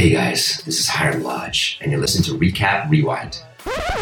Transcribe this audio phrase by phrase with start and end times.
[0.00, 3.42] Hey guys, this is Hiram Lodge, and you're listening to Recap Rewind.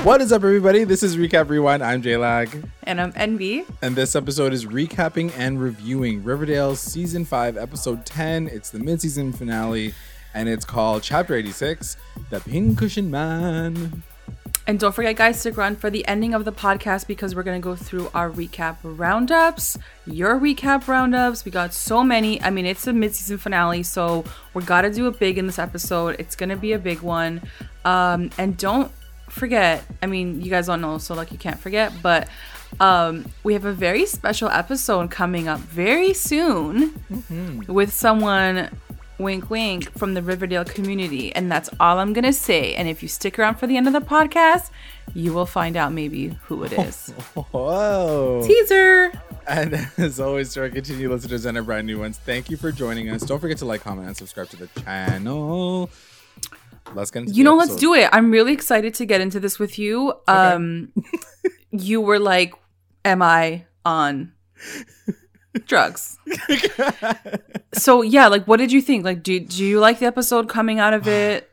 [0.05, 0.85] What is up, everybody?
[0.85, 1.83] This is Recap Rewind.
[1.83, 2.71] I'm JLag.
[2.85, 3.67] And I'm NB.
[3.83, 8.47] And this episode is recapping and reviewing Riverdale Season 5, Episode 10.
[8.47, 9.93] It's the mid season finale,
[10.35, 11.97] and it's called Chapter 86
[12.31, 14.05] The Pincushion Man.
[14.69, 17.59] And don't forget, guys, stick around for the ending of the podcast because we're going
[17.59, 21.47] to go through our recap roundups, your recap roundups.
[21.47, 22.39] We got so many.
[22.43, 25.59] I mean, it's a midseason finale, so we got to do it big in this
[25.59, 26.17] episode.
[26.19, 27.41] It's going to be a big one.
[27.87, 28.93] Um, and don't
[29.31, 32.29] forget, I mean, you guys don't know, so like you can't forget, but
[32.79, 37.73] um, we have a very special episode coming up very soon mm-hmm.
[37.73, 38.69] with someone
[39.19, 41.35] wink wink from the Riverdale community.
[41.35, 42.75] And that's all I'm gonna say.
[42.75, 44.71] And if you stick around for the end of the podcast,
[45.15, 47.11] you will find out maybe who it is.
[47.35, 48.43] Whoa.
[48.47, 49.13] Teaser.
[49.47, 52.71] And as always, to our continued listeners and our brand new ones, thank you for
[52.71, 53.23] joining us.
[53.23, 55.91] Don't forget to like, comment, and subscribe to the channel.
[56.95, 58.09] Let's get into You know, let's do it.
[58.13, 60.11] I'm really excited to get into this with you.
[60.29, 60.33] Okay.
[60.33, 60.93] Um
[61.71, 62.55] you were like,
[63.05, 64.33] Am I on
[65.67, 66.19] drugs.
[67.75, 69.05] so yeah, like what did you think?
[69.05, 71.51] Like do do you like the episode coming out of it?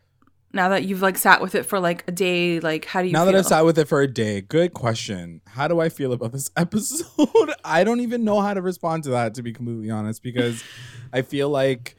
[0.54, 3.14] Now that you've like sat with it for like a day, like how do you
[3.14, 3.34] Now feel?
[3.34, 5.42] that I've sat with it for a day, good question.
[5.48, 7.52] How do I feel about this episode?
[7.66, 10.64] I don't even know how to respond to that to be completely honest because
[11.12, 11.98] I feel like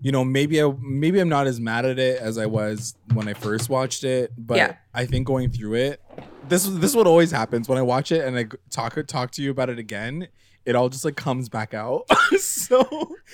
[0.00, 3.26] you know, maybe I maybe I'm not as mad at it as I was when
[3.26, 4.76] I first watched it, but yeah.
[4.94, 6.00] I think going through it,
[6.48, 9.42] this this is what always happens when I watch it and I talk talk to
[9.42, 10.28] you about it again
[10.68, 12.06] it all just like comes back out.
[12.38, 12.86] so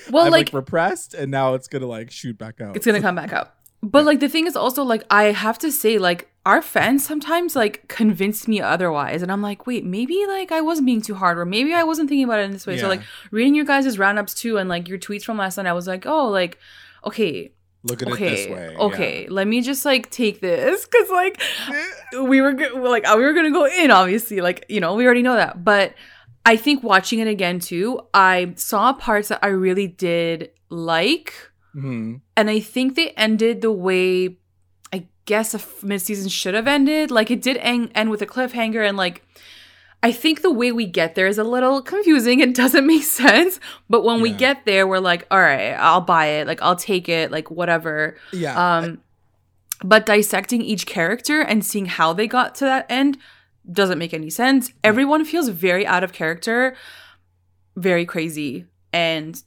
[0.08, 2.76] well, I'm, like, like repressed, and now it's gonna like shoot back out.
[2.76, 3.54] It's gonna come back out.
[3.82, 7.56] But like the thing is also like I have to say like our fans sometimes
[7.56, 11.36] like convince me otherwise, and I'm like, wait, maybe like I wasn't being too hard,
[11.36, 12.76] or maybe I wasn't thinking about it in this way.
[12.76, 12.82] Yeah.
[12.82, 15.72] So like reading your guys' roundups too, and like your tweets from last night, I
[15.72, 16.58] was like, oh, like
[17.04, 17.50] okay,
[17.82, 18.76] look at okay, it this way.
[18.76, 19.28] Okay, yeah.
[19.30, 21.42] let me just like take this because like
[22.12, 25.34] we were like we were gonna go in, obviously, like you know we already know
[25.34, 25.94] that, but
[26.46, 31.32] I think watching it again too, I saw parts that I really did like.
[31.74, 32.16] Mm-hmm.
[32.36, 34.38] And I think they ended the way
[34.92, 37.10] I guess a mid season should have ended.
[37.10, 39.22] Like it did end, end with a cliffhanger and like
[40.04, 42.40] I think the way we get there is a little confusing.
[42.40, 43.58] It doesn't make sense.
[43.88, 44.22] But when yeah.
[44.22, 46.46] we get there, we're like, all right, I'll buy it.
[46.46, 47.30] Like, I'll take it.
[47.30, 48.18] Like, whatever.
[48.30, 48.76] Yeah.
[48.76, 49.00] Um,
[49.82, 53.16] but dissecting each character and seeing how they got to that end
[53.70, 54.72] doesn't make any sense.
[54.82, 56.76] Everyone feels very out of character,
[57.76, 59.42] very crazy, and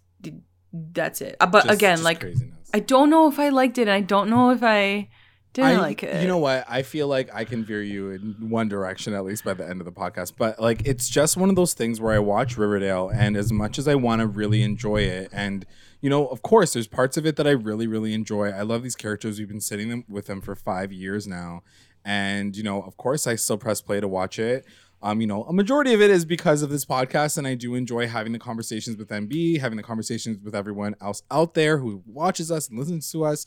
[0.74, 1.38] that's it.
[1.40, 2.70] Uh, but just, again, just like craziness.
[2.74, 5.10] I don't know if I liked it, and I don't know if I
[5.54, 6.22] didn't I, like it.
[6.22, 6.66] You know what?
[6.68, 9.82] I feel like I can veer you in one direction at least by the end
[9.82, 10.34] of the podcast.
[10.38, 13.80] But like, it's just one of those things where I watch Riverdale, and as much
[13.80, 15.66] as I want to really enjoy it, and
[16.02, 18.50] you know, of course, there's parts of it that I really, really enjoy.
[18.50, 19.40] I love these characters.
[19.40, 21.64] We've been sitting them with them for five years now,
[22.08, 24.66] and, you know, of course, I still press play to watch it.
[25.04, 27.76] Um, you know, a majority of it is because of this podcast, and I do
[27.76, 32.02] enjoy having the conversations with MB, having the conversations with everyone else out there who
[32.08, 33.46] watches us and listens to us.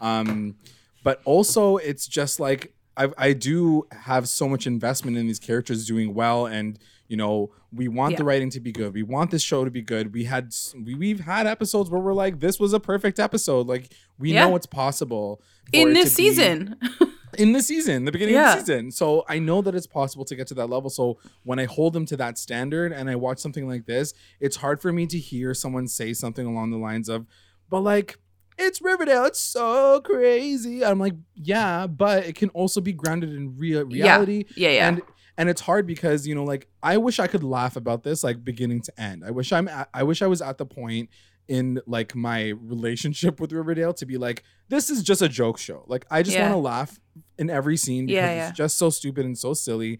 [0.00, 0.56] Um,
[1.04, 5.86] but also, it's just like I, I do have so much investment in these characters
[5.86, 8.18] doing well, and you know, we want yeah.
[8.18, 8.92] the writing to be good.
[8.92, 10.12] We want this show to be good.
[10.12, 13.68] We had we, we've had episodes where we're like, this was a perfect episode.
[13.68, 14.48] Like we yeah.
[14.48, 15.40] know it's possible
[15.72, 16.76] in this season.
[17.38, 18.52] in the season, the beginning yeah.
[18.52, 18.90] of the season.
[18.90, 20.90] So I know that it's possible to get to that level.
[20.90, 24.56] So when I hold them to that standard and I watch something like this, it's
[24.56, 27.26] hard for me to hear someone say something along the lines of,
[27.68, 28.18] but like,
[28.58, 29.24] it's Riverdale.
[29.24, 30.84] It's so crazy.
[30.84, 34.44] I'm like, yeah, but it can also be grounded in real reality.
[34.54, 34.74] Yeah, yeah.
[34.74, 34.88] yeah.
[34.88, 35.02] And
[35.38, 38.44] and it's hard because you know, like, I wish I could laugh about this like
[38.44, 39.24] beginning to end.
[39.24, 39.66] I wish I'm.
[39.68, 41.08] At, I wish I was at the point
[41.50, 45.84] in like my relationship with Riverdale to be like, this is just a joke show.
[45.88, 46.44] Like I just yeah.
[46.44, 47.00] want to laugh
[47.38, 48.48] in every scene because yeah, yeah.
[48.48, 49.98] it's just so stupid and so silly.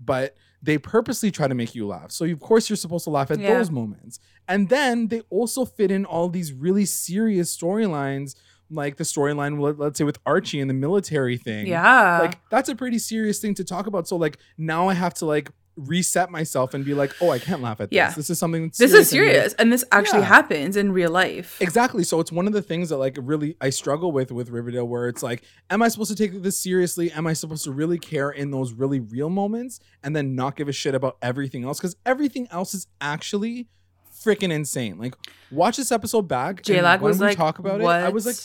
[0.00, 2.10] But they purposely try to make you laugh.
[2.10, 4.18] So of course you're supposed to laugh at those moments.
[4.48, 8.34] And then they also fit in all these really serious storylines
[8.70, 11.68] like the storyline let's say with Archie and the military thing.
[11.68, 12.18] Yeah.
[12.18, 14.08] Like that's a pretty serious thing to talk about.
[14.08, 17.62] So like now I have to like reset myself and be like, oh, I can't
[17.62, 17.96] laugh at this.
[17.96, 18.10] Yeah.
[18.12, 19.52] This is something This is serious.
[19.52, 20.26] And, and this actually yeah.
[20.26, 21.60] happens in real life.
[21.60, 22.04] Exactly.
[22.04, 25.08] So it's one of the things that like really I struggle with with Riverdale where
[25.08, 27.12] it's like, am I supposed to take this seriously?
[27.12, 30.68] Am I supposed to really care in those really real moments and then not give
[30.68, 31.78] a shit about everything else?
[31.78, 33.68] Because everything else is actually
[34.22, 34.98] freaking insane.
[34.98, 35.14] Like
[35.50, 36.62] watch this episode back.
[36.62, 38.00] J-Lag was we like, talk about what?
[38.00, 38.36] it, I was like,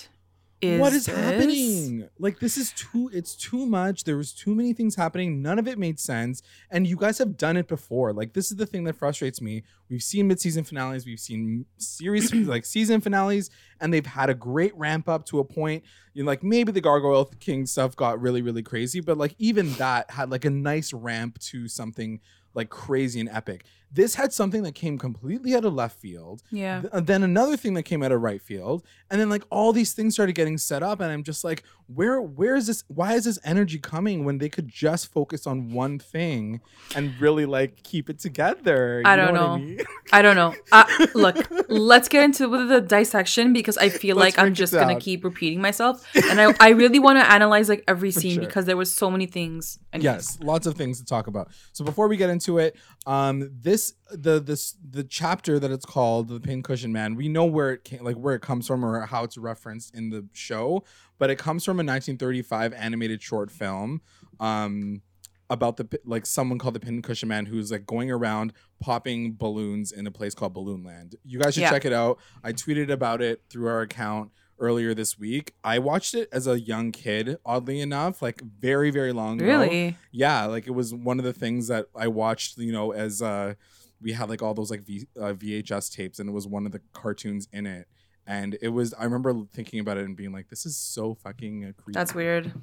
[0.64, 1.16] is what is this?
[1.16, 2.10] happening?
[2.20, 4.04] Like this is too it's too much.
[4.04, 5.42] There was too many things happening.
[5.42, 6.42] None of it made sense.
[6.72, 8.14] And you guys have done it before.
[8.14, 9.64] Like this is the thing that frustrates me.
[9.90, 13.50] We've seen mid-season finales, we've seen series like season finales,
[13.80, 15.84] and they've had a great ramp up to a point.
[16.14, 19.74] You know, like maybe the Gargoyle King stuff got really, really crazy, but like even
[19.74, 22.20] that had like a nice ramp to something
[22.54, 23.66] like crazy and epic.
[23.94, 26.42] This had something that came completely out of left field.
[26.52, 26.82] Yeah.
[26.82, 29.72] Th- uh, then another thing that came out of right field, and then like all
[29.72, 32.84] these things started getting set up, and I'm just like, where, where is this?
[32.88, 36.62] Why is this energy coming when they could just focus on one thing
[36.96, 39.04] and really like keep it together?
[39.06, 39.58] I don't what know.
[39.58, 39.80] mean?
[40.12, 40.56] I don't know.
[40.72, 45.00] Uh, look, let's get into the dissection because I feel Let's like I'm just gonna
[45.00, 48.46] keep repeating myself, and I, I really want to analyze like every scene sure.
[48.46, 49.78] because there was so many things.
[49.92, 50.04] Anyways.
[50.04, 51.50] Yes, lots of things to talk about.
[51.74, 52.76] So before we get into it,
[53.06, 57.16] um, this the this the chapter that it's called the Pincushion Man.
[57.16, 60.10] We know where it came, like where it comes from or how it's referenced in
[60.10, 60.84] the show,
[61.20, 64.02] but it comes from a 1935 animated short film.
[64.40, 65.02] Um,
[65.50, 70.08] about the like someone called the Pincushion Man who's like going around popping balloons in
[70.08, 71.16] a place called Balloon Land.
[71.24, 71.70] You guys should Yeah.
[71.70, 72.18] check it out.
[72.44, 74.32] I tweeted about it through our account
[74.64, 75.54] earlier this week.
[75.64, 79.98] I watched it as a young kid, oddly enough, like very very long ago Really?
[80.12, 83.54] yeah like it was one of the things that i watched you know as uh
[84.02, 86.72] we had like all those like v- uh, vhs tapes and it was one of
[86.72, 87.88] the cartoons in it
[88.26, 91.66] and it was i remember thinking about it and being like this is so fucking
[91.66, 92.54] uh, creepy That's weird.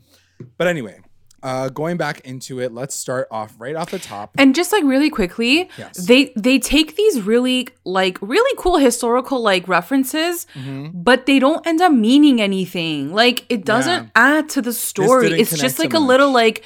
[0.59, 1.01] but anyway
[1.43, 4.85] uh going back into it let's start off right off the top And just like
[4.85, 6.07] really quickly, Yes.
[6.07, 10.91] they they take these really like really cool historical like references, Mhm.
[10.95, 13.13] but they don't end up meaning anything.
[13.15, 14.11] Like it doesn't Yeah.
[14.15, 15.41] add to the story.
[15.41, 16.63] It's just like a little like,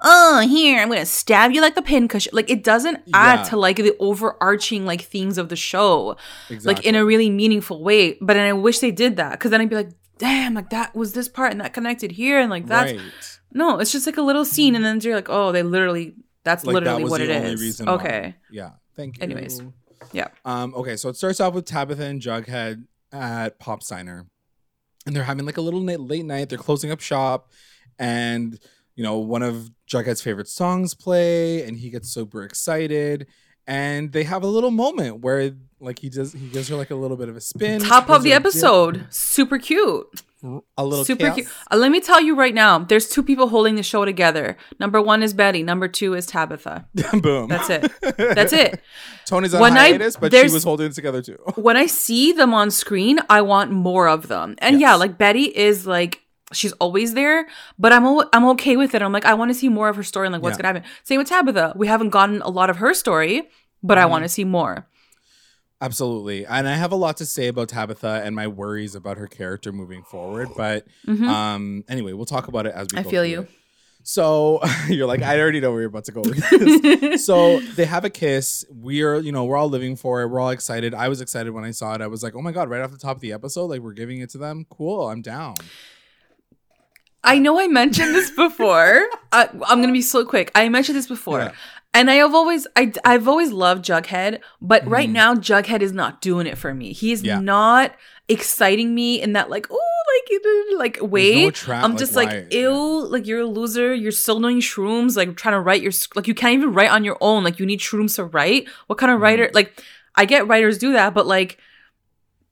[0.00, 2.30] oh, here I'm gonna stab you like the pincushion.
[2.34, 3.44] Like it doesn't add Yeah.
[3.50, 6.16] to like the overarching like themes of the show,
[6.50, 8.18] exactly like in a really meaningful way.
[8.20, 11.12] But I wish they did that because then I'd be like, damn, like that was
[11.14, 13.00] this part and that connected here and like that's right
[13.52, 16.14] no, it's just like a little scene and then you're like, oh, they literally.
[16.44, 17.60] That's like literally that what it is.
[17.60, 17.92] reason why.
[17.94, 18.34] okay.
[18.50, 19.62] yeah thank you Anyways.
[20.12, 20.28] Yeah.
[20.44, 24.26] Um, okay, so it starts off with Tabitha and Jughead at Pop's diner.
[25.06, 26.48] And they're having like a little na- late night.
[26.48, 27.52] They're closing up shop.
[27.98, 28.58] And,
[28.94, 31.62] you know, one of Jughead's favorite songs play.
[31.66, 33.26] And he gets super excited.
[33.68, 36.94] And they have a little moment where, like, he does, he gives her like a
[36.96, 37.80] little bit of a spin.
[37.80, 39.06] Top of the her a dip, episode.
[39.10, 40.06] Super cute.
[40.78, 41.34] a little Super chaos.
[41.34, 41.48] cute.
[41.70, 44.56] Uh, let me tell you right now, there's two people holding the show together.
[44.80, 45.62] Number one is Betty.
[45.62, 46.86] Number two is Tabitha.
[47.20, 47.48] Boom.
[47.48, 47.92] That's it.
[48.16, 48.80] That's it.
[49.26, 51.36] Tony's on When I- hiatus, but she was holding it together too.
[51.56, 54.54] When I see them on screen, I want more of them.
[54.60, 56.22] And yeah, like Betty is like
[56.52, 57.46] she's always there,
[57.78, 59.02] but I'm o- I'm okay with it.
[59.02, 60.62] I'm like I want to see more of her story and like what's Yeah.
[60.62, 60.90] gonna happen.
[61.04, 61.74] Same with Tabitha.
[61.76, 63.48] We haven't gotten a lot of her story,
[63.82, 64.10] but I Mm-hmm.
[64.10, 64.86] want to see more.
[65.80, 66.44] Absolutely.
[66.44, 69.70] And I have a lot to say about Tabitha and my worries about her character
[69.72, 70.48] moving forward.
[70.56, 71.26] But Mhm.
[71.28, 73.08] um anyway, we'll talk about it as we go.
[73.08, 73.40] I feel you.
[73.42, 73.50] it.
[74.02, 77.24] So you're like, I already know where you're about to go with this.
[77.26, 78.64] so they have a kiss.
[78.70, 80.28] We're, you know, we're all living for it.
[80.28, 80.94] We're all excited.
[80.94, 82.00] I was excited when I saw it.
[82.00, 83.92] I was like, oh my God, right off the top of the episode, like we're
[83.92, 84.66] giving it to them.
[84.70, 85.08] Cool.
[85.08, 85.54] I'm down.
[87.28, 89.06] I know I mentioned this before.
[89.32, 90.50] I, I'm gonna be so quick.
[90.54, 91.52] I mentioned this before, Yeah.
[91.94, 95.12] and I have always, I, I've always loved Jughead, but right Mhm.
[95.12, 96.92] now Jughead is not doing it for me.
[96.92, 97.38] He's Yeah.
[97.40, 97.94] not
[98.28, 99.78] exciting me in that like, oh,
[100.14, 101.44] like, like way.
[101.46, 103.02] attract- I'm just like, ill.
[103.04, 103.94] ew, like you're a loser.
[103.94, 107.04] You're still doing shrooms, like trying to write your, like you can't even write on
[107.04, 107.44] your own.
[107.44, 108.68] Like you need shrooms to write.
[108.86, 109.22] What kind of Mhm.
[109.22, 109.50] writer?
[109.54, 109.82] Like,
[110.14, 111.58] I get writers do that, but like.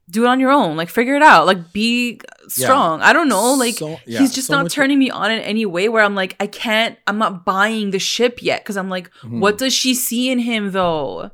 [0.09, 0.77] Do it on your own.
[0.77, 1.47] Like figure it out.
[1.47, 3.01] Like be strong.
[3.03, 3.55] I don't know.
[3.55, 6.15] Like So- yeah, he's just so not turning me on in any way where I'm
[6.15, 8.65] like, I can't, I'm not buying the ship yet.
[8.65, 9.41] Cause I'm like, Mhm.
[9.41, 11.33] what does she see in him though?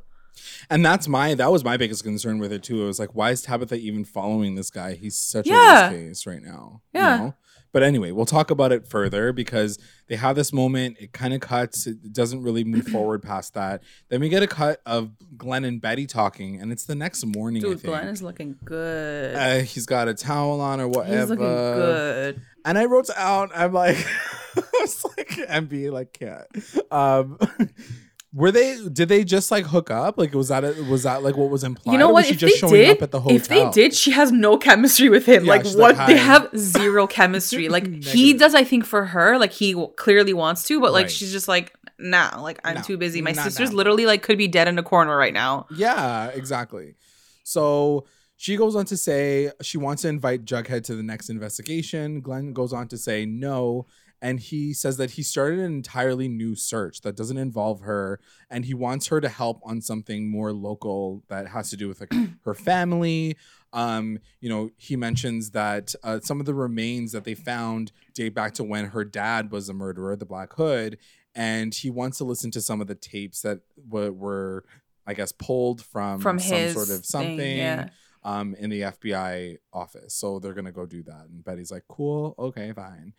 [0.69, 2.81] And that's my that was my biggest concern with it too.
[2.83, 4.93] It was like, why is Tabitha even following this guy?
[4.95, 5.89] He's such Yeah.
[5.89, 6.81] a case right now.
[6.93, 7.15] Yeah.
[7.17, 7.35] You know?
[7.73, 9.77] But anyway, we'll talk about it further because
[10.07, 10.97] they have this moment.
[10.99, 11.87] It kind of cuts.
[11.87, 13.83] It doesn't really move forward past that.
[14.09, 17.61] Then we get a cut of Glenn and Betty talking, and it's the next morning.
[17.61, 17.83] Dude.
[17.83, 19.35] Glenn is looking good.
[19.35, 21.19] Uh, he's got a towel on or whatever.
[21.19, 22.41] He's looking good.
[22.65, 23.97] And I wrote out, I'm like,
[24.55, 26.47] I was like, MB, like, can't.
[26.91, 27.37] Um,
[28.33, 28.77] were they?
[28.91, 30.17] Did they just like hook up?
[30.17, 31.93] Like, was that a, was that like what was implied?
[31.93, 32.19] You know or what?
[32.21, 33.35] Was she If just they showing did, up at the hotel?
[33.37, 35.45] if they did, she has no chemistry with him.
[35.45, 35.95] Yeah, like what?
[35.97, 37.69] like, they have zero chemistry.
[37.69, 39.37] Like he does, I think, for her.
[39.37, 41.11] Like he clearly wants to, but like Right.
[41.11, 42.41] she's just like, nah.
[42.41, 43.21] Like I'm No, too busy.
[43.21, 43.77] My sister's now.
[43.77, 45.67] literally like could be dead in a corner right now.
[45.75, 46.95] Yeah, exactly.
[47.43, 48.05] So
[48.37, 52.19] she goes on to say she wants to invite Jughead to the next investigation.
[52.21, 53.85] Glenn goes on to say no.
[54.23, 58.63] And he says that he started an entirely new search that doesn't involve her and
[58.63, 62.13] he wants her to help on something more local that has to do with like
[62.45, 63.35] her family.
[63.73, 68.33] Um you know he mentions that uh, some of the remains that they found date
[68.33, 70.97] back to when her dad was a murderer the black hood
[71.35, 74.63] and he wants to listen to some of the tapes that w- were
[75.05, 77.89] i guess pulled from, From some sort of thing, something yeah.
[78.23, 80.13] um in the fbi office.
[80.13, 81.25] So they're gonna go do that.
[81.29, 83.13] And betty's like cool okay fine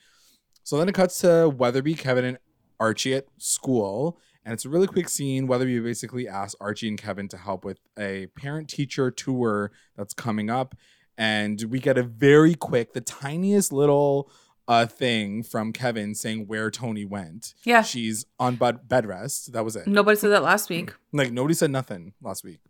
[0.64, 2.38] so then it cuts to Weatherby, Kevin, and
[2.80, 4.18] Archie at school.
[4.44, 5.46] And it's a really quick scene.
[5.46, 10.50] Weatherby basically asks Archie and Kevin to help with a parent teacher tour that's coming
[10.50, 10.74] up.
[11.16, 14.30] And we get a very quick, the tiniest little
[14.66, 17.54] uh, thing from Kevin saying where Tony went.
[17.64, 17.82] Yeah.
[17.82, 19.52] She's on bed, bed rest.
[19.52, 19.86] That was it.
[19.86, 20.94] Nobody said that last week.
[21.12, 22.60] Like nobody said nothing last week.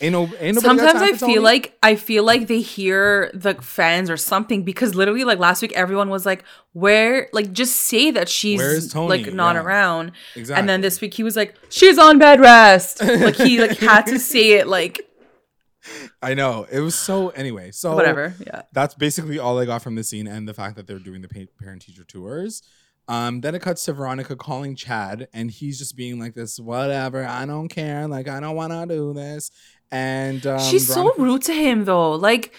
[0.00, 4.08] Ain't no, ain't Sometimes time I feel like I feel like they hear the fans
[4.10, 8.28] or something because literally like last week everyone was like, "Where?" Like just say that
[8.28, 9.08] she's Tony?
[9.24, 9.62] like not Yeah.
[9.62, 10.12] around.
[10.36, 10.60] exactly.
[10.60, 14.02] And then this week he was like, "She's on bed rest." like he like had
[14.06, 15.00] to say it like
[16.22, 17.28] I know it was so.
[17.30, 18.34] Anyway, so whatever.
[18.46, 18.62] Yeah.
[18.72, 21.46] that's basically all I got from the scene and the fact that they're doing the
[21.60, 22.62] parent teacher tours.
[23.06, 27.22] Um, then it cuts to Veronica calling Chad, and he's just being like this, whatever,
[27.26, 29.50] I don't care, like I don't want to do this.
[29.94, 32.12] And um, She's so rude to him though.
[32.12, 32.52] Like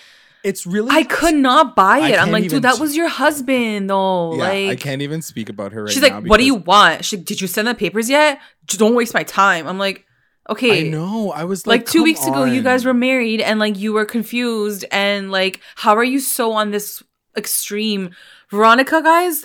[0.44, 2.20] It's really I could not buy it.
[2.20, 4.36] I'm like, dude, that was your husband though.
[4.36, 7.18] Yeah, I can't even speak about her right she's like, "What do you want?" She,
[7.18, 8.40] did you send the papers yet?
[8.68, 9.68] J- Don't waste my time.
[9.68, 10.06] I'm like,
[10.50, 10.88] okay.
[10.88, 11.32] I know.
[11.32, 14.06] I was like, like two weeks ago you guys were married and like you were
[14.06, 17.04] confused and like how are you so on this
[17.36, 18.12] extreme
[18.50, 19.44] veronica guys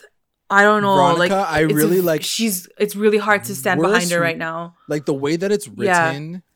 [0.48, 4.10] i don't know like I really a- like- she's it's really hard to stand behind
[4.12, 6.10] her right now like the way that it's Yeah.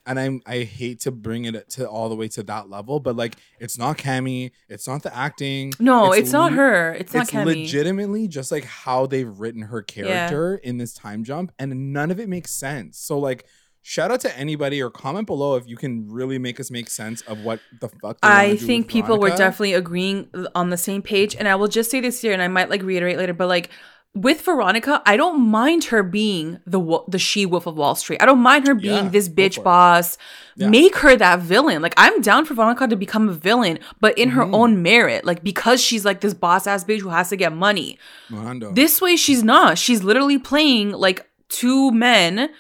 [0.07, 3.17] And I'm I hate to bring it to all the way to that level, but
[3.17, 5.73] like it's not Cami, it's not the acting.
[5.79, 7.47] no it's, not le- her it's not it's Cami.
[7.47, 12.21] legitimately just like how they've written her character in this time jump and none of
[12.21, 13.47] it makes sense so like
[13.87, 17.21] shout out to anybody or comment below if you can really make us make sense
[17.23, 21.37] of what the fuck I think people were definitely agreeing uh, on the same page.
[21.37, 23.69] And I will just say this here, and I might like reiterate later, but like
[24.15, 28.23] with Veronica, I don't mind her being the the she wolf of Wall Street.
[28.23, 30.17] I don't mind her being Yeah, this bitch boss.
[30.57, 30.69] Yeah.
[30.69, 31.83] Make her that villain.
[31.83, 34.55] Like I'm down for Veronica to become a villain, but in her Mhm.
[34.55, 35.25] own merit.
[35.25, 37.99] Like because she's like this boss ass bitch who has to get money.
[38.31, 38.73] Mondo.
[38.73, 39.79] This way, she's not.
[39.79, 42.51] She's literally playing like two men.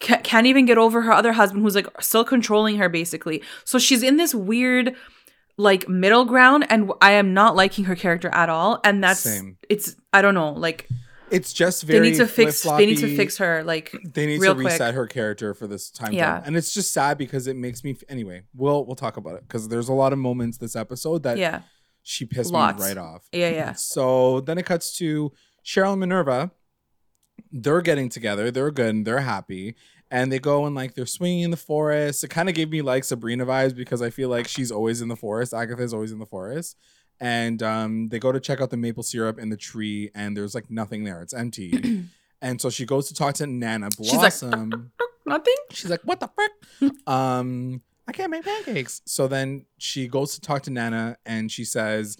[0.00, 3.42] ca- Can't even get over her other husband, who's like still controlling her, basically.
[3.64, 4.94] So she's in this weird,
[5.58, 8.80] like middle ground, and I am not liking her character at all.
[8.84, 9.58] And that's Same.
[9.68, 10.88] it's I don't know, like
[11.30, 14.40] it's just very they need to fix they need to fix her, like they need
[14.40, 14.66] to quick.
[14.66, 16.42] reset her character for this time Yeah.
[16.42, 19.68] and it's just sad because it makes me anyway we'll we'll talk about it because
[19.68, 21.60] there's a lot of moments this episode that yeah,
[22.02, 22.80] she pissed Lots.
[22.80, 23.72] me right off yeah, yeah.
[23.76, 25.30] So then it cuts to
[25.62, 26.50] Cheryl and Minerva.
[27.52, 28.50] They're getting together.
[28.50, 29.76] They're good and they're happy.
[30.10, 32.24] And they go and like they're swinging in the forest.
[32.24, 35.08] It kind of gave me like Sabrina vibes because I feel like she's always in
[35.08, 35.52] the forest.
[35.52, 36.76] Agatha's always in the forest.
[37.20, 40.54] And um, they go to check out the maple syrup in the tree, and there's
[40.54, 41.20] like nothing there.
[41.20, 42.04] It's empty.
[42.40, 44.92] and so she goes to talk to Nana She's like, Blossom.
[45.26, 45.56] Nothing.
[45.72, 46.92] She's like, "What the frick?
[47.06, 51.64] um, I can't make pancakes." So then she goes to talk to Nana, and she
[51.64, 52.16] says,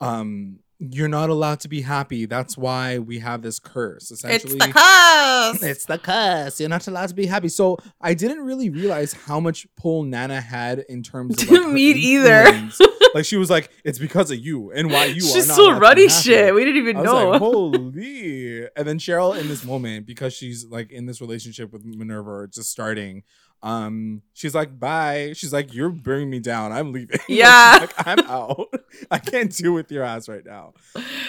[0.00, 2.24] "Um, you're not allowed to be happy.
[2.26, 4.10] That's why we have this curse.
[4.10, 5.62] Essentially, It's the curse.
[5.62, 6.60] it's the curse.
[6.60, 10.40] You're not allowed to be happy." So I didn't really realize how much pull Nana
[10.40, 12.68] had in terms of like, her Me either.
[13.14, 15.62] like she was like, "It's because of you and why you are She's still so
[15.64, 16.54] allowed to be ruddy shit.
[16.54, 17.30] We didn't even I was know.
[17.30, 18.68] like, holy.
[18.76, 22.70] And then Cheryl in this moment, because she's like in this relationship with Minerva just
[22.70, 23.24] starting,
[23.62, 25.32] um, she's like, bye.
[25.34, 26.72] She's like, you're bringing me down.
[26.72, 27.18] I'm leaving.
[27.28, 27.78] Yeah.
[27.80, 28.66] like, I'm out.
[29.10, 30.74] I can't deal with your ass right now.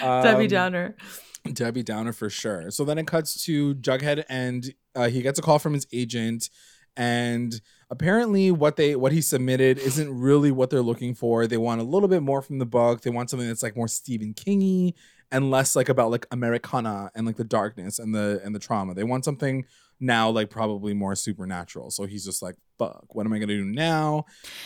[0.00, 0.96] Debbie Um, Downer.
[1.52, 2.70] Debbie Downer for sure.
[2.70, 6.50] So then it cuts to Jughead and uh, he gets a call from his agent
[6.96, 11.46] and apparently what they what he submitted isn't really what they're looking for.
[11.46, 13.00] They want a little bit more from the book.
[13.02, 14.94] They want something that's like more Stephen Kingy
[15.32, 18.94] and less like about like Americana and like the darkness and the and the trauma.
[18.94, 19.64] They want something
[20.00, 21.90] now like probably more supernatural.
[21.90, 24.24] So he's just like, fuck, what am I gonna do now?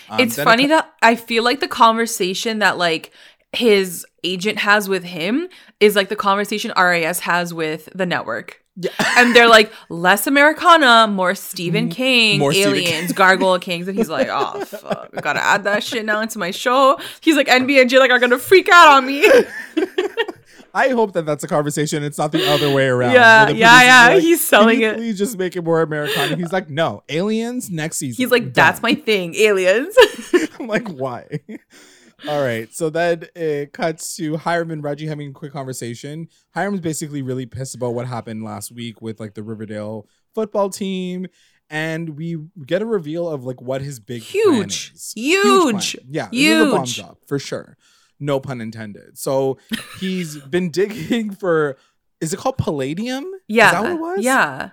[0.09, 3.13] Um, it's then it funny that I feel like the conversation that like
[3.53, 5.49] his agent has with him
[5.81, 8.61] is like the conversation RAS has with the network.
[8.77, 8.91] Yeah.
[9.17, 13.87] And they're like, less Americana, more Stephen King, More Stephen aliens, Gargoyle Kings.
[13.87, 16.99] And he's like, oh, fuck, we gotta add that shit now into my show.
[17.21, 19.25] He's like, NB and J like are gonna freak out on me.
[20.75, 22.03] I hope that that's a conversation.
[22.03, 23.13] It's not the other way around.
[23.13, 26.35] Yeah, yeah, yeah, like, he's selling "Can you it." Please just make it more Americana.
[26.37, 28.21] He's like, no, aliens next season.
[28.21, 28.91] He's like, that's Done.
[28.91, 29.97] my thing, aliens.
[30.59, 31.29] I'm like, why?
[32.29, 32.73] All right.
[32.75, 36.29] So then it cuts to Hiram and Reggie having a quick conversation.
[36.55, 41.27] Hiram's basically really pissed about what happened last week with like the Riverdale football team.
[41.71, 44.93] And we get a reveal of like what his big Huge.
[44.95, 45.13] is.
[45.15, 45.97] Huge.
[45.97, 46.29] plan.
[46.33, 46.63] Yeah.
[46.63, 46.97] A bomb Huge.
[46.97, 47.77] job for sure.
[48.21, 49.19] No pun intended.
[49.19, 49.59] So
[50.01, 51.77] he's been digging for
[52.21, 53.31] is it called Palladium?
[53.49, 53.67] Yeah.
[53.67, 54.25] Is that what it was?
[54.25, 54.71] Yeah.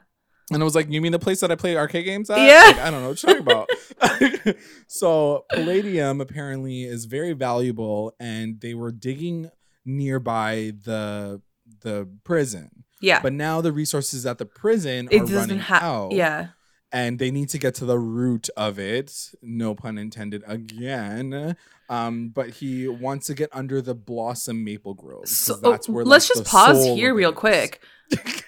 [0.51, 2.39] And I was like, You mean the place that I play arcade games at?
[2.39, 2.63] Yeah.
[2.67, 4.55] Like, I don't know what you're talking about.
[4.88, 9.50] so palladium apparently is very valuable and they were digging
[9.86, 11.41] nearby the
[11.81, 12.83] the prison.
[13.01, 13.21] Yeah.
[13.21, 15.83] But now the resources at the prison it are running have.
[15.83, 16.12] out.
[16.12, 16.50] Yeah.
[16.93, 19.31] And they need to get to the root of it.
[19.41, 21.55] No pun intended again.
[21.91, 25.27] Um, but he wants to get under the Blossom Maple Grove.
[25.27, 27.83] So that's where, let's like, just pause here real quick.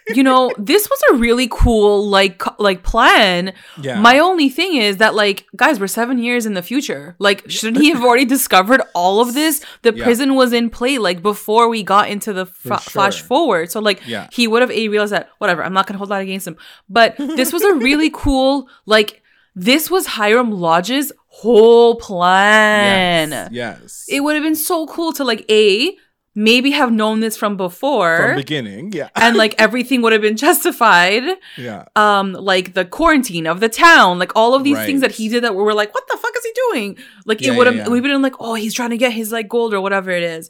[0.09, 3.53] you know, this was a really cool like like plan.
[3.81, 3.99] Yeah.
[3.99, 7.15] My only thing is that like guys, we're 7 years in the future.
[7.19, 9.63] Like shouldn't he have already discovered all of this?
[9.81, 10.03] The Yeah.
[10.05, 13.71] prison was in play like before we got into the For fr- flash forward.
[13.71, 14.27] So like Yeah.
[14.31, 16.55] he would have a realized that whatever, I'm not going to hold that against him.
[16.89, 19.22] But this was a really cool like
[19.55, 23.29] this was Hiram Lodge's whole plan.
[23.29, 23.49] Yes.
[23.51, 24.05] yes.
[24.09, 25.95] It would have been so cool to like a
[26.35, 28.91] maybe have known this from before From beginning.
[28.91, 29.09] Yeah.
[29.15, 31.23] and like everything would have been justified
[31.57, 31.85] yeah.
[31.95, 35.43] um like the quarantine of the town like all of these things that he did
[35.43, 37.75] that we were like what the fuck is he doing like Yeah, it would have
[37.75, 37.89] yeah, yeah.
[37.89, 40.49] we've been like oh he's trying to get his like gold or whatever it is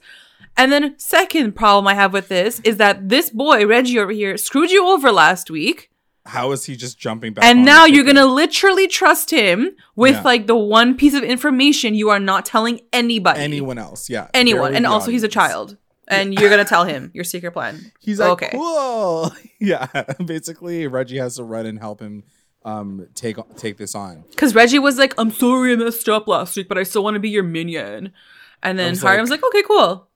[0.56, 4.38] and then second problem i have with this is that this boy reggie over here
[4.38, 5.90] screwed you over last week
[6.26, 7.44] How is he just jumping back?
[7.44, 10.22] and now you're gonna literally trust him with Yeah.
[10.22, 14.10] like the one piece of information you are not telling anybody anyone else?
[14.10, 14.28] Yeah.
[14.34, 15.78] anyone and also he's a child
[16.08, 18.50] and you're gonna tell him your secret plan He's like, Okay.
[18.54, 19.32] cool.
[19.60, 19.88] Yeah.
[20.26, 22.24] Basically, Reggie has to run and help him
[22.66, 24.24] um take take this on.
[24.30, 27.16] Because Reggie was like, I'm sorry I messed up last week, but I still want
[27.16, 28.14] to be your minion.
[28.62, 30.08] And then Hiram's like, okay, cool.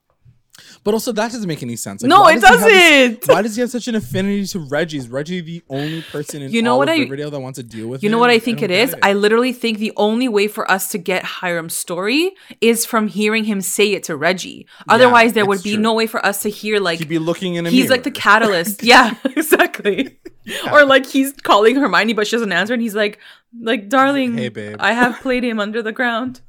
[0.83, 2.01] But also, that doesn't make any sense.
[2.01, 3.33] Like, No, it does have this- doesn't.
[3.33, 4.97] why does he have such an affinity to Reggie?
[4.97, 7.57] Is Reggie the only person in You know all what of I- Riverdale that wants
[7.57, 8.91] to deal with You know what I think don't it is?
[8.93, 13.07] get I literally think the only way for us to get Hiram's story is from
[13.07, 14.65] hearing him say it to Reggie.
[14.89, 15.81] Otherwise, there would be true.
[15.81, 18.11] no way for us to hear like He'd be looking in a he's like the
[18.11, 18.83] catalyst.
[18.83, 20.17] yeah, exactly.
[20.71, 23.19] Or like he's calling Hermione, but she doesn't answer, and he's like,
[23.61, 24.77] like, darling, Hey, babe.
[24.79, 26.39] I have palladium under the ground.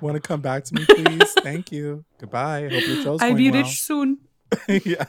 [0.00, 1.32] Want to come back to me, please?
[1.42, 2.04] Thank you.
[2.18, 2.62] Goodbye.
[2.62, 3.62] Hope your show's I'll be well.
[3.62, 4.18] rich soon.
[4.68, 5.04] yeah.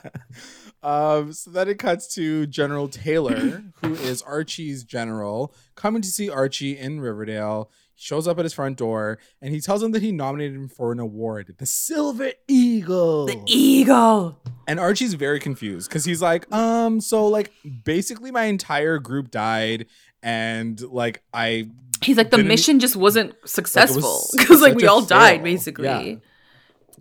[0.82, 6.28] Um, so then it cuts to General Taylor, who is Archie's general, coming to see
[6.28, 7.70] Archie in Riverdale.
[7.94, 10.68] He shows up at his front door and he tells him that he nominated him
[10.68, 13.26] for an award, the Silver Eagle.
[13.26, 14.40] The eagle.
[14.66, 17.52] and Archie's very confused because he's like, um, so like
[17.84, 19.86] basically my entire group died,
[20.22, 21.70] and like I
[22.02, 25.84] He's like the Didn't- mission just wasn't successful because like such we all died basically.
[25.84, 26.16] Yeah.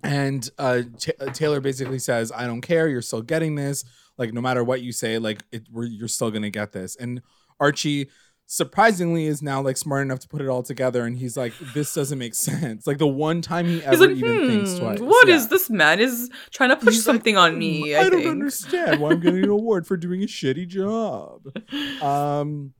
[0.04, 2.90] And uh, Ta- uh, Taylor basically says, "I don't care.
[2.90, 3.86] You're still getting this.
[4.18, 7.22] Like, no matter what you say, like, it, we're, you're still gonna get this." And
[7.60, 8.10] Archie,
[8.46, 11.06] surprisingly, is now like smart enough to put it all together.
[11.06, 14.48] And he's like, "This doesn't make sense." Like the one time he ever like, even
[14.48, 15.00] thinks hmm, twice.
[15.00, 15.48] what is Yeah.
[15.50, 17.96] this man is trying to push He's like, something on "Hmm, me?
[17.96, 21.44] I, I, don't understand why I'm getting an award for doing a shitty job.
[22.04, 22.74] Um,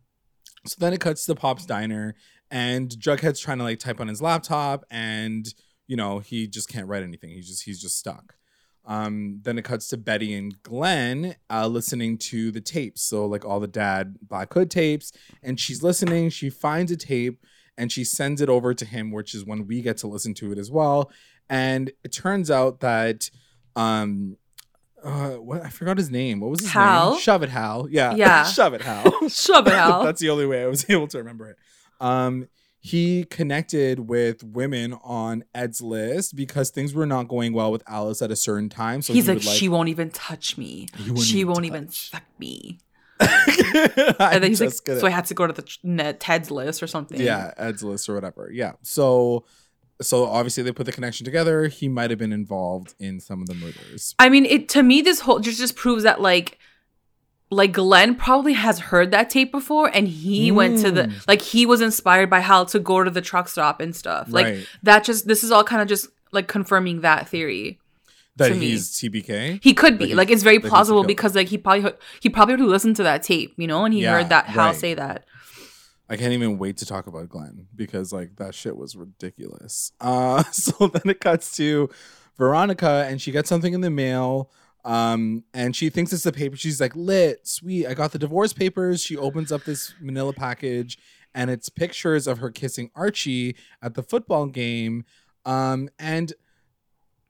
[0.66, 2.16] so then it cuts to Pop's diner,
[2.52, 5.46] and Jughead's trying to like type on his laptop, and
[5.88, 7.32] you know he just can't write anything.
[7.32, 8.36] He's just he's just stuck.
[8.86, 13.46] Um, then it cuts to Betty and Glenn uh, listening to the tapes, so like
[13.46, 16.30] all the dad Black Hood tapes, and she's listening.
[16.30, 17.40] She finds a tape
[17.78, 20.52] and she sends it over to him, which is when we get to listen to
[20.52, 21.12] it as well.
[21.50, 23.30] And it turns out that
[23.76, 24.38] um
[25.04, 26.40] uh what I forgot his name.
[26.40, 27.12] What was his Hal?
[27.12, 27.20] name?
[27.20, 27.88] Shove it Hal.
[27.90, 28.16] Yeah.
[28.16, 28.44] Yeah.
[28.46, 29.12] Shove it Hal.
[29.30, 30.04] Shove it, Hal.
[30.06, 31.58] That's the only way I was able to remember it.
[32.00, 32.48] Um
[32.80, 38.22] he connected with women on Ed's list because things were not going well with Alice
[38.22, 39.02] at a certain time.
[39.02, 40.88] So He's he like, would, she won't even touch me.
[41.22, 42.80] She even won't even fuck me.
[43.22, 46.84] And then he's like, gonna- so I had to go to the Ned- Ted's list
[46.84, 47.20] or something.
[47.22, 49.46] yeah ed's list or whatever yeah so
[50.02, 53.48] so obviously they put the connection together he might have been involved in some of
[53.48, 56.58] the murders I mean, it to me, this whole just just proves that like,
[57.52, 61.28] like Glenn probably has heard that tape before, and he went to the Mm.
[61.28, 64.28] like he was inspired by Hal to go to the truck stop and stuff.
[64.32, 64.68] Like Right.
[64.84, 65.04] that.
[65.04, 67.80] Just this is all kind of just like confirming that theory.
[68.38, 68.70] that to me.
[68.72, 72.30] he's tbk He could be like it's very he's plausible because like he probably he
[72.30, 74.76] probably already listened to that tape, you know, and he Yeah, heard that Hal right.
[74.76, 75.26] say that.
[76.14, 79.92] I can't even wait to talk about glenn because like that shit was ridiculous.
[80.00, 81.90] Uh so then it cuts to
[82.38, 84.50] veronica and she gets something in the mail
[84.86, 86.56] um and she thinks it's the paper.
[86.58, 89.02] She's like lit sweet i got the divorce papers.
[89.02, 90.98] She opens up this manila package
[91.34, 95.06] and it's pictures of her kissing archie at the football game
[95.46, 96.34] Um, and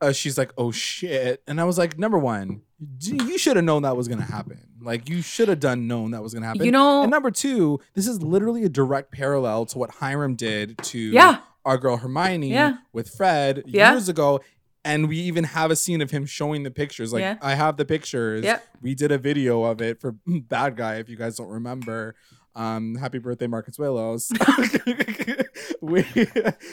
[0.02, 2.64] uh, she's like, "Oh shit!" And I was like, "Number one,
[3.00, 4.60] you should have known that was gonna happen.
[4.82, 6.66] Like, you should have done known that was gonna happen.
[6.66, 10.78] You know- And number two, this is literally a direct parallel to what Hiram did
[10.80, 11.40] to Yeah.
[11.66, 12.78] our girl Hermione Yeah.
[12.92, 13.92] with Fred Yeah.
[13.92, 14.42] years ago."
[14.86, 17.14] And we even have a scene of him showing the pictures.
[17.14, 17.38] Like, Yeah.
[17.42, 18.44] I have the pictures.
[18.44, 18.64] Yep.
[18.82, 22.16] We did a video of it for Bad Guy, if you guys don't remember.
[22.56, 24.30] Um, happy birthday, Mark Consuelos.
[25.82, 26.06] we,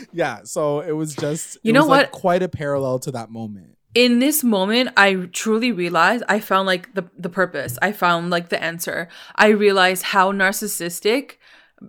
[0.12, 2.20] yeah, so it was just You know was, like, what?
[2.20, 3.76] quite a parallel to that moment.
[3.94, 7.78] In this moment i truly realized i found like the the purpose.
[7.82, 9.08] I found like the answer.
[9.36, 11.32] I realized how narcissistic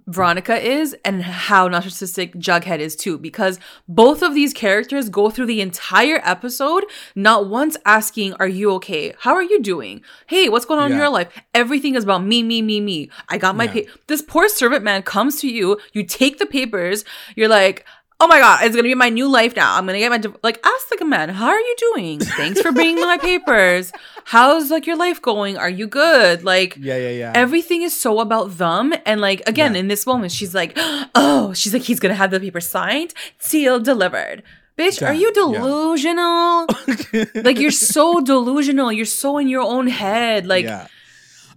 [0.07, 3.59] veronica is and how narcissistic jughead is too because
[3.89, 9.13] both of these characters go through the entire episode not once asking are you okay?
[9.19, 10.01] How are you doing?
[10.27, 11.27] Hey what's going on in your life?
[11.53, 13.09] Everything is about me me me me.
[13.27, 13.83] I got my Yeah.
[13.83, 17.03] pa- this poor servant man comes to you you take the papers
[17.35, 17.85] you're like
[18.21, 19.75] oh my god, it's gonna be my new life now.
[19.77, 20.37] I'm gonna get my div-.
[20.43, 22.19] like ask the man, how are you doing?
[22.19, 23.91] Thanks for bringing my papers.
[24.25, 25.57] How's like your life going?
[25.57, 26.43] Are you good?
[26.43, 27.31] Like Yeah, yeah, yeah.
[27.35, 28.93] everything is so about them.
[29.05, 29.79] And like again, Yeah.
[29.81, 30.73] in this moment, she's like,
[31.15, 34.43] oh, she's like, he's gonna have the paper signed, sealed, delivered.
[34.77, 35.33] Bitch, are Yeah, you yeah.
[35.41, 36.67] delusional?
[37.43, 38.91] like you're so delusional.
[38.91, 40.45] You're so in your own head.
[40.45, 40.87] Like yeah.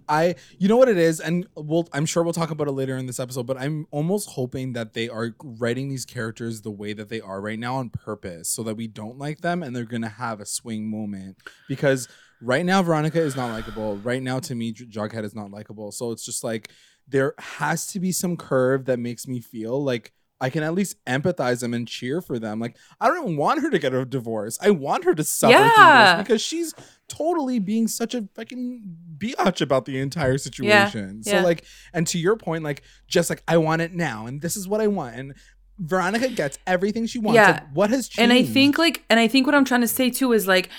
[0.07, 2.97] I, you know what it is, and we'll, I'm sure we'll talk about it later
[2.97, 3.45] in this episode.
[3.45, 7.41] But I'm almost hoping that they are writing these characters the way that they are
[7.41, 10.45] right now on purpose, so that we don't like them, and they're gonna have a
[10.45, 11.37] swing moment.
[11.67, 12.07] Because
[12.41, 13.97] right now, Veronica is not likable.
[13.97, 15.91] Right now, to me, Jughead is not likable.
[15.91, 16.69] So it's just like
[17.07, 21.03] there has to be some curve that makes me feel like I can at least
[21.05, 22.59] empathize them and cheer for them.
[22.59, 24.57] Like I don't even want her to get a divorce.
[24.61, 25.85] I want her to suffer through
[26.17, 26.73] this because she's
[27.07, 28.81] totally being such a fucking
[29.17, 31.23] biatch about the entire situation.
[31.23, 31.41] So yeah.
[31.41, 31.63] like,
[31.93, 34.81] and to your point, like just like I want it now, and this is what
[34.81, 35.33] I want, and
[35.77, 37.35] Veronica gets everything she wants.
[37.35, 37.51] Yeah.
[37.51, 38.31] Like, what has changed?
[38.31, 40.69] and I think like and I think what I'm trying to say too is like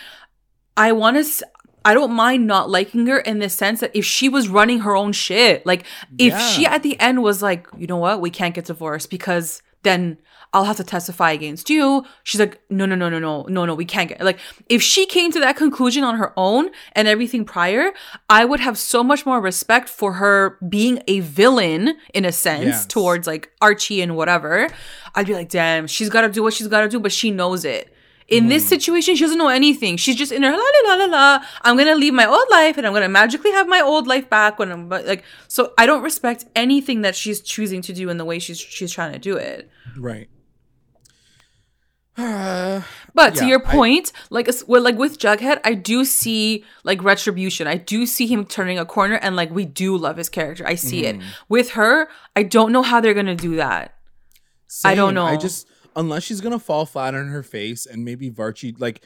[0.77, 1.47] I want to
[1.85, 4.97] I don't mind not liking her in the sense that if she was running her
[4.97, 5.85] own shit, like
[6.19, 9.63] if she at the end was like, you know what, we can't get divorced because
[9.85, 10.19] then
[10.57, 12.03] I'll have to testify against you.
[12.23, 14.39] She's like, no, no, no, no, no, no, no, we can't get like
[14.71, 17.93] if she came to that conclusion on her own and everything prior,
[18.31, 22.65] I would have so much more respect for her being a villain in a sense
[22.65, 22.87] Yes.
[22.87, 24.69] towards like Archie and whatever.
[25.15, 27.31] I'd be like, damn, she's got to do what she's got to do, but she
[27.31, 27.93] knows it.
[28.29, 28.69] In this mm.
[28.71, 29.99] situation, she doesn't know anything.
[29.99, 31.45] She's just in her la la la la la.
[31.63, 34.59] I'm gonna leave my old life and I'm gonna magically have my old life back
[34.59, 35.23] when I'm but, like.
[35.49, 38.91] So I don't respect anything that she's choosing to do in the way she's she's
[38.91, 39.71] trying to do it.
[39.97, 40.29] right.
[43.15, 47.03] But to Yeah, your I- point, like well, like with Jughead, I do see like
[47.03, 47.67] retribution.
[47.67, 50.67] I do see him turning a corner, and like we do love his character.
[50.67, 51.21] I see Mm-hmm.
[51.23, 52.09] it with her.
[52.35, 53.95] I don't know how they're gonna do that.
[54.85, 55.25] I don't know.
[55.25, 59.03] I just unless she's gonna fall flat on her face and maybe Varchi like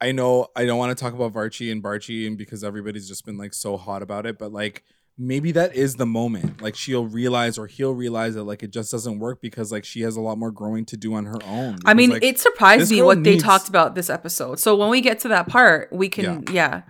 [0.00, 3.24] I know I don't want to talk about Varchi and Barchi and because everybody's just
[3.24, 4.82] been like so hot about it, but like
[5.16, 6.60] maybe that is the moment.
[6.60, 10.00] Like she'll realize or he'll realize that like it just doesn't work because like she
[10.02, 11.78] has a lot more growing to do on her own.
[11.84, 14.58] I mean, like, it surprised me what they talked about this episode.
[14.58, 16.82] So when we get to that part, we can, yeah,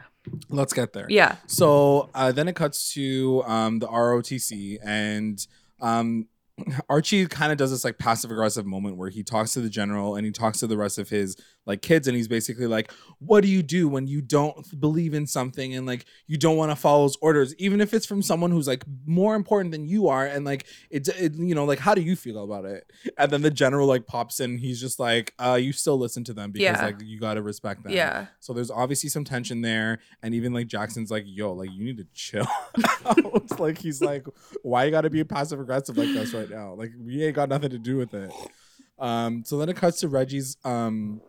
[0.49, 1.07] let's get there.
[1.09, 5.47] yeah, So uh, then it cuts to um, the ROTC, and
[5.81, 6.29] um,
[6.89, 10.17] Archie kind of does this like passive aggressive moment where he talks to the general
[10.17, 13.41] and he talks to the rest of his like kids, and he's basically like, "What
[13.43, 16.77] do you do when you don't believe in something and like you don't want to
[16.77, 20.27] follow his orders, even if it's from someone who's like more important than you are,
[20.27, 23.43] and like it, it you know like how do you feel about it?" And then
[23.43, 26.79] the general like pops in, he's just like, "Uh, you still listen to them because
[26.79, 26.85] Yeah.
[26.87, 28.27] like you got to respect them." yeah.
[28.41, 31.97] So there's obviously some tension there, and even like Jackson's like, "Yo, like you need
[31.99, 32.47] to chill."
[32.77, 34.27] it's like he's like,
[34.63, 36.75] "Why you got to be passive aggressive like this right now?
[36.75, 38.31] Like we ain't got nothing to do with it."
[38.99, 41.21] Um, so then it cuts to Reggie's um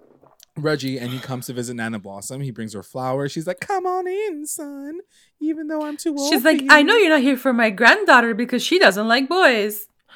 [0.58, 2.40] Reggie, and he comes to visit Nana Blossom.
[2.42, 3.32] He brings her flowers.
[3.32, 5.00] She's like, "Come on in, son,"
[5.42, 6.32] even though I'm too old.
[6.32, 9.28] She's like, you." I know you're not here for my granddaughter because she doesn't like
[9.28, 9.88] boys.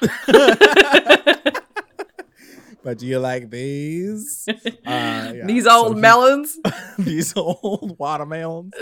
[2.82, 4.46] but do you like these?
[4.86, 5.46] Uh, yeah.
[5.46, 6.58] These So old he- melons.
[6.98, 8.72] these old watermelons.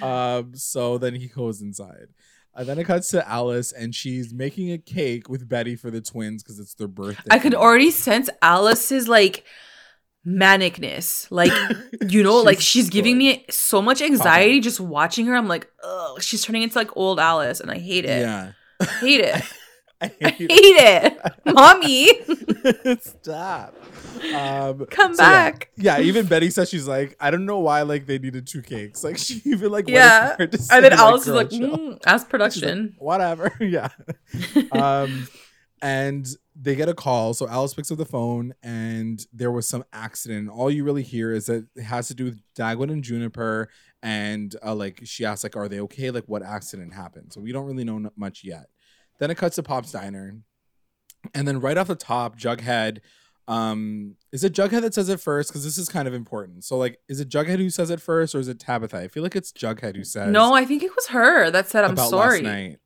[0.00, 2.08] Um, so then he goes inside.
[2.54, 6.00] And then it cuts to Alice, and she's making a cake with Betty for the
[6.00, 7.22] twins because it's their birthday.
[7.30, 9.44] I could already sense Alice's like
[10.28, 11.26] manicness.
[11.30, 11.52] Like,
[12.08, 15.34] you know, like She's giving me so much anxiety just watching her.
[15.34, 15.68] I'm like,
[16.20, 18.20] she's turning into like old Alice, and I hate it.
[18.20, 18.52] Yeah.
[19.00, 19.42] Hate it.
[20.00, 21.18] I I hate hate it.
[21.44, 22.08] Mommy.
[23.00, 23.74] Stop.
[24.32, 25.70] Um, Come so back.
[25.76, 29.02] Yeah, even Betty says she's like, I don't know why like they needed two cakes.
[29.02, 30.36] Like she even like Yeah.
[30.38, 32.94] And then like, Alice is like, chill." mm, as She's like, production.
[32.98, 33.52] whatever.
[33.60, 33.88] yeah.
[34.70, 35.26] um,
[35.82, 36.26] and
[36.60, 37.34] they get a call.
[37.34, 40.50] So Alice picks up the phone, and there was some accident.
[40.50, 43.68] All you really hear is that it has to do with Dagwood and Juniper,
[44.02, 46.10] and uh, like she asks, like, "Are they okay?
[46.10, 48.66] Like, what accident happened?" So we don't really know much yet.
[49.18, 50.38] Then it cuts to Pop's diner,
[51.34, 52.98] and then right off the top, Jughead.
[53.46, 55.50] Um, is it Jughead that says it first?
[55.50, 56.64] Because this is kind of important.
[56.64, 58.98] So, like, is it Jughead who says it first, or is it Tabitha?
[58.98, 60.30] I feel like it's Jughead who says.
[60.30, 62.78] No, I think it was her that said, "I'm about sorry."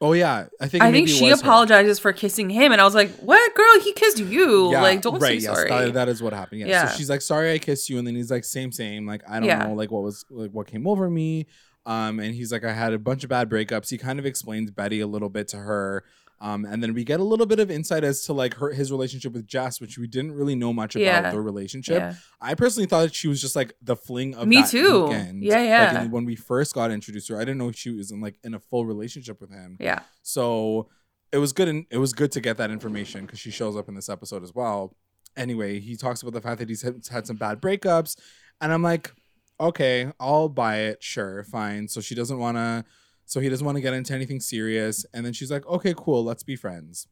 [0.00, 1.46] Oh yeah, I think I think she was her.
[1.46, 3.80] apologizes for kissing him, and I was like, "What, girl?
[3.82, 4.70] He kissed you.
[4.70, 6.60] Yeah, like, don't right, say yes, sorry." that- that is what happened.
[6.60, 6.66] Yeah.
[6.68, 6.86] Yeah.
[6.88, 9.40] So she's like, "Sorry, I kissed you," and then he's like, "Same, same." Like, I
[9.40, 9.66] don't Yeah.
[9.66, 11.46] know, like what was like what came over me.
[11.84, 14.70] Um, and he's like, "I had a bunch of bad breakups." He kind of explains
[14.70, 16.04] Betty a little bit to her.
[16.40, 18.92] Um, and then we get a little bit of insight as to like her his
[18.92, 21.30] relationship with Jess, which we didn't really know much about Yeah.
[21.32, 21.98] their relationship.
[21.98, 22.14] yeah.
[22.40, 25.04] I personally thought that she was just like the fling of Me that too.
[25.06, 25.42] weekend.
[25.42, 26.00] Yeah, yeah.
[26.00, 28.38] and when we first got introduced to her, I didn't know she was in like
[28.44, 29.76] in a full relationship with him.
[29.80, 30.00] yeah.
[30.22, 30.88] So
[31.32, 33.88] it was good and it was good to get that information because she shows up
[33.88, 34.96] in this episode as well.
[35.36, 38.16] Anyway, he talks about the fact that he's had some bad breakups,
[38.60, 39.12] and I'm like,
[39.60, 41.02] okay, I'll buy it.
[41.02, 41.86] Sure, fine.
[41.88, 42.84] So she doesn't want to.
[43.28, 46.24] So he doesn't want to get into anything serious, and then she's like, okay, cool,
[46.24, 47.06] let's be friends.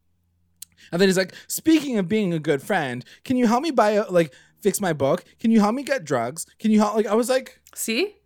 [0.90, 3.90] And then he's like, speaking of being a good friend, can you help me buy
[3.90, 5.24] a, like fix my book?
[5.38, 6.46] Can you help me get drugs?
[6.58, 6.94] Can you help?
[6.96, 8.16] Like I was like, See,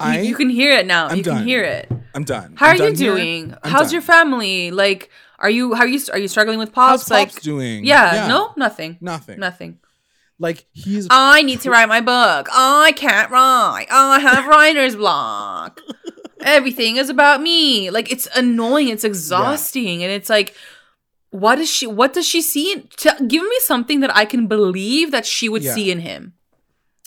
[0.00, 1.08] I you, you can hear it now.
[1.08, 1.38] I'm you done.
[1.38, 1.90] can hear it.
[2.14, 2.54] I'm done.
[2.56, 3.14] How I'm are you done here.
[3.14, 3.54] doing?
[3.62, 3.92] How's done.
[3.92, 4.70] your family?
[4.70, 7.08] Like, are you how are you are you struggling with How's pops?
[7.10, 7.84] Pops like, doing?
[7.84, 9.38] yeah, no, nothing, nothing.
[9.38, 9.78] nothing.
[10.38, 12.48] Like he's I need to write my book.
[12.50, 13.86] I can't write.
[13.90, 15.80] I have writer's block.
[16.44, 17.90] Everything is about me.
[17.90, 18.88] Like it's annoying.
[18.88, 20.54] It's exhausting, and it's like,
[21.30, 21.86] what is she?
[21.86, 22.72] What does she see?
[22.72, 25.74] In, to, give me something that I can believe that she would Yeah.
[25.74, 26.34] see in him.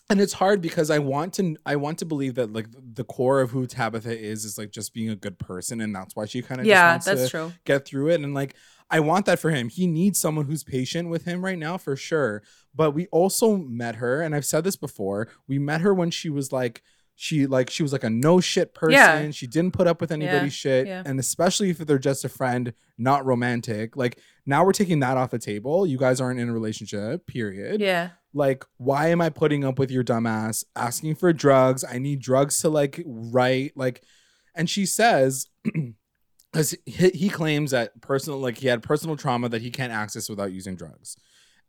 [0.10, 3.42] and it's hard because I want to I want to believe that like the core
[3.42, 6.42] of who Tabitha is is like just being a good person and that's why she
[6.42, 7.54] kind of Yeah, just that's to true.
[7.66, 8.56] get through it and like
[8.90, 9.68] I want that for him.
[9.68, 12.42] He needs someone who's patient with him right now for sure.
[12.74, 15.28] But we also met her and I've said this before.
[15.46, 16.82] We met her when she was like
[17.20, 18.94] she like she was like a no shit person.
[18.94, 19.32] Yeah.
[19.32, 21.02] She didn't put up with anybody's shit yeah.
[21.04, 23.98] and especially if they're just a friend, not romantic.
[23.98, 25.88] Like now we're taking that off the table.
[25.88, 29.90] You guys aren't in a relationship, period Yeah, like why am i putting up with
[29.90, 34.04] your dumbass asking for drugs i need drugs to like write like
[34.54, 35.48] and she says
[36.52, 40.30] because he, he claims that personal like he had personal trauma that he can't access
[40.30, 41.18] without using drugs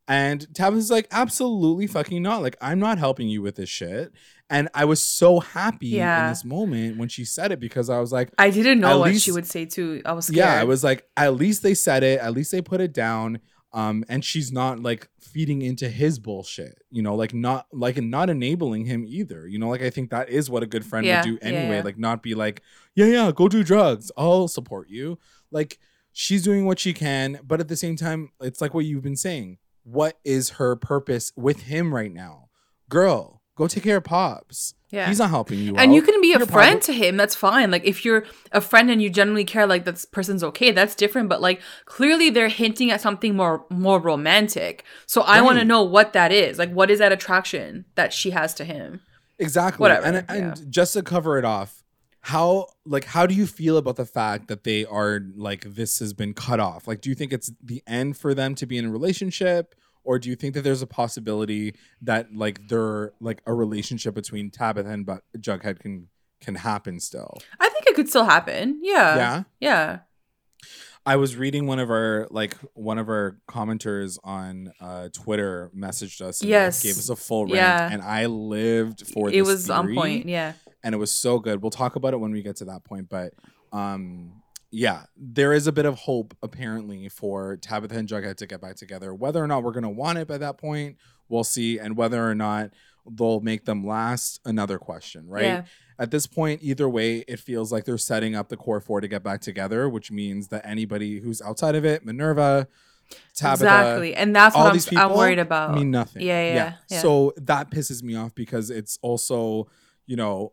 [0.08, 4.10] and tabitha's like absolutely fucking not like i'm not helping you with this shit
[4.50, 8.10] and i was so happy in this moment when she said it because i was
[8.10, 10.00] like I didn't know what least- she would say too.
[10.06, 10.36] I was scared.
[10.38, 12.18] yeah, I was like, at least they said it.
[12.20, 13.40] At least they put it down.
[13.74, 18.30] Um, and she's not like feeding into his bullshit, you know, like not like not
[18.30, 19.46] enabling him either.
[19.46, 21.48] You know, like I think that is what a good friend Yeah, would do yeah,
[21.54, 21.76] anyway.
[21.76, 21.82] yeah.
[21.82, 22.62] Like not be like,
[22.94, 24.10] yeah, yeah, go do drugs.
[24.16, 25.18] I'll support you.
[25.50, 25.78] Like
[26.12, 29.16] she's doing what she can, but at the same time, it's like what you've been
[29.16, 29.58] saying.
[29.90, 32.48] What is her purpose with him right now?
[32.88, 34.74] Girl, go take care of Pops.
[34.90, 35.06] Yeah.
[35.08, 35.76] He's not helping you.
[35.76, 35.94] and out.
[35.94, 38.60] you can be a You're friend prob- to him that's fine like if you're a
[38.62, 42.48] friend and you genuinely care like this person's okay that's different but like clearly they're
[42.48, 46.70] hinting at something more more romantic so i want to know what that is like
[46.72, 49.00] what is that attraction that she has to him
[49.38, 49.82] Exactly.
[49.82, 50.34] Whatever, And yeah.
[50.34, 51.84] and just to cover it off,
[52.20, 56.12] how like how do you feel about the fact that they are like this has
[56.12, 56.86] been cut off?
[56.88, 60.18] Like do you think it's the end for them to be in a relationship or
[60.18, 64.88] do you think that there's a possibility that like they're like a relationship between Tabitha
[64.88, 66.08] and but Jughead can
[66.40, 67.36] can happen still?
[67.60, 69.42] i think it could still happen yeah Yeah.
[69.60, 69.98] yeah
[71.06, 76.20] I was reading one of our like one of our commenters on uh Twitter messaged
[76.20, 76.82] us and like, Yes.
[76.82, 77.88] gave us a full rant Yeah.
[77.90, 80.52] and I lived for it was on point yeah
[80.82, 81.62] and it was so good.
[81.62, 83.34] We'll talk about it when we get to that point, but
[83.72, 88.60] um yeah, there is a bit of hope apparently for Tabitha and Jughead to get
[88.60, 89.14] back together.
[89.14, 90.96] Whether or not we're gonna want it by that point,
[91.28, 92.70] we'll see, and whether or not
[93.10, 95.44] they'll make them last, another question, right?
[95.44, 95.62] Yeah.
[95.98, 99.08] At this point, either way, it feels like they're setting up the core four to
[99.08, 102.68] get back together, which means that anybody who's outside of it, Minerva,
[103.34, 106.22] Tabitha, exactly and that's all what I'm, these I'm worried about mean nothing.
[106.22, 107.00] Yeah, yeah, yeah, yeah.
[107.00, 109.68] So that pisses me off because it's also,
[110.06, 110.52] you know,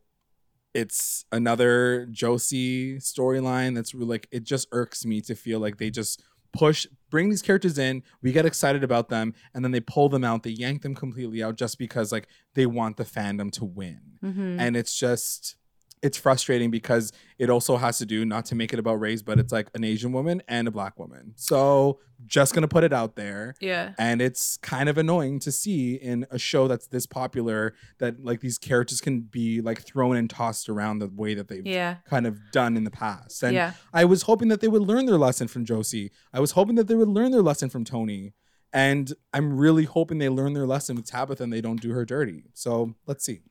[0.75, 5.89] it's another Josie storyline that's really like it just irks me to feel like they
[5.89, 10.09] just push bring these characters in, we get excited about them, and then they pull
[10.09, 13.63] them out, they yank them completely out just because like they want the fandom to
[13.65, 14.01] win.
[14.23, 14.59] Mhm.
[14.59, 15.55] And it's just
[16.01, 19.39] it's frustrating because it also has to do not to make it about race, but
[19.39, 21.33] it's like an Asian woman and a black woman.
[21.35, 23.55] So just gonna put it out there.
[23.59, 23.93] Yeah.
[23.97, 28.39] And it's kind of annoying to see in a show that's this popular that like
[28.41, 31.95] these characters can be like thrown and tossed around the way that they've Yeah.
[32.05, 33.41] kind of done in the past.
[33.43, 33.73] And Yeah.
[33.93, 36.11] I was hoping that they would learn their lesson from Josie.
[36.33, 38.33] I was hoping that they would learn their lesson from Tony.
[38.71, 42.05] And I'm really hoping they learn their lesson with Tabitha and they don't do her
[42.05, 42.43] dirty.
[42.53, 43.41] So let's see.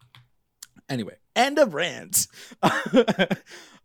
[0.88, 2.26] Anyway, end of rant.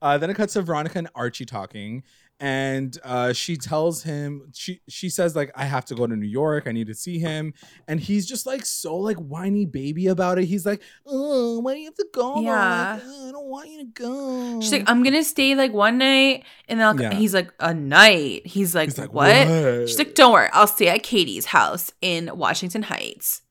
[0.01, 2.03] uh, then it cuts to Veronica and Archie talking,
[2.39, 6.27] and uh, she tells him she she says like I have to go to New
[6.27, 6.67] York.
[6.67, 7.53] I need to see him,
[7.87, 10.45] and he's just like so like whiny baby about it.
[10.45, 12.39] He's like, oh, why do you have to go?
[12.41, 12.93] Yeah.
[12.93, 14.61] Like, "Oh, I don't want you to go.
[14.61, 17.13] She's like, I'm gonna stay like one night, and then I'll, Yeah.
[17.13, 18.47] he's like, a night.
[18.47, 19.47] He's like, He's like, what?
[19.47, 23.41] "What?" She's like, don't worry, I'll stay at Katie's house in Washington Heights.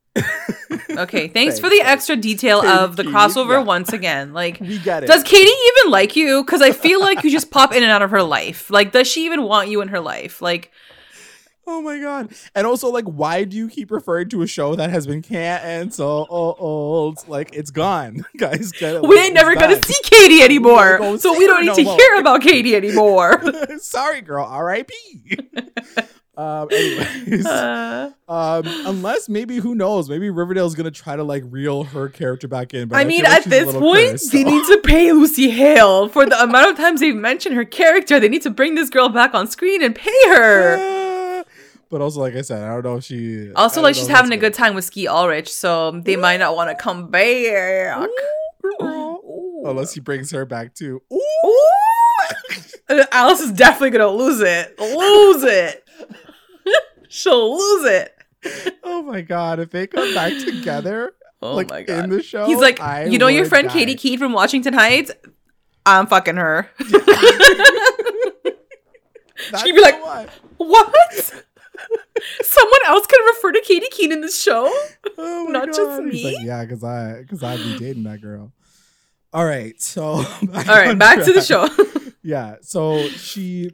[0.91, 3.63] Okay, thanks for the extra detail of the crossover yeah.
[3.63, 4.33] once again.
[4.33, 5.07] Like, we get it.
[5.07, 6.45] does Katie even like you?
[6.45, 8.71] Because I feel like you just pop in and out of her life.
[8.71, 10.43] Like, does she even want you in her life?
[10.43, 10.73] Like,
[11.71, 12.33] Oh my god!
[12.55, 16.29] And also, like, why do you keep referring to a show that has been canceled?
[16.31, 17.29] old?
[17.29, 18.73] Like, it's gone, guys.
[18.73, 19.03] Get it?
[19.03, 21.97] we Like, ain't never gonna see Katie anymore, so we don't need no to more.
[21.99, 23.43] hear about Katie anymore.
[23.81, 24.47] Sorry, girl.
[24.47, 24.95] R.I.P.
[26.39, 26.69] um.
[26.73, 28.63] Anyways, Uh, um.
[28.87, 30.09] Unless maybe who knows?
[30.09, 32.89] Maybe Riverdale's gonna try to like reel her character back in.
[32.89, 35.51] But I feel mean, like at this point, cursed, they so- need to pay Lucy
[35.51, 38.19] Hale for the amount of times they've mentioned her character.
[38.21, 41.45] They need to bring this girl back on screen and pay her.
[41.91, 43.51] But also, like I said, I don't know if she.
[43.55, 46.69] Also, like she's having a good time with Skeet Ulrich, so they might not want
[46.71, 48.09] to come back.
[48.81, 51.03] Unless he brings her back too.
[51.13, 51.21] Ooh.
[51.47, 53.05] Ooh.
[53.13, 54.79] Alice is definitely gonna lose it.
[54.79, 55.85] Lose it.
[57.09, 58.15] She'll lose it.
[58.85, 59.59] Oh my god!
[59.61, 62.05] If they come back together, Oh like my god.
[62.05, 63.75] in the show, He's like, I you know your friend die.
[63.75, 65.11] Katy Keene from Washington Heights?
[65.87, 66.69] I'm fucking her.
[69.63, 70.29] She'd be like- one.
[70.57, 71.45] what?
[72.43, 74.67] Someone else can refer to Katy Keene in this show?
[75.17, 76.05] Oh Not just God.
[76.13, 76.37] He's me?
[76.37, 78.53] like, yeah, because I because I'd be dating that girl.
[79.33, 80.25] All right, so All
[80.67, 81.69] right, back to the show.
[82.23, 83.71] yeah, so she.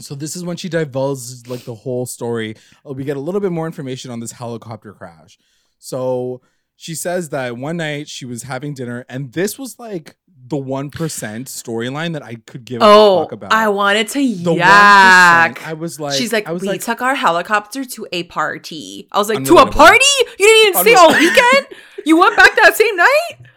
[0.00, 2.56] So this is when she divulges like the whole story.
[2.86, 5.38] Uh, We get a little bit more information on this helicopter crash.
[5.78, 6.40] So
[6.76, 10.90] she says that one night she was having dinner, and this was like the one
[10.90, 13.52] percent storyline that I could give a oh, fuck about.
[13.52, 15.66] I wanted to the yak.
[15.66, 19.08] I was like, She's like, I was we like, took our helicopter to a party.
[19.12, 20.04] I was like, to a party?
[20.38, 21.66] You didn't even stay all weekend?
[22.04, 23.50] You went back that same night?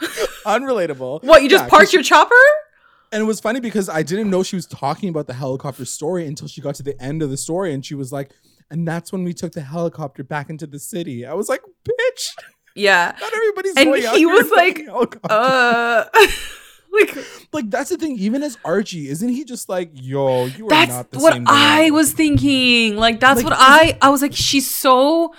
[0.46, 1.22] unrelatable.
[1.24, 2.34] What, you just Yeah, parked your chopper?
[3.12, 6.26] And it was funny because I didn't know she was talking about the helicopter story
[6.26, 8.30] until she got to the end of the story and she was like,
[8.70, 11.26] and that's when we took the helicopter back into the city.
[11.26, 12.28] I was like, bitch,
[12.76, 13.16] Yeah.
[13.20, 14.86] not everybody's And going he was like.
[15.28, 16.04] Uh,
[16.92, 17.16] like,
[17.52, 18.16] like that's the thing.
[18.18, 21.06] Even as Archie, isn't he just like, yo, you are not the same.
[21.10, 21.90] That's what same I guy.
[21.90, 22.96] was thinking.
[22.96, 25.34] Like, that's Like, what I, I was like, she's so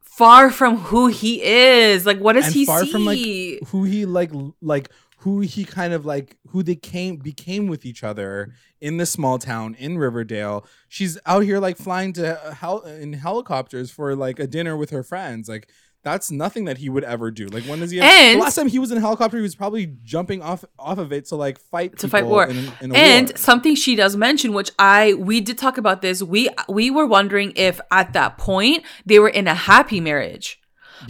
[0.00, 2.04] far from who he is.
[2.04, 2.90] Like, what does he far see?
[2.92, 4.30] from like who he like
[4.60, 4.90] like
[5.22, 9.38] who he kind of like who they came became with each other in the small
[9.38, 10.66] town in Riverdale.
[10.88, 15.02] She's out here like flying to hel- in helicopters for like a dinner with her
[15.02, 15.48] friends.
[15.48, 15.68] Like
[16.04, 17.46] that's nothing that he would ever do.
[17.46, 18.00] Like when does he?
[18.00, 20.98] And- the last time he was in a helicopter, he was probably jumping off off
[20.98, 22.46] of it to like fight to fight war.
[22.46, 23.36] in, in a and war.
[23.36, 26.20] something she does mention, which I we did talk about this.
[26.20, 30.58] We we were wondering if at that point they were in a happy marriage.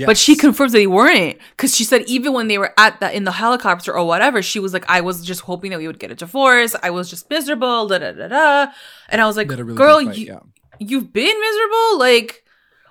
[0.07, 3.15] But she confirms that they weren't because she said even when they were at that
[3.15, 5.99] in the helicopter or whatever, she was like, I was just hoping that we would
[5.99, 6.75] get a divorce.
[6.83, 8.73] I was just miserable, da da da da.
[9.09, 10.39] And I was like, They had a really girl, fight, you yeah.
[10.79, 11.99] you've been miserable.
[11.99, 12.45] Like,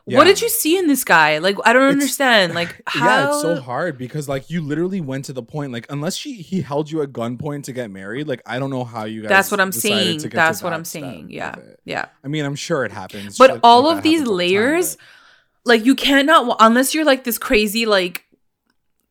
[0.07, 0.17] Yeah.
[0.17, 1.37] what did you see in this guy?
[1.39, 2.53] Like, I don't It's- understand.
[2.61, 3.05] Like, how?
[3.05, 6.33] Yeah, it's so hard because like you literally went to the point like unless she
[6.41, 9.29] he held you at gunpoint to get married, like I don't know how you guys.
[9.29, 10.17] That's what I'm saying.
[10.19, 11.27] to get to That's what that I'm saying.
[11.31, 12.05] Yeah, yeah.
[12.23, 13.37] I mean, I'm sure it happens.
[13.37, 15.05] But all of these the time, layers, but-
[15.65, 18.25] like you cannot unless you're like this crazy like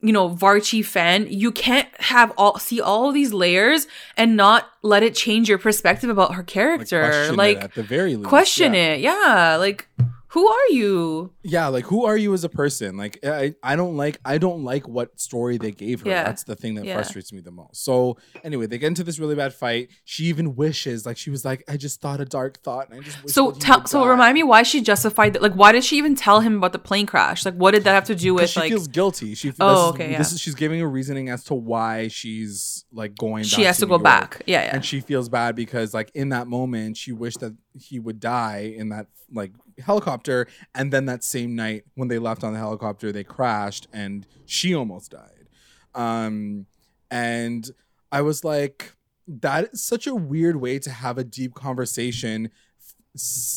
[0.02, 3.86] you know Varchi fan, you can't have all see all of these layers
[4.16, 7.02] and not let it change your perspective about her like, character.
[7.02, 8.28] question Like, it at the very least.
[8.28, 8.92] question yeah.
[8.92, 9.00] it.
[9.00, 9.88] Yeah, like
[10.32, 11.32] who are you?
[11.42, 12.96] Yeah, like who are you as a person?
[12.96, 16.08] Like I, I don't like I don't like what story they gave her.
[16.08, 16.22] Yeah.
[16.24, 16.94] That's the thing that Yeah.
[16.94, 17.84] frustrates me the most.
[17.84, 19.88] So anyway, they get into this really bad fight.
[20.04, 23.02] She even wishes, like she was like, I just thought a dark thought, and I
[23.02, 25.96] just So tell so die." remind me why she justified that like why did she
[25.98, 27.44] even tell him about the plane crash?
[27.44, 29.34] Like what did that have to do with she like feels guilty.
[29.34, 30.34] She Oh, this is- okay, This yeah.
[30.36, 33.42] is she's giving a reasoning as to why she's like going.
[33.44, 34.04] she has to New go York.
[34.04, 34.42] back.
[34.46, 34.74] Yeah, yeah.
[34.74, 38.74] and she feels bad because like in that moment she wished that he would die
[38.76, 43.12] in that like helicopter and then that same night when they left on the helicopter
[43.12, 45.48] they crashed and she almost died
[45.94, 46.66] um
[47.10, 47.70] and
[48.12, 48.94] I was like,
[49.26, 52.50] that is such a weird way to have a deep conversation,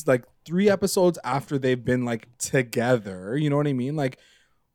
[0.06, 3.38] like three episodes after they've been like together.
[3.38, 3.96] You know what I mean?
[3.96, 4.20] Like,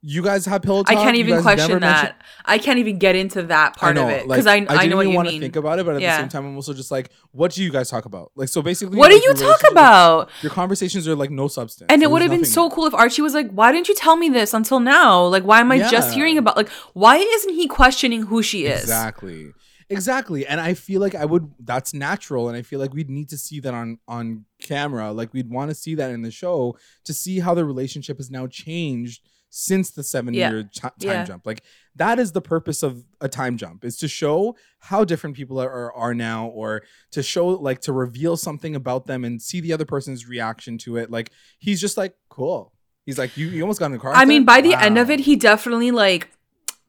[0.01, 0.97] you guys have pillow talk.
[0.97, 2.21] I can't even question that.
[2.45, 4.97] I can't even get into that part of it because like, I, I, didn't know
[4.97, 5.41] what you wanna mean.
[5.41, 6.17] think about it, but at Yeah.
[6.17, 8.31] the same time, I'm also just like, what do you guys talk about?
[8.37, 10.31] Like, so basically, what do you talk about?
[10.43, 13.23] Your conversations are like no substance, And it would have been so cool if Archie
[13.23, 15.25] was like, "Why didn't you tell me this until now?
[15.27, 16.57] Like, why am I just hearing about?
[16.57, 19.53] Like, why isn't he questioning who she is?" Exactly.
[19.91, 20.47] Exactly.
[20.47, 23.39] And I feel like I would that's natural and I feel like we'd need to
[23.39, 25.13] see that on on camera.
[25.13, 28.31] Like we'd want to see that in the show to see how the relationship has
[28.31, 30.51] now changed since the 7 Yeah.
[30.51, 31.25] year ti- time Yeah.
[31.25, 31.47] jump.
[31.47, 31.63] Like
[31.97, 35.93] that is the purpose of a time jump is to show how different people are,
[35.93, 36.83] are now or
[37.13, 40.97] to show like to reveal something about them and see the other person's reaction to
[40.97, 41.11] it.
[41.11, 42.73] Like he's just like cool.
[43.07, 45.11] He's like you you almost got in a car I mean, by the end of
[45.11, 46.29] it, he definitely like.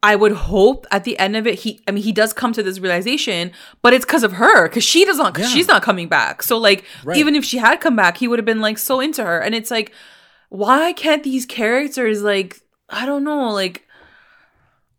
[0.02, 1.82] I would hope at the end of it, he.
[1.86, 3.52] I mean, he does come to this realization,
[3.82, 5.38] but it's because of her, because she doesn't.
[5.38, 5.46] Yeah.
[5.48, 6.42] she's not coming back.
[6.42, 7.18] So like, Right.
[7.18, 9.40] even if she had come back, he would have been like so into her.
[9.42, 9.92] And it's like,
[10.50, 12.62] why can't these characters like?
[12.90, 13.52] I don't know.
[13.52, 13.88] Like,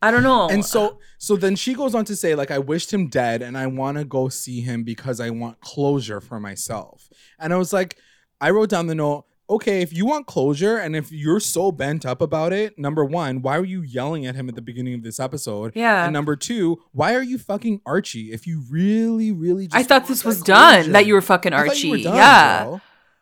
[0.02, 0.48] I don't know.
[0.48, 3.58] And so so then she goes on to say like I wished him dead and
[3.58, 7.10] I want to go see him because I want closure for myself.
[7.38, 7.98] And I was like
[8.40, 12.06] I wrote down the note Okay, if you want closure and if you're so bent
[12.06, 15.02] up about it, number one, why were you yelling at him at the beginning of
[15.02, 15.72] this episode?
[15.74, 16.04] Yeah.
[16.04, 18.30] And number two, why are you fucking Archie?
[18.30, 20.92] If you really, really just I thought this was done.
[20.92, 22.02] That you were fucking you were Archie.
[22.04, 22.78] done, yeah.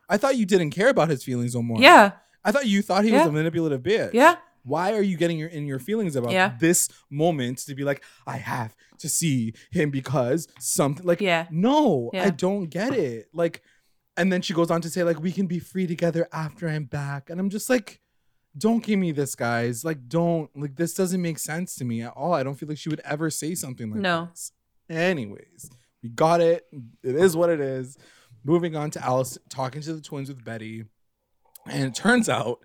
[0.09, 1.80] I thought you didn't care about his feelings no more.
[1.80, 2.12] Yeah.
[2.44, 4.36] I thought you thought he was a manipulative bitch Yeah.
[4.62, 6.54] why are you getting your in your feelings about Yeah.
[6.61, 11.46] this moment to be like i have to see him because something like Yeah.
[11.50, 12.24] no Yeah.
[12.24, 13.62] i don't get it like
[14.16, 16.84] and then she goes on to say like we can be free together after i'm
[16.84, 18.00] back and i'm just like
[18.56, 22.12] don't give me this guys like don't like this doesn't make sense to me at
[22.16, 24.28] all i don't feel like she would ever say something like No.
[24.30, 24.52] this
[24.88, 25.70] anyways
[26.02, 26.66] we got it
[27.02, 27.96] it is what it is
[28.49, 30.84] moving on to alice talking to the twins with betty
[31.70, 32.61] and it turns out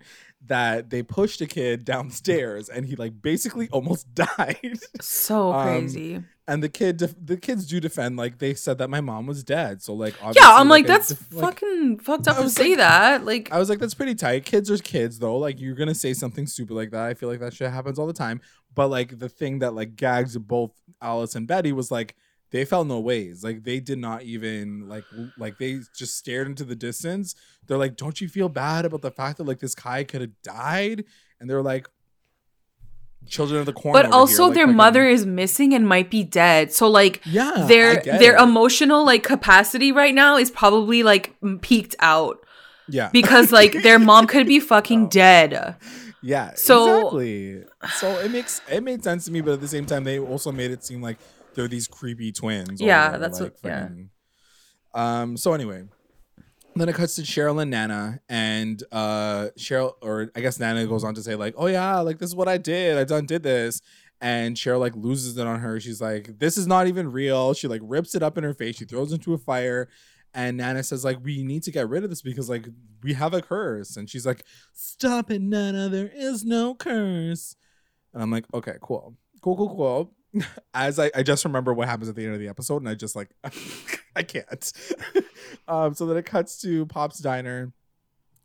[0.46, 4.78] that they pushed a kid downstairs and he like basically almost died.
[5.00, 6.22] So Um, crazy.
[6.46, 9.42] and the kid def- the kids do defend like they said that my mom was
[9.42, 9.82] dead.
[9.82, 12.70] So like yeah, I'm like, I that's def- like, fucking fucked up to was say
[12.70, 13.24] like- that.
[13.24, 14.44] Like, I was like, that's pretty tight.
[14.46, 15.36] Kids are kids though.
[15.38, 17.04] Like you're gonna say something stupid like that.
[17.06, 18.40] I feel like that shit happens all the time.
[18.74, 20.72] But like the thing that like gags both
[21.02, 22.16] Alice and Betty was like
[22.54, 23.42] they felt no ways.
[23.42, 25.02] Like they did not even like
[25.36, 27.34] like they just stared into the distance.
[27.66, 30.40] They're like, don't you feel bad about the fact that like this guy could have
[30.44, 31.04] died?
[31.40, 31.88] And they're like,
[33.26, 33.92] children of the corn.
[33.92, 34.44] but also.
[34.46, 36.72] Like, their fucking- mother is missing and might be dead.
[36.72, 38.40] So like, Yeah, their their it.
[38.42, 42.38] emotional like capacity right now is probably like peaked out
[42.88, 45.74] yeah because like their mom could be fucking dead.
[46.22, 46.52] Yeah.
[46.54, 47.64] So- exactly.
[47.96, 50.52] So it makes it made sense to me, but at the same time, they also
[50.52, 51.18] made it seem like
[51.54, 52.80] they're these creepy twins.
[52.80, 53.82] Yeah, that's what- yeah.
[53.88, 54.10] fucking-
[54.94, 55.36] Um.
[55.36, 55.84] So anyway,
[56.76, 61.04] then it cuts to Cheryl and Nana, and uh, Cheryl, or I guess Nana goes
[61.04, 62.96] on to say like, "Oh yeah, like this is what I did.
[62.98, 63.80] I done did this."
[64.20, 65.80] And Cheryl like loses it on her.
[65.80, 68.76] She's like, "This is not even real." She like rips it up in her face.
[68.76, 69.88] She throws it into a fire.
[70.36, 72.66] And Nana says, like, we need to get rid of this because, like,
[73.04, 73.96] we have a curse.
[73.96, 74.42] And she's like,
[74.72, 75.88] stop it, Nana.
[75.88, 77.54] There is no curse.
[78.12, 79.16] And I'm like, okay, cool.
[79.42, 80.12] Cool, cool, cool.
[80.74, 82.94] As I, I just remember what happens at the end of the episode, and I
[82.94, 83.30] just like,
[84.16, 84.72] I can't.
[85.68, 87.72] um, so then it cuts to Pop's Diner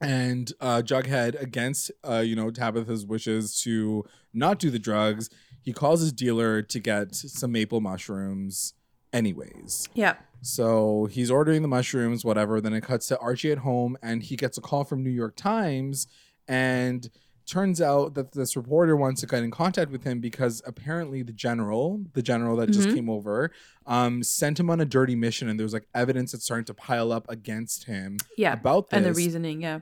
[0.02, 5.30] and uh, Jughead, against, uh, you know, Tabitha's wishes to not do the drugs,
[5.62, 8.74] he calls his dealer to get some maple mushrooms
[9.12, 9.90] anyways.
[9.94, 10.16] Yeah.
[10.42, 12.62] So he's ordering the mushrooms, whatever.
[12.62, 15.36] Then it cuts to Archie at home, and he gets a call from New York
[15.36, 16.08] Times,
[16.48, 17.10] and
[17.50, 21.34] turns out that this reporter wants to get in contact with him because apparently the
[21.34, 22.93] general, the general that just Mhm.
[22.95, 23.52] came over,
[23.86, 27.12] um, sent him on a dirty mission, and there's like evidence that's starting to pile
[27.12, 28.54] up against him Yeah.
[28.54, 29.80] about this And the reasoning, yeah.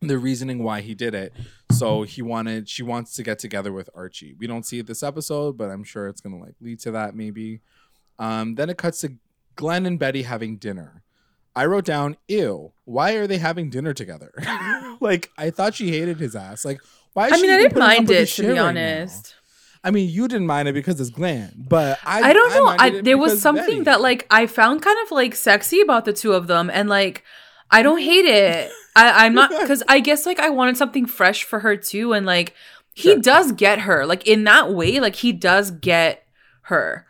[0.00, 1.32] the reasoning why he did it.
[1.72, 4.34] So he wanted, she wants to get together with Archie.
[4.38, 7.14] We don't see it this episode, but I'm sure it's gonna like lead to that
[7.14, 7.60] maybe.
[8.18, 9.14] Um, then it cuts to
[9.56, 11.02] Glenn and Betty having dinner.
[11.56, 14.32] I wrote down, "Ew, why are they having dinner together?"
[15.00, 16.64] like I thought she hated his ass.
[16.64, 16.80] Like
[17.12, 17.26] why?
[17.28, 19.34] Is I she mean, I didn't mind it to be right honest.
[19.86, 22.66] I mean, you didn't mind it because it's Glenn, but I I don't know.
[22.78, 23.80] I, there was something Betty.
[23.84, 27.22] that like I found kind of like sexy about the two of them, and like
[27.70, 28.70] I don't hate it.
[28.96, 32.24] I, I'm not because I guess like I wanted something fresh for her too, and
[32.24, 32.54] like
[32.94, 33.18] he Sure.
[33.18, 35.00] does get her like in that way.
[35.00, 36.26] Like he does get
[36.62, 37.06] her,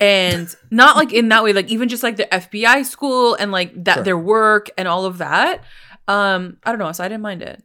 [0.00, 1.52] and not like in that way.
[1.52, 4.04] Like even just like the FBI school and like that Sure.
[4.04, 5.62] their work and all of that.
[6.08, 6.92] Um, I don't know.
[6.92, 7.62] So I didn't mind it.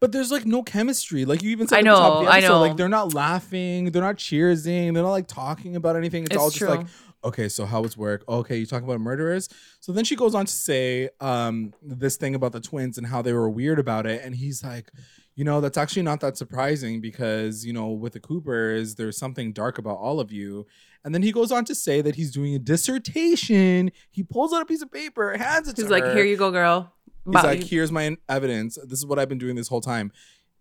[0.00, 1.24] But there's like no chemistry.
[1.24, 2.60] Like you even said I at the know, the I know.
[2.60, 6.22] like they're not laughing, they're not cheersing, they're not like talking about anything.
[6.24, 6.68] It's, It's all just true.
[6.68, 6.86] like,
[7.24, 8.22] okay, so how was work?
[8.28, 9.48] Okay, you talking about murderers.
[9.80, 13.22] So then she goes on to say um this thing about the twins and how
[13.22, 14.90] they were weird about it, and he's like,
[15.38, 19.52] you know, that's actually not that surprising because you know with the Coopers, there's something
[19.52, 20.66] dark about all of you.
[21.04, 23.92] And then he goes on to say that he's doing a dissertation.
[24.10, 26.14] He pulls out a piece of paper, hands it He's to like, her.
[26.14, 26.92] here you go, girl.
[27.24, 28.78] He's Wow, like, here's my evidence.
[28.84, 30.10] This is what I've been doing this whole time.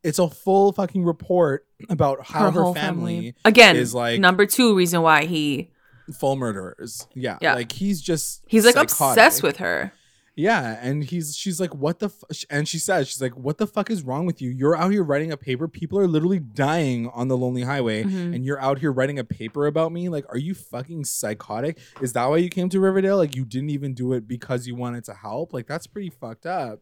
[0.03, 4.75] It's a full fucking report about how her, whole family, Again, is like number two
[4.75, 5.71] reason why he
[6.19, 7.07] full murderers.
[7.15, 7.55] Yeah, Yeah.
[7.55, 9.17] like he's just he's like psychotic.
[9.17, 9.91] obsessed with her.
[10.39, 12.05] Yeah, and he's she's like, what the?
[12.29, 12.45] F-?
[12.51, 14.51] And she says, she's like, what the fuck is wrong with you?
[14.51, 15.67] You're out here writing a paper.
[15.67, 18.35] People are literally dying on the lonely highway, Mhm.
[18.35, 20.09] and you're out here writing a paper about me.
[20.09, 21.79] Like, are you fucking psychotic?
[22.01, 23.17] Is that why you came to Riverdale?
[23.17, 25.53] Like, you didn't even do it because you wanted to help.
[25.53, 26.81] Like, that's pretty fucked up.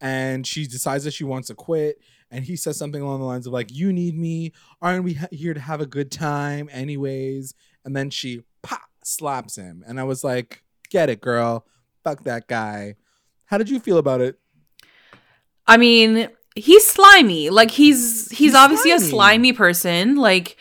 [0.00, 1.98] And she decides that she wants to quit.
[2.30, 4.52] And he says something along the lines of like, "You need me.
[4.82, 9.56] Aren't we ha- here to have a good time, anyways?" And then she pop slaps
[9.56, 11.64] him, and I was like, "Get it, girl."
[12.06, 12.94] Fuck that guy.
[13.46, 14.38] How did you feel about it?
[15.66, 17.50] I mean, he's slimy.
[17.50, 19.10] Like he's he's, He's obviously a slimy.
[19.10, 20.16] slimy person.
[20.16, 20.56] Like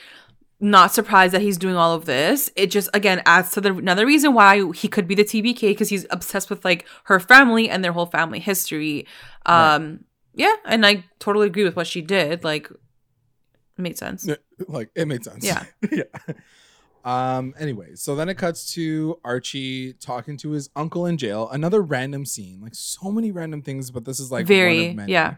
[0.59, 2.49] not surprised that he's doing all of this.
[2.55, 5.89] It just again adds to the another reason why he could be the TBK because
[5.89, 9.05] he's obsessed with like her family and their whole family history.
[9.45, 12.43] Um yeah, and I totally agree with what she did.
[12.43, 14.27] Like it made sense.
[14.67, 15.45] Like it made sense.
[15.45, 15.63] Yeah.
[15.91, 16.03] yeah.
[17.05, 17.53] Um.
[17.59, 21.47] Anyway, so then it cuts to Archie talking to his uncle in jail.
[21.51, 24.95] Another random scene, like so many random things, but this is like one Very, of
[24.95, 25.11] many.
[25.13, 25.35] yeah.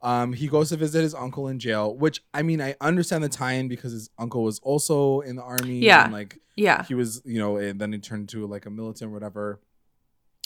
[0.00, 0.32] Um.
[0.32, 3.68] He goes to visit his uncle in jail, which I mean, I understand the tie-in
[3.68, 5.80] because his uncle was also in the army.
[5.80, 6.04] Yeah.
[6.04, 6.82] And like Yeah.
[6.84, 9.60] he was you know and then he turned into like a militant or whatever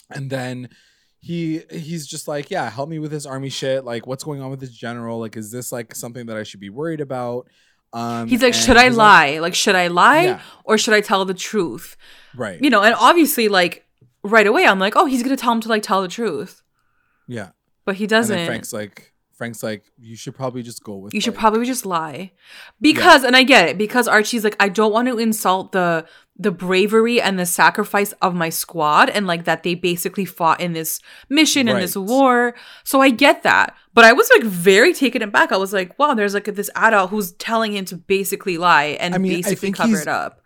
[0.09, 0.69] and then
[1.19, 4.49] he he's just like yeah help me with this army shit like what's going on
[4.51, 7.47] with this general like is this like something that i should be worried about
[7.93, 9.39] um He's like, should I lie?
[9.39, 10.41] Like, should I lie Yeah.
[10.63, 11.95] or should I tell the truth?
[12.35, 13.85] right You know, and obviously, like
[14.23, 16.61] right away, I'm like, oh, he's gonna tell him to like tell the truth,
[17.27, 17.49] yeah
[17.85, 18.45] but he doesn't.
[18.45, 22.31] frank's like frank's like you should probably just go with You should probably just lie.
[22.81, 26.05] Because and I get it, because Archie's like, I don't want to insult the
[26.39, 30.73] the bravery and the sacrifice of my squad and like that they basically fought in
[30.73, 32.53] this mission in this war.
[32.83, 33.75] So I get that.
[33.95, 35.51] But I was like very taken aback.
[35.51, 39.15] I was like, wow, there's like this adult who's telling him to basically lie and
[39.15, 40.41] I mean, I basically think cover it up.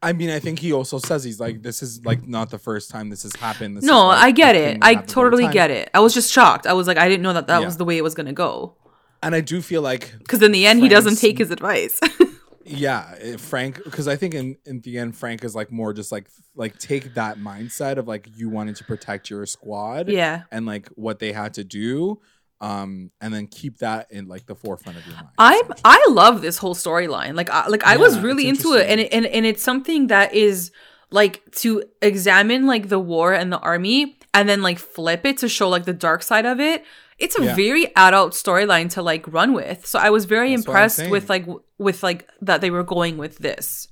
[0.00, 2.88] i mean i think he also says he's like this is like not the first
[2.88, 4.78] time this has happened this No, like, I get it.
[4.80, 5.90] I happens all the totally get it.
[5.92, 6.66] I was just shocked.
[6.68, 7.66] I was like, I didn't know that that Yeah.
[7.66, 8.76] was the way it was gonna go.
[9.24, 11.98] and i do feel like Because in the end, he doesn't take his advice.
[12.68, 16.12] yeah eh, frank because i think in in the end frank is like more just
[16.12, 20.42] like like take that mindset of like you wanted to protect your squad yeah.
[20.50, 22.20] and like what they had to do
[22.60, 25.72] um and then keep that in like the forefront of your mind I'm.
[25.84, 27.34] I love this whole storyline.
[27.34, 30.34] Like I, like I was really into it, and it, and and it's something that
[30.34, 30.72] is
[31.10, 35.48] like to examine like the war and the army, and then like flip it to
[35.48, 36.84] show like the dark side of it.
[37.18, 37.54] It's a Yeah.
[37.56, 39.86] very adult storyline to like run with.
[39.86, 41.46] So I was very That's impressed with like
[41.78, 43.88] with like that they were going with this.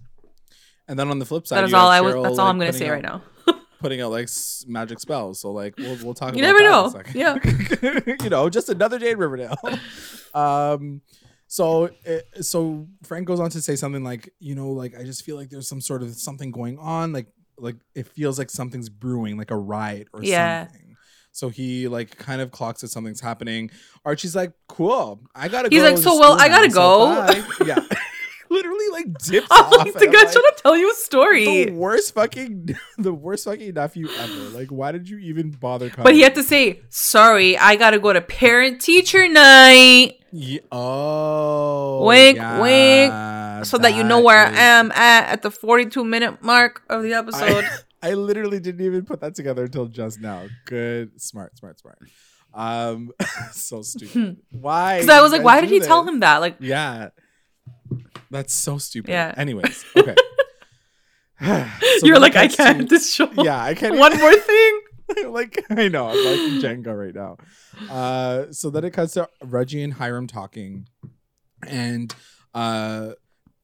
[0.88, 2.14] and then on the flip side That is all have I was.
[2.14, 3.22] Cheryl, That's all like, I'm gonna say out- right now.
[3.80, 6.70] putting out like s- magic spells so like we'll, we'll talk You about never that
[6.70, 6.86] know.
[6.86, 8.18] in a second.
[8.24, 9.54] you know just another day in riverdale
[10.34, 11.02] um
[11.46, 15.24] so it, so frank goes on to say something like you know like i just
[15.24, 17.26] feel like there's some sort of something going on like
[17.58, 20.64] like it feels like something's brewing like a riot or Yeah.
[20.68, 20.85] something
[21.36, 23.70] so he like kind of clocks that something's happening
[24.04, 25.76] archie's like cool i gotta go.
[25.76, 27.78] He's go like, "So, well, I gotta now, go." so yeah
[28.50, 31.44] literally like dips I'm off like, the guy's like, trying to tell you a story.
[31.66, 34.34] the worst fucking the worst fucking nephew ever.
[34.56, 36.04] Like, why did you even bother coming?
[36.04, 42.04] but he had to say, "Sorry, I gotta go to parent teacher night." Ye- oh,
[42.04, 46.04] Wink, yeah, wink, so that you know where is- I am at at the 42
[46.04, 47.64] minute mark of the episode.
[47.64, 50.46] I, I literally didn't even put that together until just now.
[50.66, 51.98] Good, smart, smart, smart.
[52.54, 53.10] Um,
[53.52, 54.36] so stupid.
[54.50, 54.98] Why?
[54.98, 56.38] Because I was like, why did he tell him that?
[56.38, 57.08] Like, Yeah,
[58.30, 59.10] that's so stupid.
[59.10, 59.34] Yeah.
[59.36, 60.14] Anyways, okay.
[61.98, 62.88] So you're like, I can't.
[62.88, 63.28] This show.
[63.36, 63.98] Yeah, I can't.
[63.98, 64.80] One more thing.
[65.26, 67.36] like I know, I'm like Jenga right now.
[67.90, 70.88] Uh, so then it cuts to Reggie and Hiram talking,
[71.66, 72.14] and
[72.54, 73.12] uh,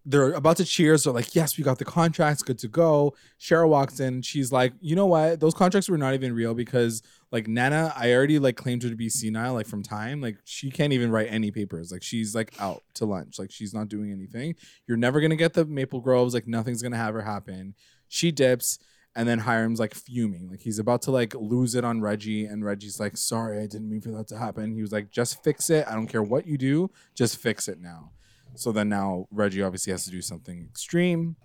[0.05, 1.05] they're about to cheers.
[1.05, 4.72] They're like, "Yes, we got the contracts, good to go." Cheryl walks in, she's like,
[4.80, 5.40] "You know what?
[5.40, 8.96] Those contracts were not even real because like Nana, I already like claimed her to
[8.96, 10.20] be senile, like from time.
[10.20, 11.92] Like she can't even write any papers.
[11.92, 13.38] Like she's like out to lunch.
[13.38, 14.57] Like she's not doing anything.
[14.86, 16.34] You're never gonna get the Maple Groves.
[16.34, 17.74] Like nothing's gonna have her happen."
[18.09, 18.78] She dips.
[19.14, 22.64] And then Hiram's like fuming, like he's about to like lose it on Reggie, and
[22.64, 25.68] Reggie's like, "Sorry, I didn't mean for that to happen." He was like, "Just fix
[25.68, 25.86] it.
[25.86, 28.12] I don't care what you do, just fix it now."
[28.55, 31.36] So then now Reggie obviously has to do something extreme.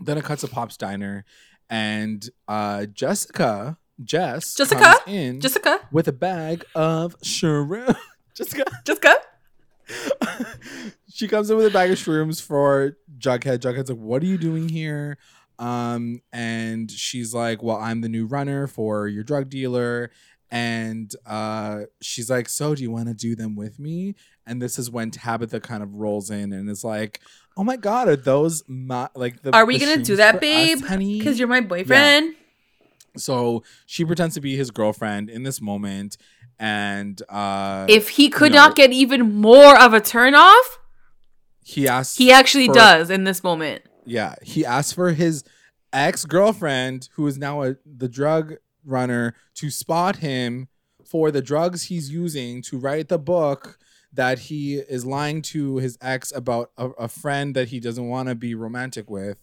[0.00, 1.24] Then it cuts to Pop's diner,
[1.70, 4.80] and uh Jessica, Jess, Jessica?
[4.80, 7.96] comes in Jessica, with a bag of shrimp.
[8.34, 9.14] Jessica, Jessica.
[11.12, 13.58] she comes in with a bag of shrooms for Jughead.
[13.60, 15.16] Jughead's like, "What are you doing here?"
[15.58, 20.10] Um, and she's like, "Well, I'm the new runner for your drug dealer."
[20.50, 24.14] And uh, she's like, "So, do you want to do them with me?"
[24.46, 27.20] And this is when Tabitha kind of rolls in and is like,
[27.56, 29.52] "Oh my God, are those my like the?
[29.54, 30.82] Are we the gonna do that, babe?
[30.84, 32.34] honey?" Because you're my boyfriend.
[33.16, 36.16] So she pretends to be his girlfriend in this moment,
[36.58, 40.78] and uh, If he could you know, not get even more of a turn off,
[41.62, 43.82] he asks, he actually for- does in this moment.
[44.04, 45.42] Yeah, he asks for his
[45.92, 50.68] ex girlfriend, who is now a the drug runner, to spot him
[51.04, 53.78] for the drugs he's using to write the book
[54.16, 58.28] that he is lying to his ex about a, a friend that he doesn't want
[58.28, 59.38] to be romantic with.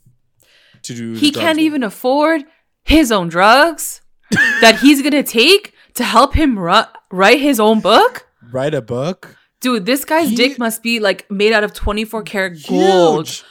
[0.83, 1.65] To do, He can't with.
[1.65, 2.43] even afford
[2.83, 4.01] his own drugs
[4.61, 8.27] that he's gonna take to help him ru- write his own book.
[8.51, 9.37] write a book.
[9.61, 13.27] Dude, this guy's He- dick must be like made out of 24 karat gold.
[13.27, 13.43] Huge.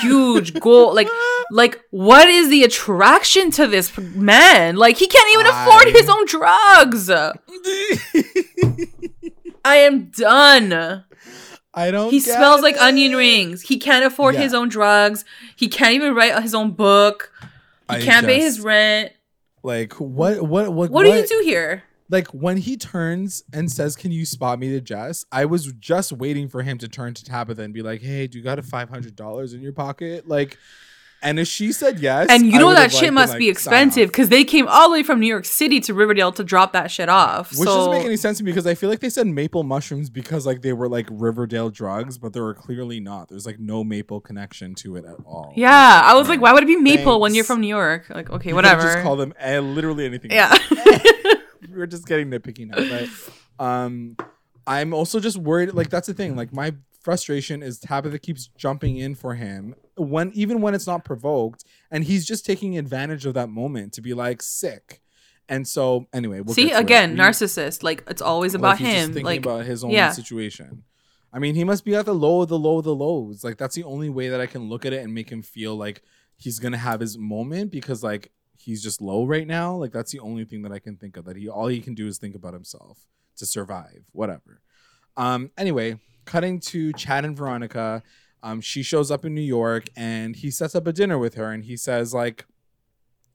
[0.00, 0.94] Huge gold.
[0.94, 1.08] Like,
[1.50, 4.76] like what is the attraction to this man?
[4.76, 7.10] Like, he can't even afford his own drugs.
[9.66, 11.04] I am done.
[11.74, 12.10] I don't.
[12.10, 13.62] He smells like onion rings.
[13.62, 14.42] He can't afford Yeah.
[14.42, 15.24] his own drugs.
[15.56, 17.32] He can't even write his own book.
[17.90, 19.12] He I can't pay his rent.
[19.62, 20.42] Like what?
[20.42, 20.72] What?
[20.72, 20.90] What?
[20.90, 21.82] What, do you do here?
[22.08, 26.12] like when he turns and says, "Can you spot me to Jess?" I was just
[26.12, 28.62] waiting for him to turn to Tabitha and be like, "Hey, do you got a
[28.62, 30.58] five hundred dollars in your pocket?" Like,
[31.26, 34.28] and if she said yes, And you know that shit must like, be expensive because
[34.28, 37.08] they came all the way from New York City to Riverdale to drop that shit
[37.08, 37.50] off.
[37.50, 39.64] Which so doesn't make any sense to me because I feel like they said maple
[39.64, 43.28] mushrooms because like they were like Riverdale drugs, but they were clearly not.
[43.28, 45.52] There's like no maple connection to it at all.
[45.56, 48.08] yeah, I was like, why would it be maple when you're from New York?
[48.08, 48.82] Like, okay, You whatever.
[48.82, 50.30] Just call them eh, literally anything.
[50.30, 50.56] yeah.
[51.74, 52.76] we're just getting nitpicky now,
[53.58, 54.16] but um,
[54.64, 55.72] I'm also just worried.
[55.74, 56.36] Like that's the thing.
[56.36, 56.74] Like my
[57.06, 62.02] frustration is Tabitha keeps jumping in for him when even when it's not provoked, and
[62.04, 65.00] he's just taking advantage of that moment to be like sick.
[65.48, 66.80] And so anyway, we'll See get to it.
[66.82, 67.82] again, We- narcissist.
[67.84, 69.06] Like it's always like, about just him.
[69.14, 70.10] thinking Like about his own yeah.
[70.10, 70.82] situation.
[71.32, 73.44] I mean, he must be at the low of the low of the lows.
[73.44, 75.76] Like that's the only way that I can look at it and make him feel
[75.76, 76.02] like
[76.36, 79.76] he's gonna have his moment because like he's just low right now.
[79.76, 81.94] Like that's the only thing that I can think of that he all he can
[81.94, 84.02] do is think about himself to survive.
[84.12, 84.60] Whatever.
[85.16, 85.50] Um.
[85.56, 88.02] Anyway, cutting to Chad and Veronica.
[88.42, 88.60] Um.
[88.60, 91.64] She shows up in New York and he sets up a dinner with her and
[91.64, 92.44] he says like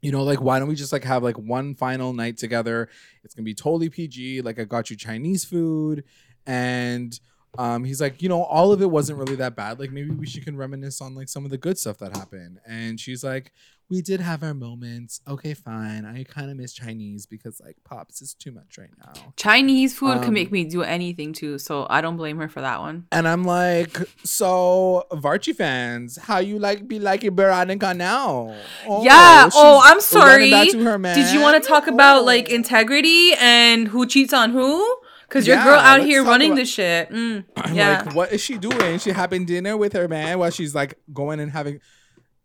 [0.01, 2.89] you know, like why don't we just like have like one final night together?
[3.23, 4.41] It's gonna be totally PG.
[4.41, 6.03] Like I got you Chinese food,
[6.45, 7.19] and
[7.57, 9.79] um, he's like, you know, all of it wasn't really that bad.
[9.79, 12.59] Like maybe we should can reminisce on like some of the good stuff that happened.
[12.65, 13.51] And she's like,
[13.91, 15.19] we did have our moments.
[15.27, 16.05] Okay, fine.
[16.05, 19.33] I kind of miss Chinese because like pops is too much right now.
[19.35, 22.61] Chinese food Um, can make me do anything too, so I don't blame her for
[22.61, 23.05] that one.
[23.11, 28.55] And I'm like, so Varchi fans, how you like be liking Veronica now?
[28.87, 29.49] Oh, yeah.
[29.53, 30.49] Oh, I'm sorry.
[30.51, 32.25] her Did you want to talk about Oh.
[32.25, 34.97] like integrity and who cheats on who?
[35.27, 37.09] Because your Yeah, girl out here running about- this shit.
[37.09, 38.03] Mm, I'm yeah.
[38.05, 38.99] like, what is she doing?
[38.99, 41.79] She having dinner with her man while she's like going and having.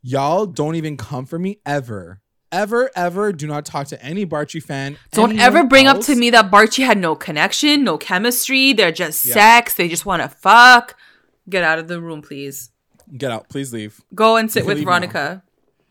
[0.08, 2.20] Y'all don't even come for me ever,
[2.52, 3.32] ever, ever.
[3.32, 4.98] Do not talk to any Barchi fan.
[5.10, 8.72] Don't ever bring up to me that Barchi had no connection, no chemistry.
[8.72, 9.34] They're just Yeah.
[9.34, 9.74] sex.
[9.74, 10.94] They just want to fuck.
[11.50, 12.70] Get out of the room, please.
[13.18, 14.00] Get out, please leave.
[14.14, 14.92] Go and sit with leave now.
[14.92, 15.42] Veronica.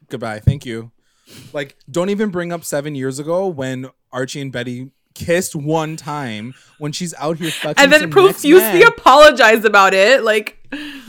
[0.09, 0.39] Goodbye.
[0.39, 0.91] Thank you.
[1.51, 6.53] Like, don't even bring up seven years ago when Archie and Betty kissed one time
[6.77, 10.23] when she's out here fucking And then profusely apologized about it.
[10.23, 10.57] Like,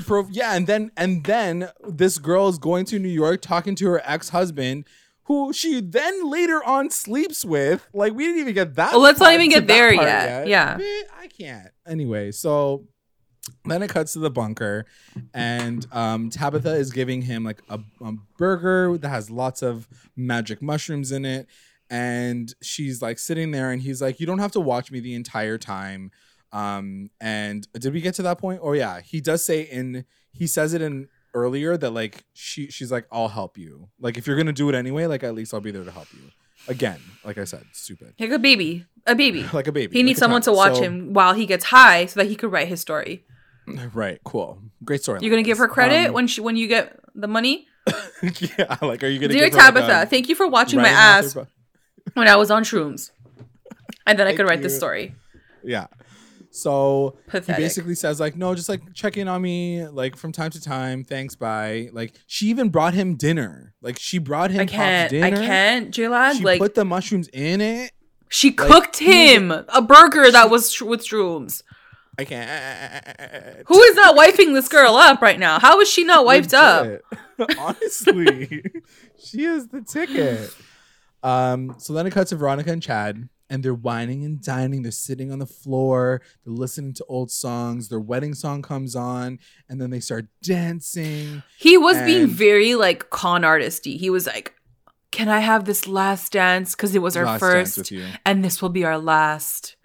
[0.07, 3.87] Pro- yeah, and then and then this girl is going to New York talking to
[3.87, 4.85] her ex-husband,
[5.25, 7.87] who she then later on sleeps with.
[7.93, 8.93] Like we didn't even get that.
[8.93, 10.47] Well, let's not even get there part yet.
[10.47, 10.79] Yeah.
[11.19, 11.69] I can't.
[11.87, 12.87] Anyway, so
[13.65, 14.87] then it cuts to the bunker,
[15.35, 20.63] and um, Tabitha is giving him like a, a burger that has lots of magic
[20.63, 21.47] mushrooms in it.
[21.89, 25.15] And she's like sitting there, and he's like, "You don't have to watch me the
[25.15, 26.11] entire time."
[26.53, 28.61] Um, and did we get to that point?
[28.63, 32.91] Oh yeah, he does say in he says it in earlier that like she she's
[32.93, 35.61] like, "I'll help you." Like if you're gonna do it anyway, like at least I'll
[35.61, 36.31] be there to help you.
[36.69, 38.87] Again, like I said, stupid, like a baby.
[39.07, 39.45] A baby.
[39.53, 39.93] like a baby.
[39.93, 42.35] He like needs someone to watch So- him while he gets high so that he
[42.37, 43.25] could write his story.
[43.93, 45.19] Right, cool, great story.
[45.23, 47.67] You're gonna give her credit Um, when she when you get the money?
[48.59, 50.81] yeah, like, are you gonna Dear give her, like, Tabitha, a thank you for watching
[50.81, 51.37] my ass
[52.15, 53.11] when I was on shrooms.
[54.07, 55.15] And then I could write this story.
[55.65, 55.87] Yeah.
[56.57, 57.57] So Pathetic.
[57.57, 60.61] he basically says like, no, just like check in on me like from time to
[60.61, 61.05] time.
[61.05, 61.91] Thanks, bye.
[61.93, 63.75] Like she even brought him dinner.
[63.83, 65.13] Like she brought him I can't.
[65.13, 66.37] I can't, J-Lad.
[66.37, 67.93] She Like, put the mushrooms in it.
[68.31, 71.63] she like, cooked him a burger that was sh- with shrooms.
[72.19, 73.59] I can't.
[73.69, 75.59] Who is not wiping this girl up right now?
[75.59, 77.03] How is she not wiped up?
[77.59, 78.63] Honestly,
[79.23, 80.55] she is the ticket.
[81.23, 84.83] Um, so then it cuts to Veronica and Chad, and they're wining and dining.
[84.83, 86.23] They're sitting on the floor.
[86.45, 87.89] They're listening to old songs.
[87.89, 89.39] Their wedding song comes on,
[89.69, 91.43] and then they start dancing.
[91.59, 93.99] He was being very like con artisty.
[93.99, 94.55] He was like,
[95.11, 96.75] "Can I have this last dance?
[96.75, 97.93] Because it was our Last first,
[98.25, 99.77] and this will be our last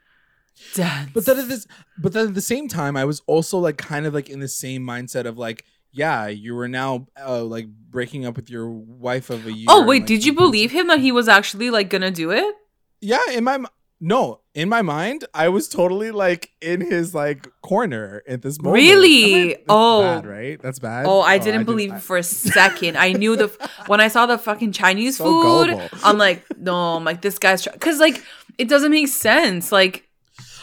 [0.76, 3.78] dance." But then at this, but then at the same time, I was also like
[3.78, 7.68] kind of like in the same mindset of like, yeah, you were now uh, like
[7.68, 9.68] breaking up with your wife of a year.
[9.70, 12.32] oh and, wait, like, did you believe him that he was actually like gonna do
[12.32, 12.56] it?
[13.02, 13.60] Yeah, in my
[14.04, 18.82] no, in my mind, I was totally like in his like corner at this moment.
[18.82, 19.54] Really?
[19.54, 20.02] I- that's Oh.
[20.02, 20.62] bad, right?
[20.62, 21.06] That's bad.
[21.06, 22.98] Oh, I oh, didn't believe I- it for a second.
[22.98, 23.48] I knew the
[23.88, 25.44] when I saw the fucking Chinese So food.
[25.70, 25.90] gullible.
[26.04, 28.24] I'm like, no, I'm like this guy's because like
[28.58, 29.72] it doesn't make sense.
[29.72, 30.08] Like,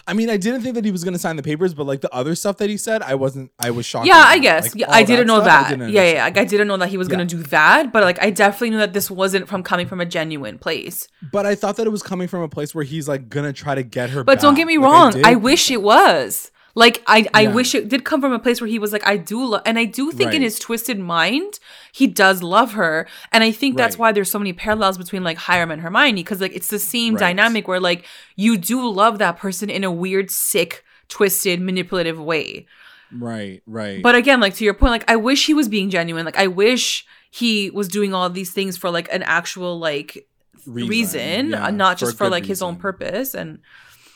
[0.08, 2.12] I mean, I didn't think that he was gonna sign the papers, but like the
[2.14, 3.52] other stuff that he said, I wasn't.
[3.58, 4.06] I was shocked.
[4.06, 4.64] yeah, I guess.
[4.64, 5.68] Like, yeah, I didn't know that.
[5.68, 7.92] didn't yeah, yeah, like I didn't know that he was gonna do that.
[7.92, 11.06] But like, I definitely knew that this wasn't from coming from a genuine place.
[11.30, 13.74] But I thought that it was coming from a place where he's like gonna try
[13.74, 14.24] to get her.
[14.24, 15.12] But don't get me Like, wrong.
[15.12, 16.50] did I, wish it was.
[16.78, 17.54] Like I, I Yeah.
[17.58, 19.76] wish it did come from a place where he was like, I do love, and
[19.78, 21.58] I do think in his twisted mind,
[21.92, 24.00] he does love her, and I think that's Right.
[24.00, 27.14] why there's so many parallels between like Hiram and Hermione, because like it's the same
[27.14, 27.20] Right.
[27.26, 28.04] dynamic where like
[28.36, 32.66] you do love that person in a weird, sick, twisted, manipulative way.
[33.10, 34.00] Right, right.
[34.02, 36.24] But again, like to your point, like I wish he was being genuine.
[36.24, 40.28] Like I wish he was doing all these things for like an actual like
[40.66, 43.34] reason, yeah, uh, not just for good like his own purpose.
[43.34, 43.58] And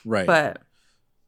[0.04, 0.26] Right.
[0.26, 0.62] but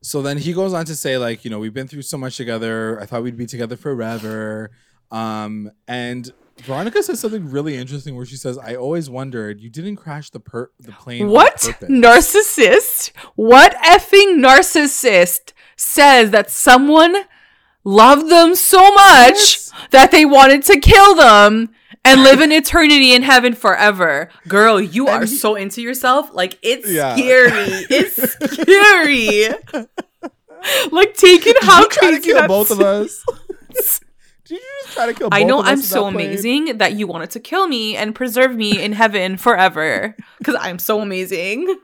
[0.05, 2.37] so then he goes on to say like you know we've been through so much
[2.37, 3.01] together.
[3.01, 4.71] I thought we'd be together forever.
[5.11, 6.33] Um and
[6.63, 10.39] veronica says something really interesting where she says i always wondered you didn't crash the
[10.39, 11.57] per the plane What?
[11.91, 13.11] narcissist?
[13.35, 17.17] What effing narcissist says that someone
[17.83, 21.71] loved them so much that they wanted to kill them
[22.05, 24.29] and live in eternity in heaven forever?
[24.49, 26.31] Girl, you And are he- so into yourself.
[26.33, 27.17] Like it's Yeah.
[27.17, 27.51] scary.
[27.91, 29.49] It's scary.
[30.93, 33.23] like taking how you try to kill both of us
[34.47, 36.79] did you just try to kill both I know of I'm in so that amazing
[36.79, 41.01] that you wanted to kill me and preserve me in heaven forever because I'm so
[41.01, 41.77] amazing.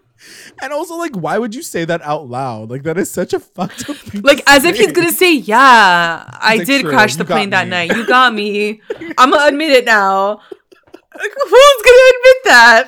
[0.62, 3.40] And also like why would you say that out loud like that is such a
[3.54, 5.56] fucked up thing Like as if he's gonna say, "Yeah,
[6.30, 7.94] I like, did "True, crash the plane that night.
[7.96, 8.80] You got me.
[9.18, 10.40] I'm gonna admit it now."
[11.12, 12.86] Like, who's gonna admit that?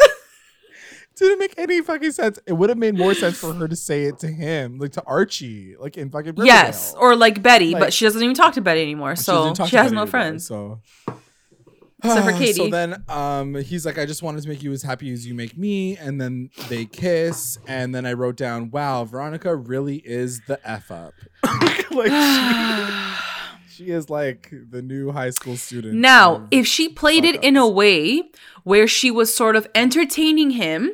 [1.17, 4.05] didn't make any fucking sense it would have made more sense for her to say
[4.05, 6.47] it to him like to archie like in fucking Riverdale.
[6.47, 9.69] yes, or like Betty, Like- but she doesn't even talk to Betty anymore, so doesn't
[9.69, 10.47] she has no anymore, friends.
[10.47, 10.81] So
[12.05, 15.13] Except for So then um he's like, I just wanted to make you as happy
[15.13, 15.97] as you make me.
[15.97, 17.59] And then they kiss.
[17.67, 21.15] And then I wrote down, wow, Veronica really is the F up.
[21.91, 22.11] like
[23.69, 25.95] she, she is like the new high school student.
[25.95, 28.23] Now, if she played it in a way
[28.65, 30.91] where she was sort of entertaining him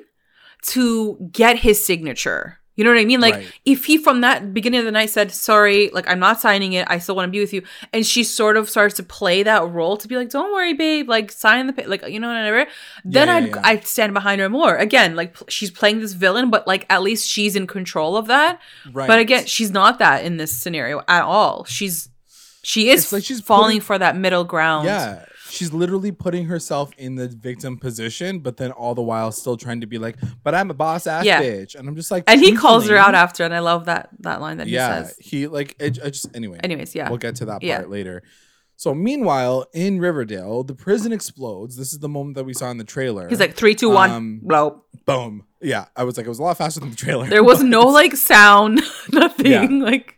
[0.63, 3.21] to get his signature, you know what I mean?
[3.21, 3.53] Like, Right.
[3.67, 6.87] if he from that beginning of the night said, Sorry, like, I'm not signing it,
[6.89, 7.63] I still want to be with you,
[7.93, 11.09] and she sort of starts to play that role to be like, Don't worry, babe,
[11.09, 12.67] like, sign the, pa-, like, you know, whatever,
[13.05, 13.61] then Yeah, yeah, I'd, yeah.
[13.65, 14.77] I'd stand behind her more.
[14.77, 18.29] Again, like, pl- she's playing this villain, but like, at least she's in control of
[18.29, 18.61] that.
[18.93, 19.09] right.
[19.09, 21.65] But again, she's not that in this scenario at all.
[21.65, 22.09] She's,
[22.63, 24.87] she is It's like she's falling putting- for that middle ground.
[24.87, 25.25] yeah.
[25.51, 29.81] She's literally putting herself in the victim position, but then all the while still trying
[29.81, 31.43] to be like, but I'm a boss ass Yeah.
[31.43, 31.75] bitch.
[31.75, 34.41] And I'm just like, And he calls her out after, and I love that that
[34.41, 35.17] line that yeah, he says.
[35.19, 36.61] he like it, I just anyway.
[36.63, 37.09] Anyways, yeah.
[37.09, 37.83] We'll get to that part Yeah.
[37.83, 38.23] later.
[38.77, 41.77] So meanwhile, in Riverdale, the prison explodes.
[41.77, 43.29] This is the moment that we saw in the trailer.
[43.29, 44.85] He's like three, two, one, Um, blow.
[45.05, 45.45] boom.
[45.61, 47.27] Yeah, I was like, it was a lot faster than the trailer.
[47.27, 48.81] There was no like sound,
[49.13, 49.81] nothing.
[49.81, 50.18] Like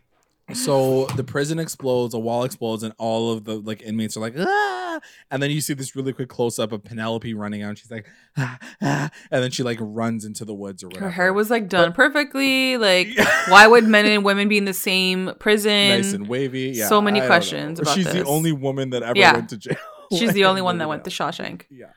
[0.55, 4.35] so the prison explodes, a wall explodes, and all of the like inmates are like,
[4.37, 4.99] ah!
[5.29, 7.69] And then you see this really quick close up of Penelope running out.
[7.69, 8.05] And she's like,
[8.37, 11.05] ah, ah, and then she like runs into the woods or whatever.
[11.05, 12.77] her hair was like done perfectly.
[12.77, 13.09] Like
[13.47, 15.89] why would men and women be in the same prison?
[15.89, 16.71] nice and wavy.
[16.75, 19.33] Yeah, So many I questions She's the only woman that ever Yeah.
[19.33, 19.77] went to jail.
[20.17, 21.63] She's the only one that went to Shawshank.
[21.69, 21.87] Yeah.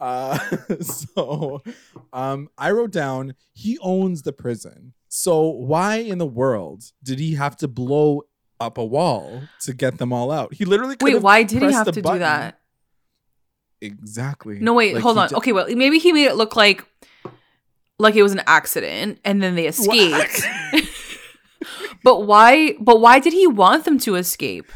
[0.00, 0.38] Uh,
[0.80, 1.62] so
[2.12, 4.92] um, I wrote down he owns the prison.
[5.08, 8.22] So why in the world did he have to blow
[8.60, 10.54] up a wall to get them all out?
[10.54, 12.60] He literally could Wait, why did he have to do that?
[13.80, 14.58] exactly.
[14.58, 15.32] No, wait, Like, hold on.
[15.34, 16.84] okay, well, maybe he made it look like
[17.98, 20.42] like it was an accident and then they escaped.
[22.04, 22.74] but why?
[22.80, 24.66] But why did he want them to escape?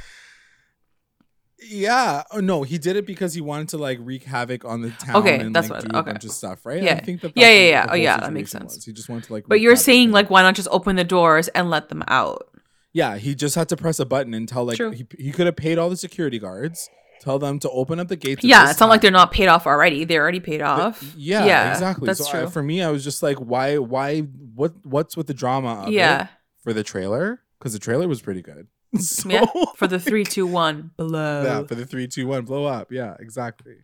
[1.72, 2.22] Yeah.
[2.30, 5.16] Oh, no, he did it because he wanted to like wreak havoc on the town.
[5.16, 6.10] Okay, and, that's like, what- do okay.
[6.10, 6.82] a bunch of stuff, right?
[6.82, 6.94] Yeah.
[6.94, 7.86] I think that Yeah, yeah, yeah.
[7.90, 8.74] Oh, yeah, that makes sense.
[8.76, 8.84] was.
[8.84, 9.44] He just wanted to like.
[9.48, 12.48] But you're saying like why not just open the doors and let them out?
[12.94, 14.90] yeah, he just had to press a button and tell like True.
[14.90, 16.90] he, he could have paid all the security guards,
[17.22, 18.44] tell them to open up the gates.
[18.44, 20.04] Yeah, it's not like they're not paid off already.
[20.04, 21.02] They're already paid off.
[21.16, 22.04] Yeah, Yeah, exactly.
[22.06, 22.50] that's so I- true.
[22.50, 26.24] for me, I was just like, why, why, what, what's with the drama of Yeah.
[26.24, 26.28] it
[26.62, 27.40] for the trailer?
[27.58, 28.66] Because the trailer was pretty good.
[28.98, 29.46] So, Yeah.
[29.76, 31.42] For the three, two, one, blow.
[31.44, 32.92] yeah, for the three, two, one, blow up.
[32.92, 33.76] Yeah, exactly.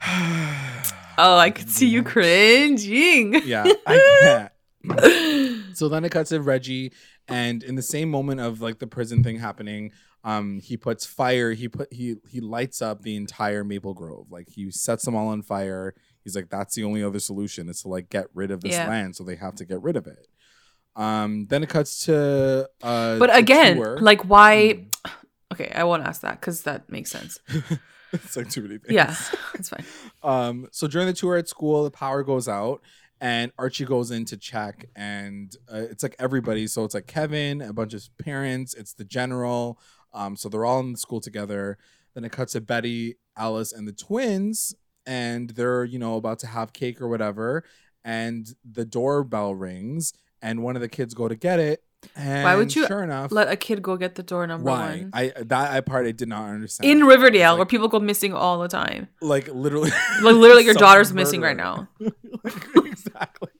[1.18, 3.34] Oh, I could see you cringing.
[3.44, 4.52] yeah, I can't.
[5.76, 6.90] so then it cuts to Reggie,
[7.28, 9.92] and in the same moment of like the prison thing happening,
[10.24, 11.52] um, he puts fire.
[11.52, 14.28] He put he he lights up the entire Maple Grove.
[14.30, 15.94] Like he sets them all on fire.
[16.24, 18.88] He's like, that's the only other solution is to like get rid of this Yeah.
[18.88, 19.14] land.
[19.14, 20.26] So they have to get rid of it.
[20.94, 24.86] Um, then it cuts to uh, But again, like why?
[25.04, 25.10] Mm.
[25.52, 27.38] Okay, I won't ask that because that makes sense.
[28.12, 28.94] it's like too many things.
[28.94, 29.14] Yeah,
[29.54, 29.84] it's fine.
[30.22, 32.80] Um, so during the tour at school, the power goes out,
[33.20, 36.66] and Archie goes in to check, and uh, it's like everybody.
[36.66, 39.78] So it's like Kevin, a bunch of parents, it's the general.
[40.14, 41.76] Um, so they're all in the school together.
[42.14, 44.74] Then it cuts to Betty, Alice, and the twins,
[45.06, 47.64] and they're you know about to have cake or whatever,
[48.04, 50.12] and the doorbell rings,
[50.42, 51.82] and one of the kids go to get it.
[52.16, 54.88] And Why would you Sure enough, Let a kid go get the door number why?
[55.02, 55.10] one.
[55.12, 56.90] I that I part I did not understand.
[56.90, 59.06] In Riverdale, like, where people go missing all the time.
[59.20, 59.90] like literally
[60.20, 61.86] Like literally, your daughter's missing right murderer.
[62.00, 62.10] now.
[62.84, 63.50] exactly.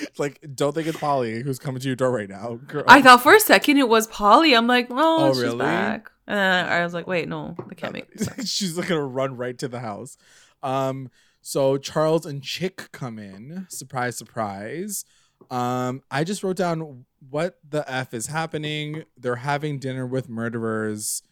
[0.00, 2.58] It's like, don't think it's Polly who's coming to your door right now.
[2.66, 2.82] Girl.
[2.88, 4.54] I thought for a second it was Polly.
[4.54, 5.58] I'm like, oh, Oh, she's really?
[5.58, 6.10] back.
[6.26, 8.08] And I was like, wait, no, that can't make
[8.44, 10.16] she's like gonna run right to the house.
[10.62, 11.10] Um,
[11.42, 13.66] so Charles and Chick come in.
[13.68, 15.04] Surprise, surprise.
[15.50, 19.04] Um, I just wrote down what the F is happening.
[19.16, 21.22] They're having dinner with murderers.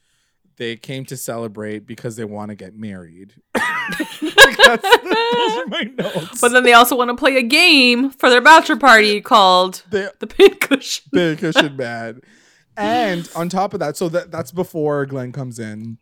[0.56, 3.34] They came to celebrate because they want to get married.
[4.36, 6.40] Like, that's- those are my notes.
[6.40, 10.08] But then they also want to play a game for their bachelor party called They-
[10.20, 11.04] the Pincushion.
[11.10, 12.20] big cushion bad.
[12.76, 15.98] And on top of that, so that that's before Glenn comes in.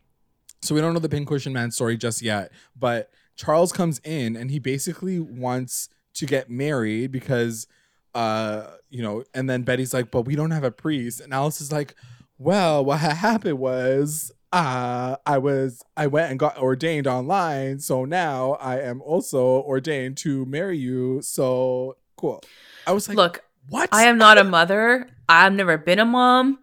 [0.62, 4.51] So we don't know the pincushion man story just yet, but Charles comes in and
[4.51, 7.66] he basically wants to get married because
[8.14, 11.61] uh you know, and then Betty's like, "But we don't have a priest." And Alice
[11.61, 11.94] is like,
[12.38, 18.04] "Well, what ha- happened was uh I was I went and got ordained online, so
[18.04, 22.42] now I am also ordained to marry you." So cool.
[22.86, 25.08] I was like, Look, "What?" I am not a mother.
[25.28, 26.58] I've never been a mom.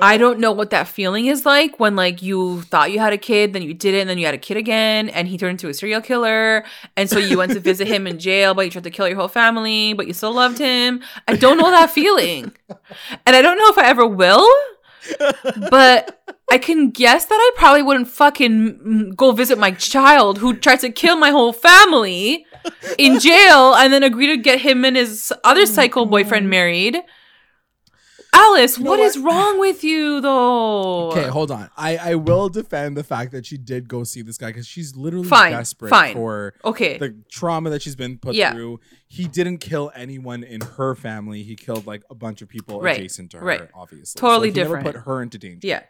[0.00, 3.18] I don't know what that feeling is like when like you thought you had a
[3.18, 5.68] kid, then you didn't, and then you had a kid again, and he turned into
[5.68, 6.64] a serial killer,
[6.96, 9.16] and so you went to visit him in jail, but you tried to kill your
[9.16, 11.02] whole family, but you still loved him.
[11.26, 12.52] I don't know that feeling,
[13.26, 14.46] and I don't know if I ever will.
[15.70, 16.20] But
[16.52, 20.90] I can guess that I probably wouldn't fucking go visit my child who tried to
[20.90, 22.44] kill my whole family
[22.98, 26.98] in jail and then agree to get him and his other psycho boyfriend married.
[28.32, 29.32] Alice, know what is what?
[29.32, 31.10] wrong with you though?
[31.10, 31.68] Okay, hold on.
[31.76, 34.96] I I will defend the fact that she did go see this guy because she's
[34.96, 36.14] literally Fine, desperate fine.
[36.14, 36.96] for Okay.
[36.98, 38.52] the trauma that she's been put Yeah.
[38.52, 38.80] through.
[39.08, 41.42] He didn't kill anyone in her family.
[41.42, 43.44] He killed like a bunch of people Right, adjacent to her.
[43.44, 43.68] right.
[43.74, 44.84] Obviously, Totally so different.
[44.84, 45.66] Never put her into danger.
[45.66, 45.82] yeah.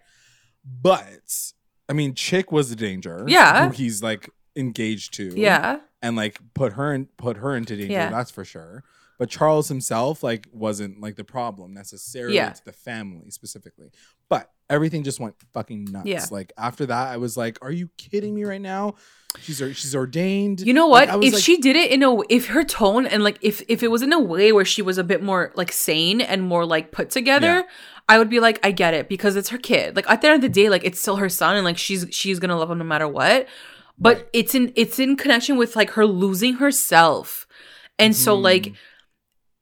[0.65, 1.53] but
[1.89, 3.25] I mean, Chick was the danger.
[3.27, 3.67] Yeah.
[3.67, 5.33] who he's like engaged to.
[5.39, 5.81] Yeah.
[6.03, 7.93] and like put her in put her into danger.
[7.93, 8.11] Yeah.
[8.11, 8.83] That's for sure.
[9.21, 12.51] But Charles himself like wasn't like the problem necessarily Yeah.
[12.51, 13.91] to the family specifically.
[14.31, 16.07] But everything just went fucking nuts.
[16.07, 16.25] Yeah.
[16.31, 18.95] Like after that, I was like, "Are you kidding me right now?"
[19.39, 20.63] She's she's ordained.
[20.63, 21.09] You know what?
[21.19, 23.83] Was if like- she did it in a if her tone and like if if
[23.83, 26.65] it was in a way where she was a bit more like sane and more
[26.65, 27.63] like put together, Yeah.
[28.09, 29.97] I would be like, I get it because it's her kid.
[29.97, 32.07] Like at the end of the day, like it's still her son and like she's
[32.11, 33.47] she's gonna love him no matter what.
[33.99, 34.27] But Right.
[34.33, 37.47] it's in it's in connection with like her losing herself.
[37.99, 38.75] And so like mm.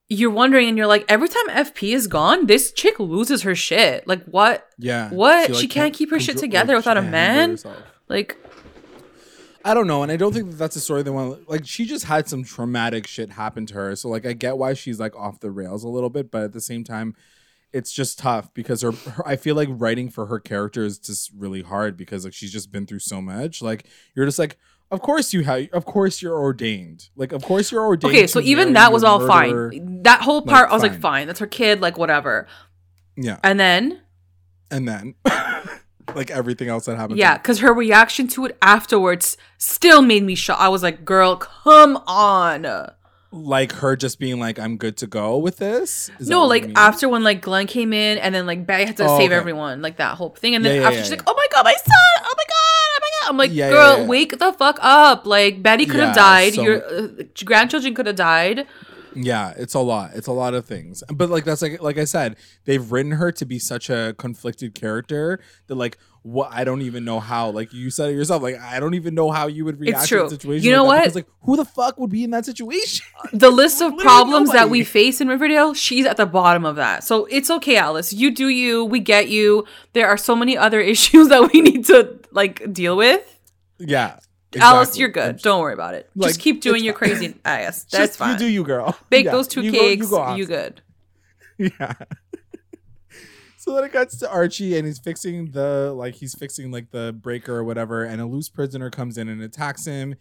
[0.09, 4.06] You're wondering and you're like, every time FP is gone, this chick loses her shit.
[4.06, 5.54] Like what yeah, what?
[5.56, 7.59] She can't keep her shit together like, without a man?
[8.09, 8.36] like
[9.64, 11.48] I don't know, and I don't think that that's a story they want.
[11.50, 14.72] Like, she just had some traumatic shit happen to her, so like, I get why
[14.72, 17.14] she's like off the rails a little bit, but at the same time,
[17.72, 21.30] it's just tough because her, her I feel like writing for her character is just
[21.36, 23.61] really hard because like she's just been through so much.
[23.61, 24.56] Like, you're just like,
[24.91, 27.09] of course you have, of course you're ordained.
[27.16, 28.14] Like, of course you're ordained.
[28.14, 29.70] Okay, so even that was all murderer.
[29.72, 30.03] fine.
[30.03, 31.01] That whole part, I was like, fine.
[31.01, 32.47] fine, that's her kid, like whatever.
[33.16, 34.01] Yeah, And then
[34.70, 35.14] and then
[36.14, 37.18] like everything else that happened.
[37.18, 40.61] Yeah, because her reaction to it afterwards still made me shocked.
[40.61, 42.66] I was like, girl, come on.
[43.32, 47.09] like her just being like, "I'm good to go with this." Is No, like after
[47.09, 49.36] when like Glenn came in and then like Betty had to Oh, save okay.
[49.36, 50.55] everyone, like that whole thing.
[50.55, 51.82] And then Yeah, yeah, after yeah, she's like, oh my god, my son,
[52.24, 52.55] oh my god,
[52.95, 53.18] oh my god.
[53.29, 54.07] I'm like, Yeah, girl, yeah, yeah.
[54.07, 55.26] wake the fuck up.
[55.26, 56.55] Like Betty could have died.
[56.55, 57.09] so- Your uh,
[57.45, 58.66] grandchildren could have died.
[59.21, 60.12] Yeah, it's a lot.
[60.14, 61.03] It's a lot of things.
[61.12, 64.75] But like that's like like I said, they've written her to be such a conflicted
[64.75, 67.51] character that like what I don't even know how.
[67.51, 70.27] Like you said it yourself, like I don't even know how you would react to
[70.27, 70.64] a situation.
[70.64, 71.01] You know like what?
[71.03, 73.07] Because, like who the fuck would be in that situation?
[73.33, 77.03] The list of problems that we face in Riverdale, she's at the bottom of that.
[77.03, 78.12] So it's okay, Alice.
[78.12, 78.85] You do you.
[78.85, 79.66] We get you.
[79.93, 83.39] There are so many other issues that we need to like deal with.
[83.79, 84.21] yeah.
[84.57, 85.38] Alice, you're good.
[85.38, 86.09] Don't worry about it.
[86.14, 87.84] Like, Just keep doing your crazy ass.
[87.84, 88.32] just- That's fine.
[88.34, 88.96] You do you, girl.
[89.11, 90.05] Bake Yeah, those two you go- cakes.
[90.05, 90.80] you, go you good.
[91.59, 91.94] Yeah.
[93.57, 97.12] so then it cuts to Archie and he's fixing the like he's fixing like the
[97.20, 100.14] breaker or whatever, and a loose prisoner comes in and attacks him.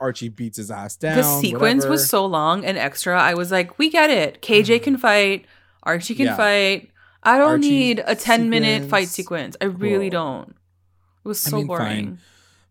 [0.00, 1.16] Archie beats his ass down.
[1.18, 1.90] the sequence whatever.
[1.90, 3.20] was so long and extra.
[3.20, 4.40] I was like, we get it.
[4.40, 4.84] KJ mm-hmm.
[4.84, 5.44] can fight.
[5.82, 6.36] Archie can Yeah.
[6.36, 6.90] fight.
[7.22, 9.54] I don't Archie need a 10 minute fight sequence.
[9.54, 9.56] sequence.
[9.60, 10.20] I really Cool.
[10.20, 10.48] don't.
[10.50, 12.06] It was I so mean, boring.
[12.06, 12.18] Fine,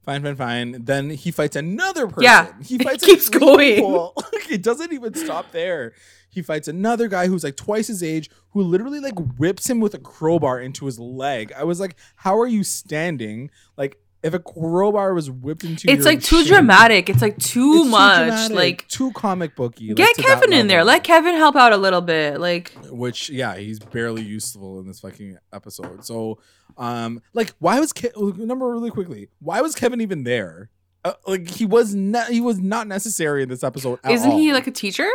[0.05, 0.35] fine, fine.
[0.35, 0.85] Fine.
[0.85, 2.23] Then he fights another person.
[2.23, 4.13] Yeah, he it fights keeps three going.
[4.49, 5.93] it doesn't even stop there.
[6.29, 9.93] He fights another guy who's like twice his age, who literally like whips him with
[9.93, 11.53] a crowbar into his leg.
[11.57, 13.49] I was like, "How are you standing?
[13.77, 17.09] Like, if a crowbar was whipped into It's like too shin- dramatic.
[17.09, 18.17] It's like too it's much.
[18.25, 19.89] dramatic, like, too comic booky.
[19.89, 20.83] like, get to Kevin in there.
[20.83, 22.39] Let Kevin help out a little bit.
[22.39, 26.39] Like, which yeah he's barely useful in this fucking episode so
[26.77, 30.69] um like why was Ke- number really quickly why was kevin even there
[31.05, 34.51] uh, like he was not he was not necessary in this episode at isn't he
[34.53, 35.07] like a teacher?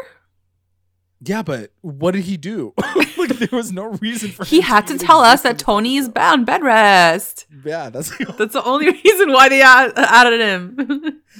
[1.23, 2.75] Yeah but what did he do?
[3.21, 5.99] Like there was no reason for He him had to even tell us that Toni
[5.99, 7.47] is bound bed rest.
[7.66, 11.21] yeah that's That's the only reason why they add- added him.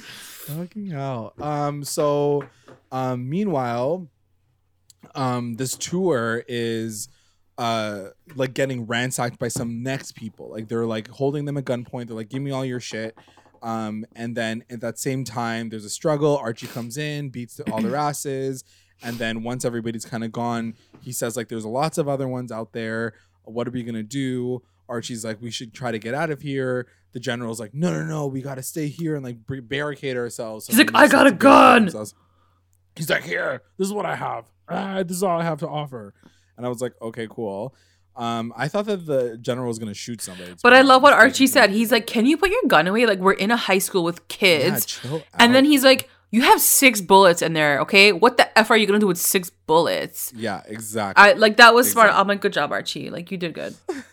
[0.45, 1.33] fucking hell.
[1.41, 2.43] Um so
[2.91, 4.07] um meanwhile
[5.15, 7.07] um this tour is
[7.57, 10.51] uh like getting ransacked by some next people.
[10.51, 12.07] Like they're like holding them at gunpoint.
[12.07, 13.17] They're like give me all your shit.
[13.63, 16.37] Um and then at that same time there's a struggle.
[16.37, 18.63] Archie comes in beats all their asses
[19.03, 22.51] and then once everybody's kind of gone he says like there's lots of other ones
[22.51, 26.29] out there what are we gonna do archie's like we should try to get out
[26.29, 29.37] of here the general's like no no no we gotta stay here and like
[29.67, 32.13] barricade ourselves He's like, "I got a start to barricade gun." themselves.
[32.95, 35.67] he's like here this is what i have ah, this is all i have to
[35.67, 36.13] offer
[36.57, 37.73] and i was like okay cool
[38.17, 41.47] um i thought that the general was gonna shoot somebody But I love what Archie
[41.47, 41.69] said.
[41.69, 43.05] He's like, "Can you put your gun away?
[43.05, 44.99] Like we're in a high school with kids."
[45.39, 47.79] and then he's like, "You have six bullets in there.
[47.81, 51.57] Okay, what the f are you gonna do with six bullets?" yeah exactly I like
[51.57, 52.11] that was smart.
[52.11, 53.09] I'm like, "Good job, Archie.
[53.09, 53.75] Like you did good."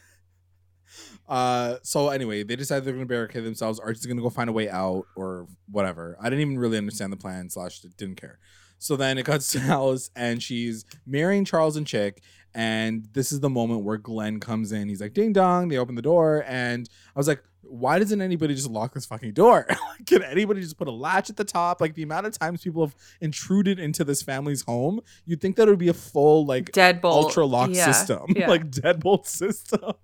[1.29, 3.79] Uh, so anyway, they decide they're gonna barricade themselves.
[3.79, 6.17] Archie's gonna go find a way out or whatever.
[6.21, 7.51] I didn't even really understand the plan.
[7.51, 8.39] Slash, didn't care.
[8.79, 12.23] So then it cuts to Alice, and she's marrying Charles and Chick.
[12.55, 14.89] And this is the moment where Glenn comes in.
[14.89, 18.55] He's like, "Ding dong!" They open the door, and I was like, "Why doesn't anybody
[18.55, 19.67] just lock this fucking door?
[20.07, 21.81] Can anybody just put a latch at the top?
[21.81, 25.69] Like the amount of times people have intruded into this family's home, you'd think that
[25.69, 28.49] it would be a full like Deadbolt ultra lock Yeah, system, yeah.
[28.49, 29.95] like deadbolt system.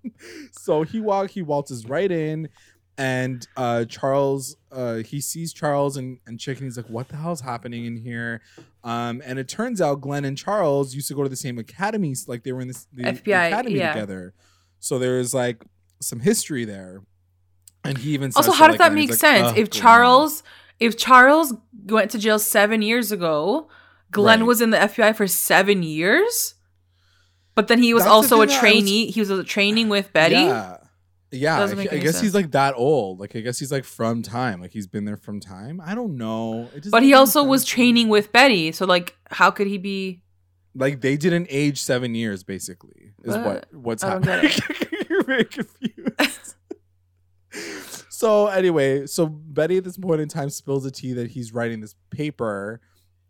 [0.52, 2.48] so he walk, he waltzes right in,
[2.96, 7.16] and uh, Charles, uh, he sees Charles and and Chick, and he's like, "What the
[7.16, 8.40] hell's happening in here?"
[8.84, 12.28] Um, and it turns out Glenn and Charles used to go to the same academies,
[12.28, 13.92] like they were in this the, the FBI, academy yeah.
[13.92, 14.34] together.
[14.78, 15.64] So there's like
[16.00, 17.02] some history there,
[17.84, 19.48] and he even Also, how does like, that make like, sense?
[19.48, 20.42] "Ugh, if Glenn." Charles,
[20.80, 21.54] if Charles
[21.86, 23.68] went to jail seven years ago,
[24.10, 24.46] Glenn Right.
[24.46, 26.54] was in the FBI for seven years.
[27.54, 29.10] But then he was That's also a I was- trainee.
[29.10, 30.34] He was a training with Betty.
[30.34, 30.78] Yeah.
[31.30, 32.20] Yeah, I, I guess sense.
[32.20, 33.18] he's like that old.
[33.18, 34.60] Like I guess he's like from time.
[34.60, 35.80] Like he's been there from time.
[35.84, 36.68] I don't know.
[36.74, 38.70] It just But he also was training with Betty.
[38.70, 40.22] So like, how could he be?
[40.76, 42.44] like they didn't age seven years.
[42.44, 43.66] Basically, is what What?
[43.74, 45.06] what's I don't get happening.
[45.10, 46.54] You're very confused.
[48.08, 51.80] So anyway, so Betty at this point in time spills the tea that he's writing
[51.80, 52.80] this paper.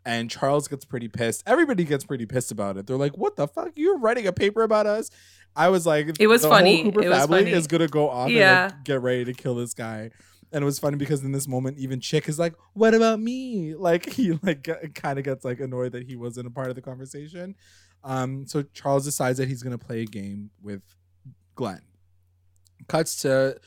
[0.07, 1.41] And Charles gets pretty pissed.
[1.47, 2.85] Everybody gets pretty pissed about it.
[2.85, 3.71] They're like, "What the fuck?
[3.75, 5.09] You're writing a paper about us?"
[5.55, 6.75] I was like, It was the funny.
[6.83, 7.51] Whole Cooper It was family funny.
[7.53, 8.65] is gonna go off Yeah.
[8.65, 10.11] and like, get ready to kill this guy.
[10.51, 13.73] And it was funny because in this moment, even Chick is like, "What about me?"
[13.73, 16.83] Like he like kind of gets like annoyed that he wasn't a part of the
[16.83, 17.55] conversation.
[18.03, 20.83] Um, so Charles decides that he's gonna play a game with
[21.55, 21.81] Glenn.
[22.87, 23.57] Cuts to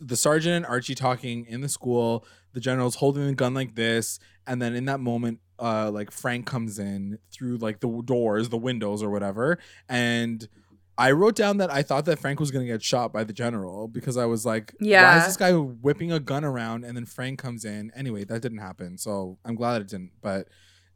[0.00, 2.24] the sergeant and Archie talking in the school.
[2.52, 6.46] The general's holding the gun like this, and then in that moment, uh, like Frank
[6.46, 9.58] comes in through like the doors, the windows, or whatever,
[9.88, 10.48] and
[10.98, 13.86] I wrote down that I thought that Frank was gonna get shot by the general
[13.86, 15.12] because I was like, yeah.
[15.14, 17.92] why is this guy whipping a gun around and then Frank comes in?
[17.94, 18.98] Anyway, that didn't happen.
[18.98, 20.10] So I'm glad it didn't.
[20.20, 20.48] But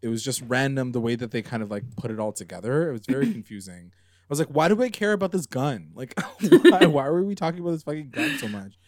[0.02, 2.88] it was just random the way that they kind of like put it all together.
[2.88, 3.92] It was very confusing.
[4.32, 5.90] I was like, why do I care about this gun?
[5.94, 8.78] Like, why, why we talking about this fucking gun so much?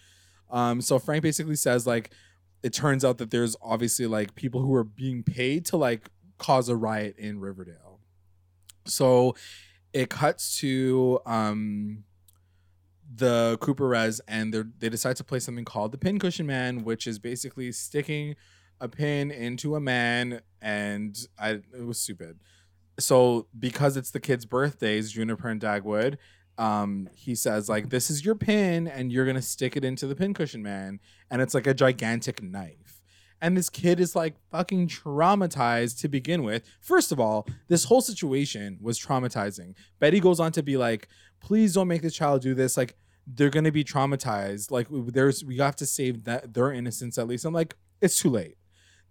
[0.51, 2.12] Um, so Frank basically says like,
[2.62, 6.70] it turns out that there's obviously like people who are being paid to like cause
[6.70, 8.01] a riot in Riverdale.
[8.86, 9.36] So
[9.92, 12.05] it cuts to um
[13.14, 17.07] the Cooper Res and they they decide to play something called the Pincushion Man, which
[17.07, 18.34] is basically sticking
[18.80, 22.38] a pin into a man, and I it was stupid.
[22.99, 26.16] So because it's the kid's birthdays, Juniper and Dagwood,
[26.59, 30.14] um, he says like, "This is your pin, and you're gonna stick it into the
[30.14, 33.03] Pincushion Man," and it's like a gigantic knife.
[33.40, 36.62] And this kid is like fucking traumatized to begin with.
[36.80, 39.74] First of all, this whole situation was traumatizing.
[39.99, 41.09] Betty goes on to be like,
[41.40, 42.76] please don't make this child do this.
[42.76, 44.70] Like, they're gonna be traumatized.
[44.70, 47.45] Like, there's we have to save that their innocence at least.
[47.45, 48.57] I'm like, it's too late.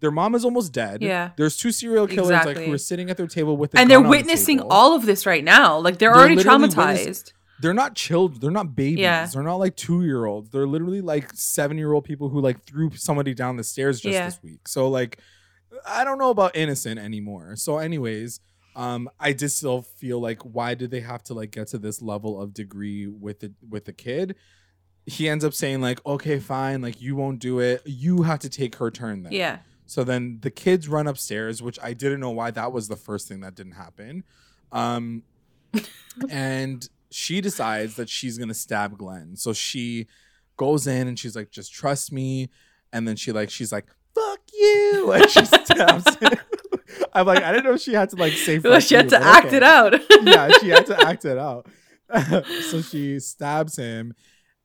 [0.04, 1.00] Their mom is almost dead.
[1.00, 1.30] Yeah.
[1.38, 2.66] There's two serial killers like Exactly.
[2.66, 5.06] who are sitting at their table with the and they're on the witnessing all of
[5.06, 5.78] this right now.
[5.78, 7.32] Like they're, They're already traumatized.
[7.62, 8.38] they're not children.
[8.42, 8.98] They're not babies.
[8.98, 9.24] Yeah.
[9.24, 10.50] They're not like two year olds.
[10.50, 14.12] They're literally like seven year old people who like threw somebody down the stairs just
[14.12, 14.26] Yeah.
[14.26, 14.68] this week.
[14.68, 15.18] So like,
[15.86, 17.56] I don't know about innocent anymore.
[17.56, 18.40] So anyways,
[18.76, 22.02] um, I just still feel like why did they have to like get to this
[22.02, 24.34] level of degree with the with the kid?
[25.06, 27.82] He ends up saying like, okay, fine, like you won't do it.
[27.86, 29.32] You have to take her turn then.
[29.32, 29.58] Yeah.
[29.86, 33.28] So then the kids run upstairs, which I didn't know why that was the first
[33.28, 34.24] thing that didn't happen.
[34.72, 35.22] Um,
[36.30, 39.36] and she decides that she's gonna stab Glenn.
[39.36, 40.06] So she
[40.56, 42.50] goes in and she's like, "Just trust me."
[42.92, 46.32] And then she like she's like, "Fuck you," and she stabs him.
[47.12, 48.58] I'm like, I didn't know she had to like say.
[48.58, 49.94] Well, "fuck she had you," to act okay it out.
[50.22, 51.66] yeah, she had to act it out.
[52.70, 54.14] so she stabs him,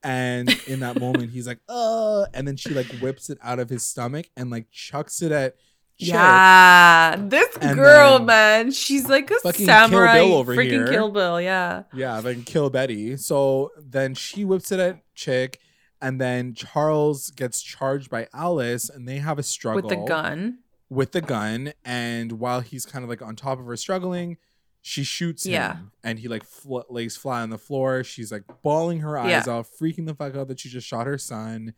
[0.04, 3.70] and in that moment, he's like, "Uh," and then she like whips it out of
[3.70, 5.56] his stomach and like chucks it at.
[6.00, 6.14] Chick.
[6.14, 10.14] Yeah, this And girl, man, she's like a Fucking Kill samurai.
[10.14, 10.88] Bill over freaking here.
[10.88, 11.84] Kill Bill, yeah.
[11.93, 13.18] Yeah, like kill Betty.
[13.18, 15.60] So then she whips it at Chick,
[16.02, 20.60] and then Charles gets charged by Alice, and they have a struggle With the gun.
[20.89, 24.38] With the gun, and while he's kind of like on top of her struggling,
[24.82, 25.78] she shoots him, Yeah.
[26.04, 28.04] and he like fl- lays flat on the floor.
[28.04, 29.54] She's like bawling her eyes Yeah.
[29.54, 31.74] out, freaking the fuck out that she just shot her son.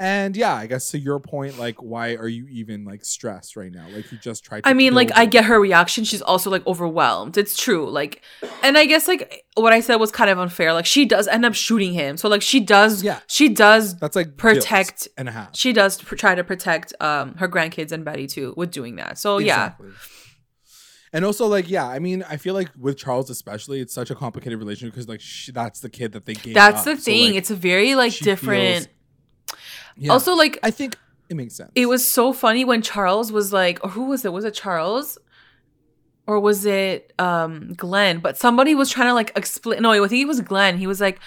[0.00, 3.72] And yeah, I guess to your point, like, why are you even like stressed right
[3.72, 3.88] now?
[3.92, 4.62] Like, you just tried.
[4.62, 6.04] to I mean, like, I get her reaction.
[6.04, 7.36] She's also like overwhelmed.
[7.36, 7.90] It's true.
[7.90, 8.22] Like,
[8.62, 10.72] and I guess like what I said was kind of unfair.
[10.72, 12.16] Like, she does end up shooting him.
[12.16, 13.02] So like, she does.
[13.02, 13.18] Yeah.
[13.26, 13.96] She does.
[13.98, 15.56] That's like protect- and a half.
[15.56, 19.18] She does pr- try to protect um her grandkids and Betty too with doing that.
[19.18, 19.72] So yeah.
[21.12, 24.14] And also, like, yeah, I mean, I feel like with Charles especially, it's such a
[24.14, 26.54] complicated relationship because, like, she, that's the kid that they gave.
[26.54, 26.84] That's up.
[26.84, 27.26] the So, thing.
[27.28, 28.86] like, it's a very like different.
[28.86, 28.88] feels-
[29.96, 30.12] yeah.
[30.12, 30.96] Also, like I think
[31.28, 31.72] it makes sense.
[31.74, 34.32] it was so funny when Charles was like, or who was it?
[34.32, 35.18] Was it Charles?
[36.26, 38.18] Or was it um Glenn?
[38.20, 40.76] But somebody was trying to like explain no, I think it was Glenn.
[40.78, 41.18] He was like,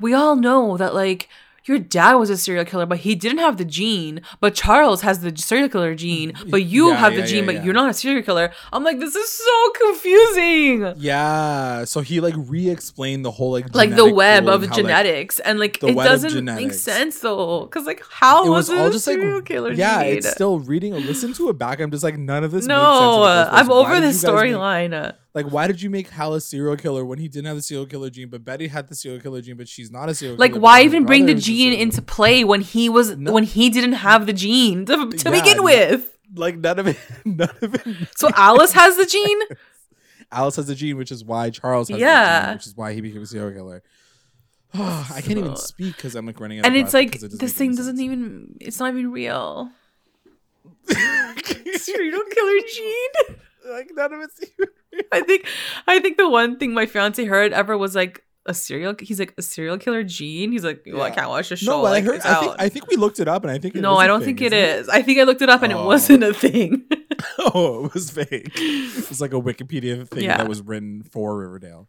[0.00, 1.28] We all know that like
[1.68, 4.20] your dad was a serial killer, but he didn't have the gene.
[4.40, 7.52] But Charles has the serial killer gene, but you Yeah, have the yeah, gene, yeah,
[7.52, 8.52] but you're not a serial killer.
[8.72, 10.94] I'm like, this is so confusing.
[10.96, 11.84] Yeah.
[11.84, 15.58] So he like re-explained the whole like Like the web of how, like, genetics, and
[15.58, 18.92] like it doesn't make sense though, because like how it was, was all it a
[18.92, 20.18] just like serial killer yeah, gene?
[20.18, 20.94] it's still reading.
[20.94, 21.80] Or listen to it back.
[21.80, 22.66] I'm just like none of this.
[22.66, 23.60] no, makes sense in the first place.
[23.60, 25.14] I'm over this storyline.
[25.44, 27.86] Like, why did you make Hal a serial killer when he didn't have the serial
[27.86, 30.50] killer gene, but Betty had the serial killer gene, but she's not a serial Like,
[30.52, 30.60] killer?
[30.60, 33.32] Like, why even bring the brother is a gene into play when he was No.
[33.32, 36.16] when he didn't have the gene to, to Yeah, begin with?
[36.34, 39.38] like none of it none of it So Alice has the gene.
[40.32, 42.46] alice has the gene which is why charles has the Yeah.
[42.48, 43.82] gene which is why he became a serial killer
[44.74, 47.70] i can't even speak because i'm like running out and it's like it this thing
[47.74, 48.00] doesn't sense.
[48.00, 49.70] even it's not even real
[50.90, 53.36] serial killer gene
[53.70, 55.46] like none of it's even i think
[55.86, 59.34] i think the one thing my fiance heard ever was like a serial he's like
[59.36, 60.52] a serial killer gene.
[60.52, 61.72] He's like well i can't watch the show.
[61.72, 62.54] no like, i heard I think.
[62.58, 64.52] I think we looked it up and i think it no i don't thing, think
[64.52, 64.88] it is.
[64.88, 65.82] I think i looked it up and Oh.
[65.82, 66.84] it wasn't a thing.
[67.38, 68.50] Oh it was fake.
[68.54, 70.38] It was like a wikipedia thing Yeah.
[70.38, 71.88] that was written for riverdale.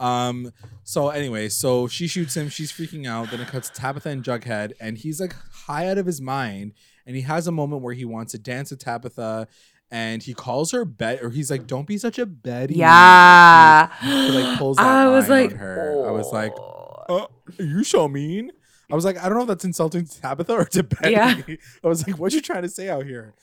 [0.00, 0.52] Um
[0.82, 4.24] so anyway so she shoots him she's freaking out then it cuts to tabitha and
[4.24, 6.72] jughead and he's like high out of his mind
[7.06, 9.46] and he has a moment where he wants to dance with tabitha
[9.90, 14.30] and he calls her bet or he's like don't be such a betty yeah he
[14.30, 18.52] like pulls that i was like her i was like "Oh." oh, you so mean
[18.90, 21.40] i was like i don't know if that's insulting to tabitha or to betty Yeah.
[21.84, 23.34] i was like what you trying to say out here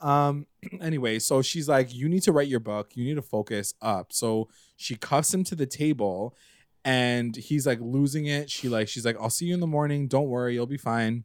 [0.00, 0.46] um
[0.80, 4.12] anyway so she's like you need to write your book you need to focus up
[4.12, 6.36] so she cuffs him to the table
[6.84, 8.48] and he's like losing it.
[8.48, 10.06] She like she's like, I'll see you in the morning.
[10.06, 11.24] Don't worry, you'll be fine.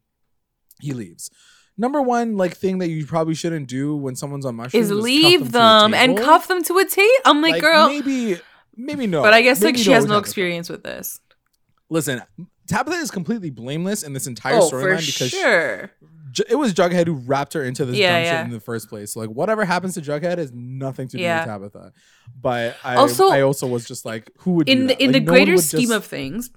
[0.80, 1.30] He leaves.
[1.78, 5.04] Number one, like thing that you probably shouldn't do when someone's on mushrooms Is cuff
[5.04, 7.10] leave a them and cuff them to a tape.
[7.26, 7.88] I'm like, Like, girl.
[7.88, 8.40] maybe
[8.76, 9.22] maybe no.
[9.22, 11.20] but I guess like she has no experience with this.
[11.90, 12.22] Listen,
[12.68, 15.92] Tabitha is completely blameless in this entire Oh, storyline because sure.
[16.32, 18.88] J- it was Jughead who wrapped her into this Yeah, dumb shit in the first
[18.88, 19.14] place.
[19.14, 21.40] So, like whatever happens to Jughead has nothing to do Yeah.
[21.40, 21.92] with Tabitha.
[22.40, 25.14] But I Also- I also was just like, who would do in the in Like,
[25.14, 26.50] the no greater scheme just- of things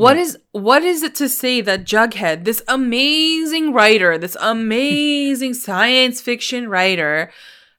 [0.00, 0.22] what Yeah.
[0.24, 0.38] is
[0.68, 7.30] what is it to say that jughead this amazing writer this amazing science fiction writer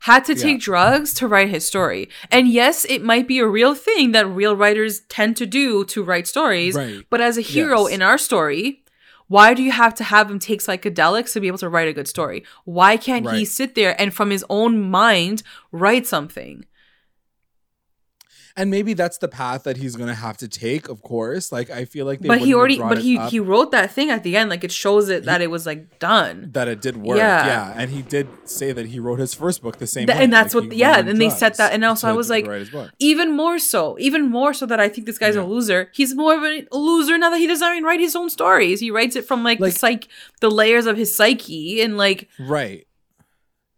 [0.09, 0.65] had to take Yeah.
[0.71, 2.03] drugs to write his story
[2.35, 6.03] and yes it might be a real thing that real writers tend to do to
[6.03, 7.01] write stories Right.
[7.09, 7.93] but as a hero Yes.
[7.95, 8.63] in our story
[9.35, 11.93] why do you have to have him take psychedelics to be able to write a
[11.99, 15.41] good story why can't he sit there and from his own mind
[15.71, 16.55] write something
[18.55, 20.87] and maybe that's the path that he's gonna have to take.
[20.87, 23.91] Of course, like I feel like, they but he already but he he wrote that
[23.91, 26.79] thing at the end like it shows it that it was like done that it
[26.81, 27.17] did work.
[27.17, 27.45] Yeah.
[27.45, 27.73] Yeah.
[27.75, 30.23] and he did say that he wrote his first book the same Th- way.
[30.23, 32.59] and that's like, what yeah and they said that and also i was like write
[32.59, 32.91] his book.
[32.99, 35.41] even more so even more so that i think this guy's Yeah.
[35.41, 38.29] a loser he's more of a loser now that he doesn't even write his own
[38.29, 40.07] stories he writes it from like, Like- the psych
[40.41, 42.85] the layers of his psyche and like Right.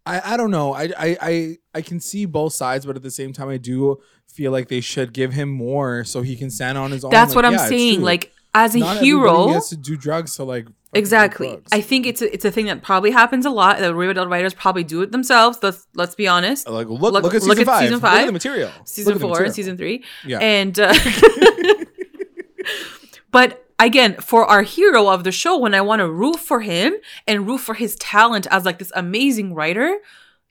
[0.08, 0.72] I, I don't know.
[0.74, 3.98] I, I I I can see both sides, but at the same time, I do
[4.36, 7.12] feel like they should give him more so he can stand on his own.
[7.12, 10.34] that's Like, what i'm yeah, saying like as a Not hero gets to do drugs
[10.34, 11.70] So like exactly drugs.
[11.72, 14.54] i think it's a, it's a thing that probably happens a lot the riverdale writers
[14.54, 17.60] probably do it themselves let's let's be honest like look look- look, at season look
[17.60, 17.80] at five.
[17.82, 18.72] season Look at the material.
[18.86, 19.54] season four and material.
[19.54, 20.40] season three Yeah.
[20.40, 20.94] and uh,
[23.32, 26.94] but again for our hero of the show when i want to root for him
[27.28, 29.98] and root for his talent as like this amazing writer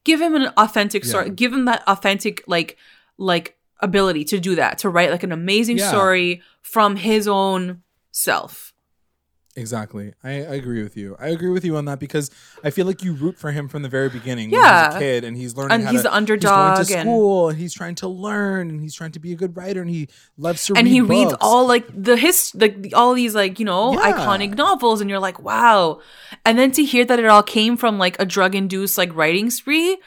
[0.05, 2.77] give him an authentic story give him that authentic like
[3.16, 5.89] like ability to do that to write like an amazing Yeah.
[5.90, 8.73] story from his own self
[9.56, 10.12] Exactly.
[10.24, 11.15] I, I agree with you.
[11.20, 12.28] I agree with you on that because
[12.65, 14.51] I feel like you root for him from the very beginning.
[14.51, 14.86] when Yeah.
[14.89, 15.74] he's a kid and he's learning.
[15.77, 18.09] And how he's to, the underdog He's going to and- school and he's trying to
[18.09, 20.93] learn and he's trying to be a good writer and he loves to and read
[20.93, 24.11] he reads all like the his like all these like you know Yeah.
[24.12, 26.01] iconic novels and you're like wow
[26.44, 29.51] and then to hear that it all came from like a drug induced like writing
[29.51, 29.98] spree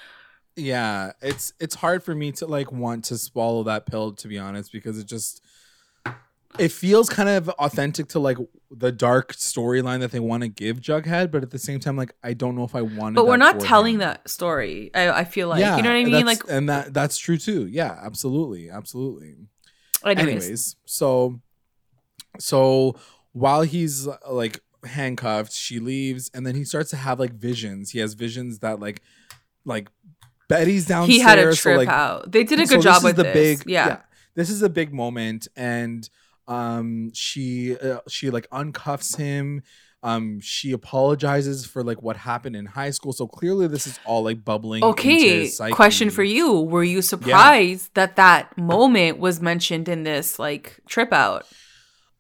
[0.58, 4.38] yeah it's it's hard for me to like want to swallow that pill to be
[4.38, 5.42] honest because it just
[6.58, 8.38] it feels kind of authentic to like
[8.72, 12.14] the dark storyline that they want to give jughead but at the same time like
[12.24, 15.24] i don't know if i want to but we're not telling that story I, I
[15.24, 16.26] feel like you know what i mean?
[16.26, 17.68] like and that that's true too.
[17.68, 19.36] Yeah absolutely absolutely.
[20.06, 21.40] Anyways, anyways so
[22.40, 22.96] so
[23.34, 27.92] while he's like handcuffed she leaves and then he starts to have like visions.
[27.92, 29.02] He has visions that like
[29.66, 29.90] like
[30.48, 32.32] betty's downstairs he had a so, trip like, out.
[32.32, 33.64] They did a so good job is with the this.
[33.64, 34.02] big yeah.
[34.36, 36.10] this is a big moment and
[36.48, 39.64] um she uh, she like uncuffs him.
[40.04, 43.14] Um she apologizes for like what happened in high school.
[43.14, 46.62] So clearly this is all like bubbling into okay question for you.
[46.62, 51.46] Were you surprised that that moment was mentioned in this like trip out?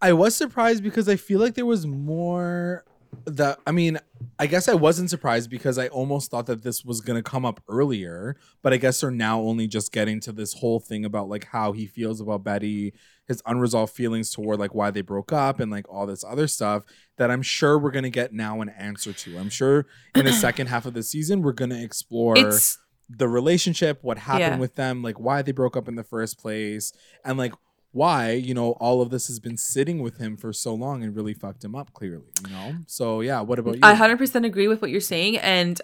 [0.01, 2.83] I was surprised because I feel like there was more
[3.27, 3.99] that I mean,
[4.39, 7.61] I guess I wasn't surprised because I almost thought that this was gonna come up
[7.69, 11.45] earlier, but I guess they're now only just getting to this whole thing about like
[11.45, 12.93] how he feels about Betty,
[13.27, 16.83] his unresolved feelings toward like why they broke up and like all this other stuff
[17.17, 19.37] that I'm sure we're gonna get now an answer to.
[19.37, 19.85] I'm sure
[20.15, 22.77] in the second half of the season we're gonna explore it's
[23.09, 24.57] the relationship, what happened Yeah.
[24.57, 26.91] with them, like why they broke up in the first place,
[27.23, 27.53] and like
[27.97, 31.15] why, you know, all of this has been sitting with him for so long and
[31.15, 32.75] really fucked him up clearly, you know?
[32.85, 33.81] So yeah, what about you?
[33.83, 35.37] I 100% agree with what you're saying.
[35.37, 35.81] And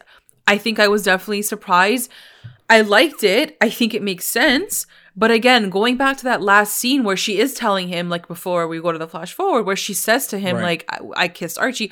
[0.47, 2.11] I think I was definitely surprised.
[2.69, 3.57] I liked it.
[3.59, 4.85] I think it makes sense.
[5.15, 8.67] But again, going back to that last scene where she is telling him, like before
[8.67, 10.63] we go to the flash forward, where she says to him, Right.
[10.63, 11.91] like, I, I kissed Archie,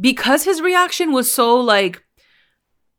[0.00, 2.02] because his reaction was so like,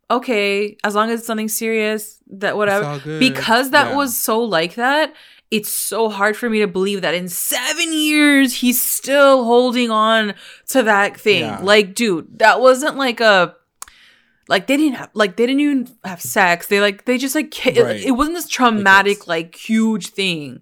[0.10, 3.00] okay, as long as it's something serious, that whatever.
[3.20, 3.96] Because that Yeah.
[3.96, 5.14] was so like that,
[5.50, 10.34] it's so hard for me to believe that in seven years he's still holding on
[10.70, 11.42] to that thing.
[11.42, 11.60] Yeah.
[11.62, 13.56] Like, dude, that wasn't like a
[14.50, 16.68] like they didn't have like they didn't even have sex.
[16.68, 17.96] They like they just like ki- Right.
[17.98, 20.62] it, it wasn't this traumatic like huge thing.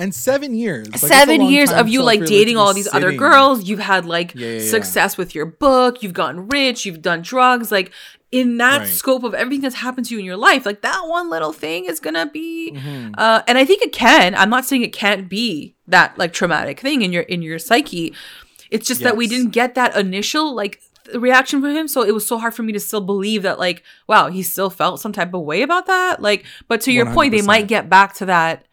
[0.00, 0.88] And seven years.
[0.90, 3.64] Like, Seven years of you like dating all these other girls.
[3.68, 4.70] You've had like Yeah, yeah, yeah.
[4.70, 6.02] success with your book.
[6.02, 6.84] You've gotten rich.
[6.86, 7.70] You've done drugs.
[7.70, 7.92] Like
[8.32, 8.88] in that Right.
[8.88, 11.84] scope of everything that's happened to you in your life, like that one little thing
[11.84, 12.72] is gonna be.
[12.76, 13.14] Mhm.
[13.18, 14.34] Uh, and I think it can.
[14.34, 18.14] I'm not saying it can't be that like traumatic thing in your in your psyche.
[18.70, 20.80] It's just that we didn't get that initial like
[21.14, 23.82] reaction from him, so it was so hard for me to still believe that like
[24.06, 26.22] wow he still felt some type of way about that.
[26.22, 28.64] Like, but to your point, they might get back to that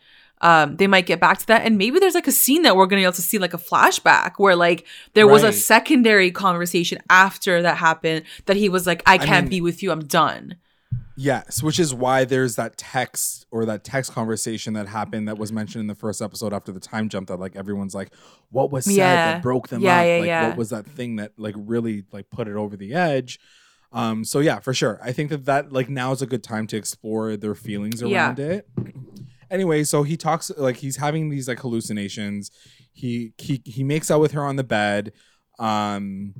[0.41, 2.85] um, they might get back to that, and maybe there's like a scene that we're
[2.85, 6.99] gonna be able to see like a flashback where like there was a secondary conversation
[7.09, 10.55] after that happened that he was like, "I can't mean- be with you, I'm done."
[11.19, 15.51] Yes, which is why there's that text or that text conversation that happened that was
[15.51, 18.13] mentioned in the first episode after the time jump that like everyone's like,
[18.51, 19.31] what was said Yeah.
[19.33, 20.05] that broke them Yeah, up?
[20.05, 20.47] yeah, like yeah.
[20.49, 23.39] what was that thing that like really like put it over the edge?
[23.91, 24.99] Um, so yeah, for sure.
[25.03, 28.27] I think that that like now is a good time to explore their feelings Yeah.
[28.27, 28.67] around it.
[29.49, 32.51] Anyway, so he talks like he's having these like hallucinations.
[32.93, 35.13] He he he makes out with her on the bed.
[35.59, 36.33] Um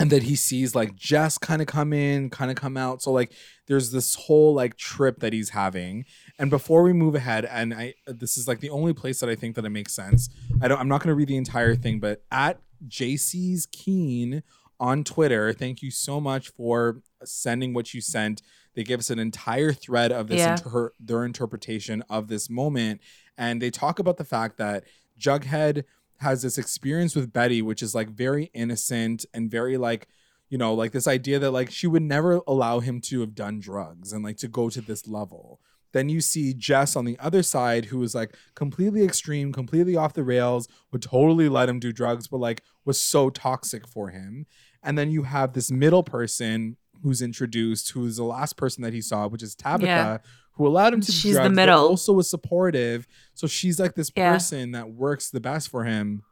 [0.00, 3.02] and then he sees like Jess kind of come in, kind of come out.
[3.02, 3.32] So like
[3.66, 6.04] there's this whole like trip that he's having.
[6.38, 9.34] And before we move ahead, and I this is like the only place that I
[9.34, 10.28] think that it makes sense.
[10.60, 14.42] I don't I'm not gonna read the entire thing, but at JC's Keen
[14.80, 18.42] on Twitter, thank you so much for sending what you sent.
[18.74, 20.52] They give us an entire thread of this Yeah.
[20.52, 23.00] inter- their interpretation of this moment.
[23.36, 24.84] And they talk about the fact that
[25.18, 25.84] Jughead
[26.18, 30.08] has this experience with Betty, which is like very innocent and very like,
[30.48, 33.60] you know, like this idea that like she would never allow him to have done
[33.60, 35.60] drugs and like to go to this level.
[35.92, 40.12] Then you see Jess on the other side, who is like completely extreme, completely off
[40.12, 44.46] the rails, would totally let him do drugs, but like was so toxic for him.
[44.82, 49.00] And then you have this middle person who's introduced, who's the last person that he
[49.00, 50.18] saw, which is Tabitha, Yeah.
[50.52, 51.86] who allowed him to She's the drugs, but middle.
[51.88, 53.06] also was supportive.
[53.34, 54.32] So she's like this Yeah.
[54.32, 56.22] person that works the best for him.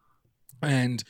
[0.62, 1.02] And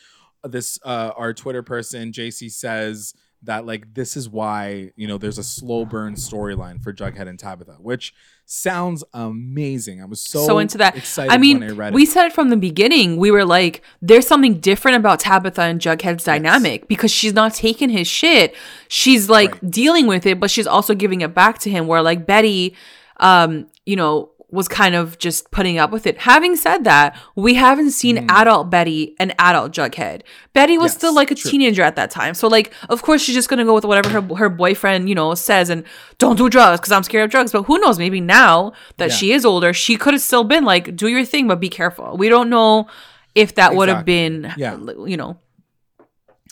[0.44, 3.14] this uh our Twitter person, JC says
[3.46, 7.38] that like this is why, you know, there's a slow burn storyline for Jughead and
[7.38, 8.14] Tabitha, which
[8.44, 10.00] sounds amazing.
[10.00, 10.96] I was so, So, into that.
[10.96, 12.08] excited I mean, when I read we it.
[12.10, 13.16] said it from the beginning.
[13.16, 17.88] We were like, there's something different about Tabitha and Jughead's dynamic because she's not taking
[17.88, 18.54] his shit.
[18.88, 19.70] She's like Right.
[19.70, 21.86] dealing with it, but she's also giving it back to him.
[21.88, 22.74] Where like Betty,
[23.18, 26.18] um, you know, was kind of just putting up with it.
[26.18, 30.22] Having said that, we haven't seen adult Betty and adult Jughead.
[30.54, 30.94] Betty was Mm.
[30.94, 31.50] Yes, still like a true.
[31.50, 32.34] teenager at that time.
[32.34, 35.34] So like, of course, she's just gonna go with whatever her her boyfriend, you know,
[35.34, 35.84] says and
[36.18, 37.52] don't do drugs because I'm scared of drugs.
[37.52, 37.98] But who knows?
[37.98, 39.14] Maybe now that Yeah.
[39.16, 42.16] she is older, she could have still been like, do your thing, but be careful.
[42.16, 42.88] We don't know
[43.34, 44.76] if that would have been, Yeah.
[45.06, 45.38] you know,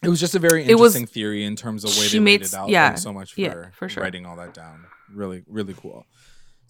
[0.03, 2.19] It was just a very It was- interesting theory in terms of way she they
[2.19, 2.69] laid made it out.
[2.69, 4.03] yeah, Thanks so much for, yeah, for sure.
[4.03, 4.85] writing all that down.
[5.15, 6.05] Really, really cool.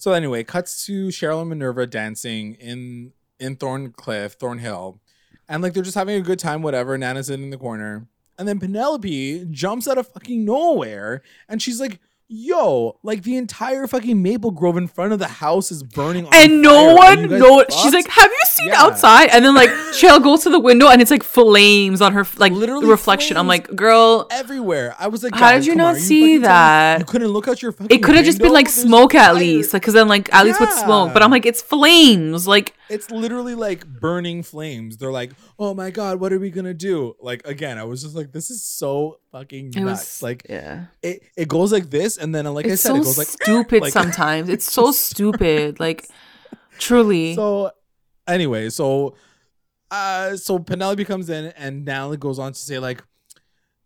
[0.04, 5.00] So anyway, cuts to Cheryl and Minerva dancing in in Thorncliffe, Thornhill,
[5.48, 6.60] and like they're just having a good time.
[6.60, 6.98] Whatever.
[6.98, 8.06] Nana's in the corner,
[8.38, 12.00] and then Penelope jumps out of fucking nowhere, and she's like.
[12.26, 16.32] Yo, like the entire fucking Maple Grove in front of the house is burning, on
[16.34, 17.16] and no fire.
[17.16, 17.82] One you guys.
[17.82, 18.82] She's like, "Have you seen Yeah.
[18.82, 22.26] outside?" And then like Cheryl goes to the window and it's like flames on her
[22.38, 23.36] like Literally reflection.
[23.36, 24.96] I'm like, "Girl, everywhere.
[24.98, 27.00] I was like, How did you on, not see me that?
[27.00, 27.94] You couldn't look out your fucking.
[27.94, 30.46] it could have just been like There's smoke at least, like because then like at
[30.46, 34.96] least with smoke." But I'm like, "It's flames!" Like It's literally like burning flames.
[34.96, 37.16] They're like, oh my god, what are we gonna do?
[37.20, 40.00] Like again, I was just like, this is so fucking it nuts.
[40.00, 40.86] was like yeah.
[41.02, 43.82] it, it goes like this, and then like I said, so it goes like stupid
[43.82, 44.48] like- sometimes.
[44.48, 45.80] It's so stupid.
[45.80, 46.08] Like
[46.78, 47.34] truly.
[47.34, 47.72] So
[48.28, 49.16] anyway, so
[49.90, 53.02] uh so Penelope comes in and Natalie goes on to say like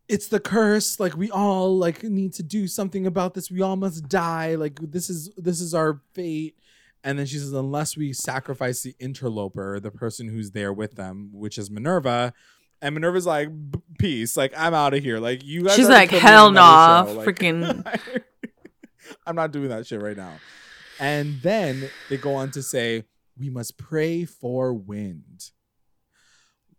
[0.06, 3.76] it's the curse like we all like need to do something about this we all
[3.76, 6.56] must die like this is this is our fate
[7.04, 11.28] and then she says unless we sacrifice the interloper the person who's there with them
[11.32, 12.32] which is Minerva
[12.82, 13.48] and Minerva's like
[13.98, 16.48] peace like I'm out of here like you guys She's like, killed me in hell
[16.48, 17.18] another nah.
[17.18, 18.22] Like, freaking-
[19.26, 20.34] I'm not doing that shit right now.
[21.00, 23.04] And then they go on to say,
[23.38, 25.50] we must pray for wind.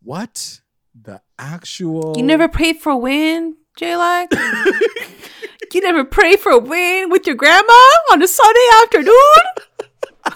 [0.01, 0.61] What
[0.99, 4.29] the actual You never prayed for wind, J-Lac?
[5.73, 7.73] you never pray for wind with your grandma
[8.11, 9.13] on a Sunday afternoon?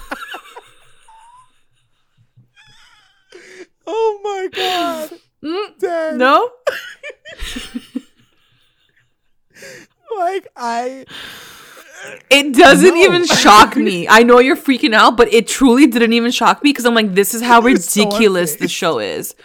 [3.86, 5.20] Oh my god.
[5.44, 6.18] Mm, Dang.
[6.18, 6.50] no?
[10.18, 11.06] Like I
[12.30, 13.02] It doesn't No.
[13.04, 14.08] even shock me.
[14.10, 17.14] I know you're freaking out, but it truly didn't even shock me because I'm like,
[17.16, 19.36] this is how was so ridiculous the show is.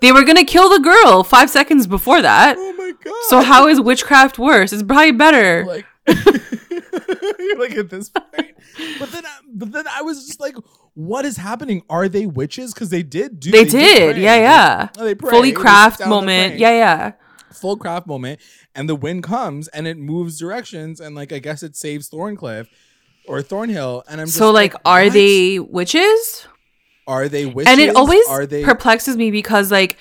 [0.00, 2.56] They were gonna kill the girl five seconds before that.
[2.58, 3.14] oh my god.
[3.28, 4.72] So how is witchcraft worse?
[4.72, 5.64] It's probably better.
[5.66, 8.54] like you're like at this point.
[8.98, 10.56] But then I, but then I was just like,
[10.98, 11.82] what is happening?
[11.88, 12.74] Are they witches?
[12.74, 14.22] Because they did do they, did did, pray.
[14.22, 14.88] yeah, yeah.
[14.96, 15.30] They, they pray.
[15.30, 17.12] Fully craft moment, yeah, yeah.
[17.52, 18.40] full craft moment
[18.74, 22.66] and the wind comes and it moves directions and like I guess it saves Thorncliff
[23.28, 25.12] or Thornhill and I'm So like, are what?
[25.12, 26.46] they witches?
[27.06, 29.96] are they witches and it always are they perplexes me because like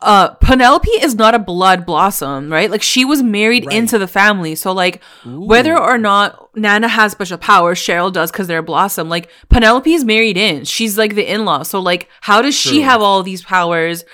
[0.00, 2.70] uh Penelope is not a blood blossom, right?
[2.70, 3.76] Like she was married Right.
[3.76, 4.54] into the family.
[4.54, 9.08] So like whether or not Nana has special powers, Cheryl does because they're a blossom.
[9.08, 10.64] Like Penelope is married in.
[10.64, 11.64] She's like the in-law.
[11.64, 14.04] So like how does she have all these powers?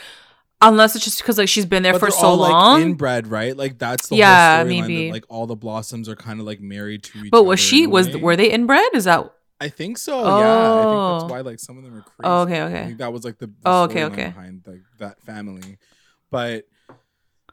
[0.63, 2.75] Unless it's just because like she's been there But for so all, long.
[2.77, 3.55] like inbred, right?
[3.55, 5.09] Like that's the Yeah, maybe.
[5.09, 7.31] that like all the blossoms are kind of like married to each other.
[7.31, 8.15] but was she was way.
[8.23, 8.89] were they inbred?
[8.95, 10.23] Is that I think so.
[10.25, 11.19] Yeah, I think Oh.
[11.21, 12.15] that's why like some of them are crazy.
[12.25, 12.85] Oh, okay, I okay.
[12.87, 14.27] think that was like the, the Oh, okay, okay.
[14.27, 15.79] behind like that family.
[16.31, 16.65] But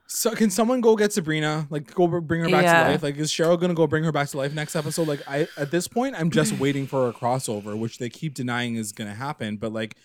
[0.07, 1.67] so can someone go get Sabrina?
[1.69, 2.83] Like go bring her back Yeah.
[2.85, 3.03] to life?
[3.03, 5.07] Like is Cheryl gonna go bring her back to life next episode?
[5.07, 8.75] Like I at this point I'm just waiting for a crossover, which they keep denying
[8.75, 9.57] is gonna happen.
[9.57, 9.95] But like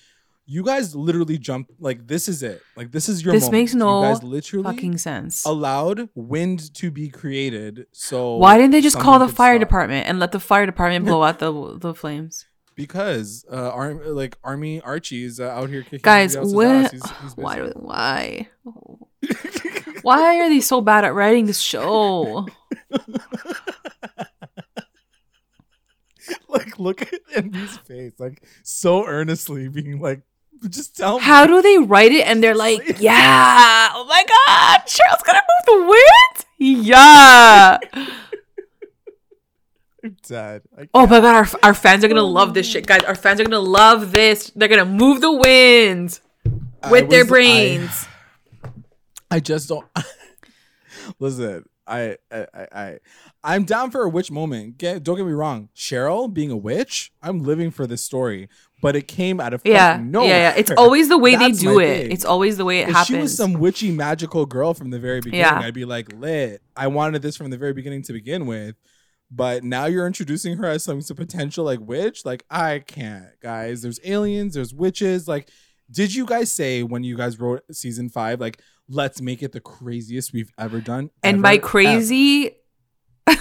[0.48, 2.62] you guys literally jump like this is it.
[2.77, 3.60] Like this is your This moment.
[3.62, 5.44] makes no you guys literally fucking sense?
[5.44, 7.86] allowed wind to be created.
[7.93, 9.68] So Why didn't they just call the fire stop.
[9.68, 12.47] department and let the fire department blow out the the flames?
[12.77, 16.93] Because uh, arm, like Army Archie's uh, out here kicking Guys, what?
[16.93, 17.60] He's- he's Why?
[17.74, 18.48] Why?
[20.02, 22.47] Why are they so bad at writing this show?
[26.48, 30.23] like look at Envy's face, like so earnestly, being like,
[30.68, 34.80] "Just tell me." How do they write it and they're like, yeah, oh my god,
[34.86, 36.44] Cheryl's gonna move the wind?
[36.58, 37.78] Yeah.
[40.04, 40.62] I'm dead.
[40.78, 43.02] I Oh my god, our, our fans are gonna love this shit, guys.
[43.02, 44.50] Our fans are gonna love this.
[44.54, 46.20] They're gonna move the wind
[46.82, 48.06] I with their was- I- brains.
[49.30, 49.84] I just don't.
[51.18, 52.98] Listen, I, I, I, I,
[53.42, 54.78] I'm down for a witch moment.
[54.78, 55.68] Get, don't get me wrong.
[55.74, 58.48] Cheryl being a witch, I'm living for this story.
[58.82, 60.28] But it came out of yeah, fucking yeah, nowhere.
[60.28, 60.55] yeah.
[60.57, 62.03] It's always the way they do it.
[62.03, 62.12] thing.
[62.12, 63.07] It's always the way it If happens.
[63.07, 65.59] she was some witchy magical girl from the very beginning, Yeah.
[65.61, 66.61] I'd be like, lit.
[66.77, 68.77] I wanted this from the very beginning to begin with.
[69.31, 72.24] But now you're introducing her as some, some potential like witch.
[72.27, 73.81] Like, I can't, guys.
[73.82, 75.27] There's aliens, there's witches.
[75.27, 75.48] Like,
[75.90, 79.61] did you guys say when you guys wrote season five, like, let's make it the
[79.61, 81.11] craziest we've ever done?
[81.24, 81.43] and Ever?
[81.43, 82.57] by crazy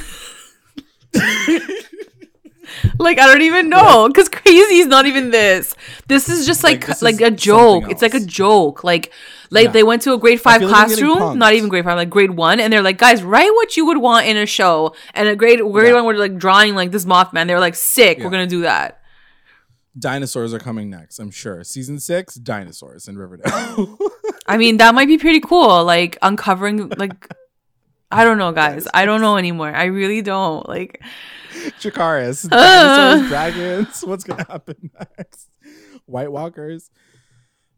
[2.99, 4.07] like i don't even know.
[4.07, 5.75] Because crazy is not even this.
[6.07, 7.89] This is just Like, like like, a joke.
[7.89, 8.83] it's like a joke.
[8.83, 9.11] Like
[9.51, 9.71] like Yeah.
[9.71, 11.37] they went to a grade five feel like classroom.
[11.37, 12.59] Not even grade five like grade one.
[12.59, 14.95] And they're like guys write what you would want in a show.
[15.13, 15.93] And a grade grade Yeah.
[15.95, 17.47] one were like drawing like this mothman.
[17.47, 18.17] They were like sick.
[18.17, 18.25] Yeah.
[18.25, 19.01] we're gonna do that.
[19.97, 21.63] Dinosaurs are coming next, I'm sure.
[21.63, 23.97] Season six, dinosaurs in Riverdale.
[24.47, 25.83] i mean that might be pretty cool.
[25.85, 27.33] Like uncovering like
[28.11, 28.87] i don't know guys.
[28.93, 29.73] I don't know anymore.
[29.73, 30.67] I really don't.
[30.67, 31.01] Like
[31.79, 33.17] Chikaris, Uh.
[33.19, 34.01] dinosaurs, dragons.
[34.05, 35.49] What's gonna happen next?
[36.05, 36.89] White Walkers.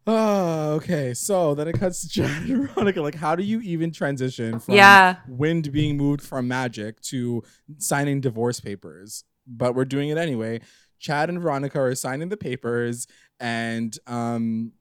[0.10, 1.14] Oh, okay.
[1.14, 3.02] So then it cuts to Jared and Veronica.
[3.02, 5.18] Like, how do you even transition from Yeah.
[5.28, 7.44] wind being moved from magic to
[7.78, 9.26] signing divorce papers?
[9.46, 10.62] But we're doing it anyway.
[11.00, 13.06] Chad and Veronica are signing the papers,
[13.40, 14.72] and um,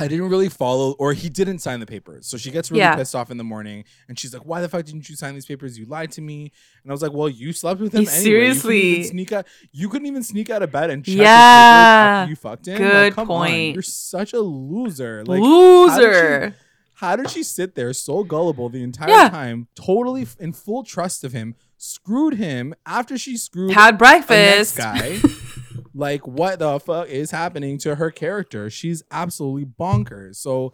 [0.00, 2.26] I didn't really follow, or he didn't sign the papers.
[2.26, 2.96] So she gets really Yeah.
[2.96, 5.46] pissed off in the morning, and she's like, "Why the fuck didn't you sign these
[5.46, 5.78] papers?
[5.78, 6.50] You lied to me."
[6.82, 8.18] And I was like, "Well, you slept with him You anyway.
[8.18, 9.46] You seriously- sneak out.
[9.72, 11.22] You couldn't even sneak out of bed and check Yeah.
[11.22, 12.78] his papers after you fucked him.
[12.78, 13.46] Good like, come On.
[13.48, 13.74] point.
[13.74, 15.22] You're such a loser.
[15.26, 16.54] Like, how did she- loser
[16.94, 19.28] how did she sit there so gullible the entire Yeah.
[19.30, 25.18] time, totally in full trust of him, screwed him after she screwed had breakfast guy?
[25.94, 28.70] like, what the fuck is happening to her character?
[28.70, 30.36] She's absolutely bonkers.
[30.36, 30.72] So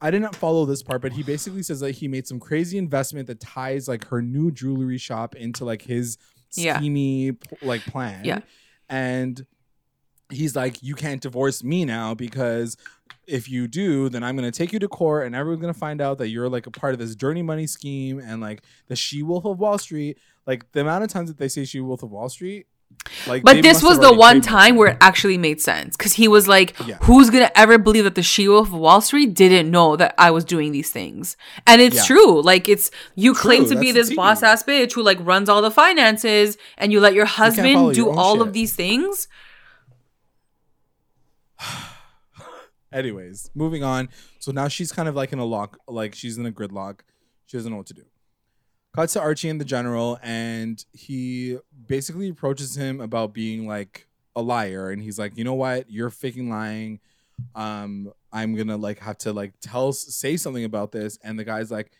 [0.00, 3.26] I didn't follow this part, but he basically says that he made some crazy investment
[3.28, 6.18] that ties like her new jewelry shop into like his
[6.56, 6.78] Yeah.
[6.78, 8.24] schemy p- like plan.
[8.24, 8.40] Yeah.
[8.88, 9.46] And
[10.30, 12.76] he's like, you can't divorce me now because
[13.26, 16.18] if you do, then I'm gonna take you to court and everyone's gonna find out
[16.18, 19.44] that you're like a part of this dirty money scheme and like the she wolf
[19.46, 20.18] of Wall Street.
[20.46, 22.66] Like the amount of times that they say she wolf of Wall Street.
[23.26, 26.48] Like But this was the one time where it actually made sense because he was
[26.48, 26.96] like, Yeah.
[27.02, 30.44] "Who's gonna ever believe that the She-Wolf of Wall Street didn't know that I was
[30.44, 32.04] doing these things?" And it's Yeah.
[32.04, 32.42] true.
[32.42, 35.48] Like it's you claim True, to be that's this boss ass bitch who like runs
[35.48, 38.46] all the finances, and you let your husband do your all shit.
[38.46, 39.28] of these things.
[42.92, 44.08] Anyways, moving on.
[44.38, 47.00] So now she's kind of like in a lock, like she's in a gridlock.
[47.46, 48.04] She doesn't know what to do.
[48.94, 54.06] Cuts to Archie and the general, and he basically approaches him about being like
[54.36, 57.00] a liar, and he's like, you know what, you're faking lying.
[57.56, 61.70] Um, I'm gonna like have to like tell say something about this, and the guy's
[61.72, 61.90] like,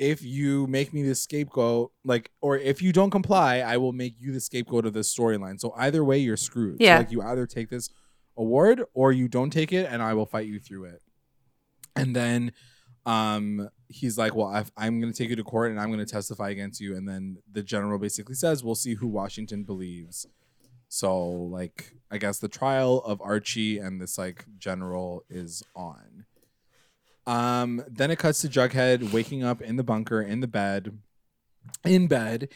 [0.00, 4.16] if you make me the scapegoat, like, or if you don't comply, I will make
[4.18, 5.60] you the scapegoat of this storyline.
[5.60, 6.78] So either way, you're screwed.
[6.78, 6.98] So, Yeah.
[6.98, 7.90] like you either take this
[8.36, 11.00] award or you don't take it and I will fight you through it.
[11.94, 12.50] And then
[13.06, 16.04] um he's like, "Well, I've, I'm going to take you to court and I'm going
[16.04, 20.26] to testify against you." And then the general basically says, "We'll see who Washington believes."
[20.88, 26.24] So, like, I guess the trial of Archie and this like general is on.
[27.26, 30.98] Um, then it cuts to Jughead waking up in the bunker in the bed,
[31.84, 32.48] in bed,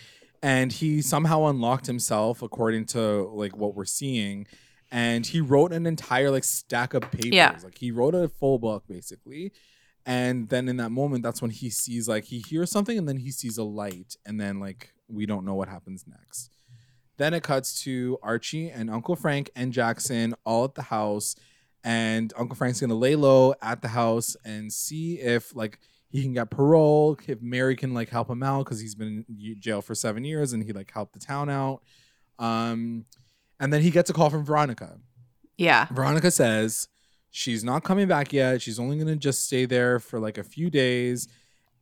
[0.43, 4.47] and he somehow unlocked himself according to like what we're seeing,
[4.91, 7.33] and he wrote an entire like stack of papers.
[7.33, 7.57] Yeah.
[7.65, 9.53] Like he wrote a full book basically.
[10.09, 13.19] And then in that moment, that's when he sees like he hears something and then
[13.19, 16.51] he sees a light, and then like we don't know what happens next.
[17.19, 21.37] Then it cuts to Archie and Uncle Frank and Jackson all at the house,
[21.85, 25.79] and Uncle Frank's gonna lay low at the house and see if like
[26.09, 29.61] he can get parole, if Mary can like help him out because he's been in
[29.61, 31.83] jail for seven years and he like helped the town out.
[32.39, 33.05] Um,
[33.61, 35.01] and then he gets a call from Veronica.
[35.59, 35.87] Yeah.
[35.91, 36.89] Veronica says
[37.31, 38.63] she's not coming back yet.
[38.63, 41.29] She's only gonna just stay there for like a few days.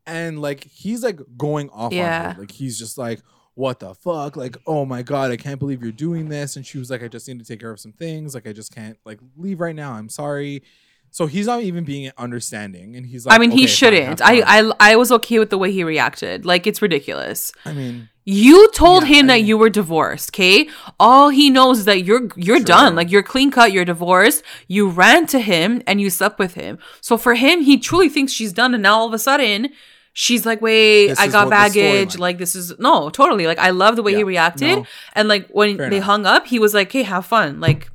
[0.07, 2.35] And like he's like going off on Yeah.
[2.35, 2.41] her.
[2.41, 3.21] Like he's just like,
[3.55, 4.37] what the fuck?
[4.37, 6.57] Like, oh my god, I can't believe you're doing this.
[6.57, 8.35] And she was like, I just need to take care of some things.
[8.35, 9.93] Like I just can't like leave right now.
[9.95, 10.63] I'm sorry.
[11.11, 12.95] So he's not even being understanding.
[12.97, 14.21] And he's like, I mean, he "Okay, fine, shouldn't.
[14.23, 14.43] I.
[14.61, 16.45] I I was okay with the way he reacted.
[16.45, 17.53] Like it's ridiculous.
[17.65, 20.69] I mean, You told Yeah, him I that you were divorced, okay?
[20.99, 22.97] All he knows is that you're you're done.
[22.97, 24.43] Like you're clean cut, you're divorced.
[24.67, 26.79] You ran to him and you slept with him.
[27.01, 29.69] So for him, he truly thinks she's done and now all of a sudden
[30.13, 33.47] she's like, "Wait, This I got baggage." storyline- Like this is No, totally.
[33.47, 34.79] Like I love the way he reacted.
[34.79, 34.87] no.
[35.13, 36.07] And like when Fair they enough.
[36.07, 37.91] hung up, he was like, "Hey, have fun." Like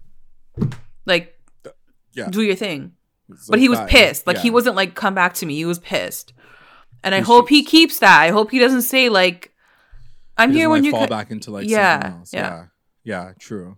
[1.05, 1.37] like
[2.13, 2.29] yeah.
[2.29, 2.93] do your thing.
[3.29, 3.89] it's But like he was that.
[3.89, 4.27] pissed.
[4.27, 5.55] Like he wasn't like come back to me.
[5.55, 6.31] He was pissed.
[7.03, 8.21] And I hope he keeps that.
[8.21, 9.50] I hope he doesn't say like
[10.41, 12.33] I'm He here when like, you fall co- back into like Yeah, something else.
[12.33, 12.65] yeah.
[13.03, 13.25] Yeah.
[13.27, 13.77] yeah, true.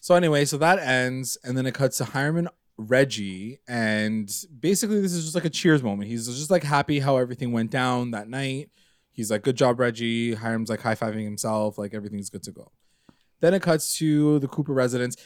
[0.00, 4.28] So anyway, so that ends, and then it cuts to Hiram and Reggie, and
[4.58, 6.08] basically this is just like a cheers moment.
[6.10, 8.70] He's just like happy how everything went down that night.
[9.12, 12.72] He's like, "Good job, Reggie." Hiram's like high fiving himself, like everything's good to go.
[13.40, 15.16] Then it cuts to the Cooper residence.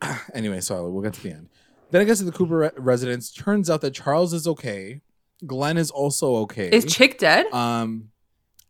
[0.34, 1.48] anyway, so we'll get to the end.
[1.90, 3.32] Then it gets to the Cooper re- residence.
[3.32, 5.00] Turns out that Charles is okay.
[5.46, 6.68] Glenn is also okay.
[6.70, 7.46] Is Chick dead?
[7.52, 8.10] Um,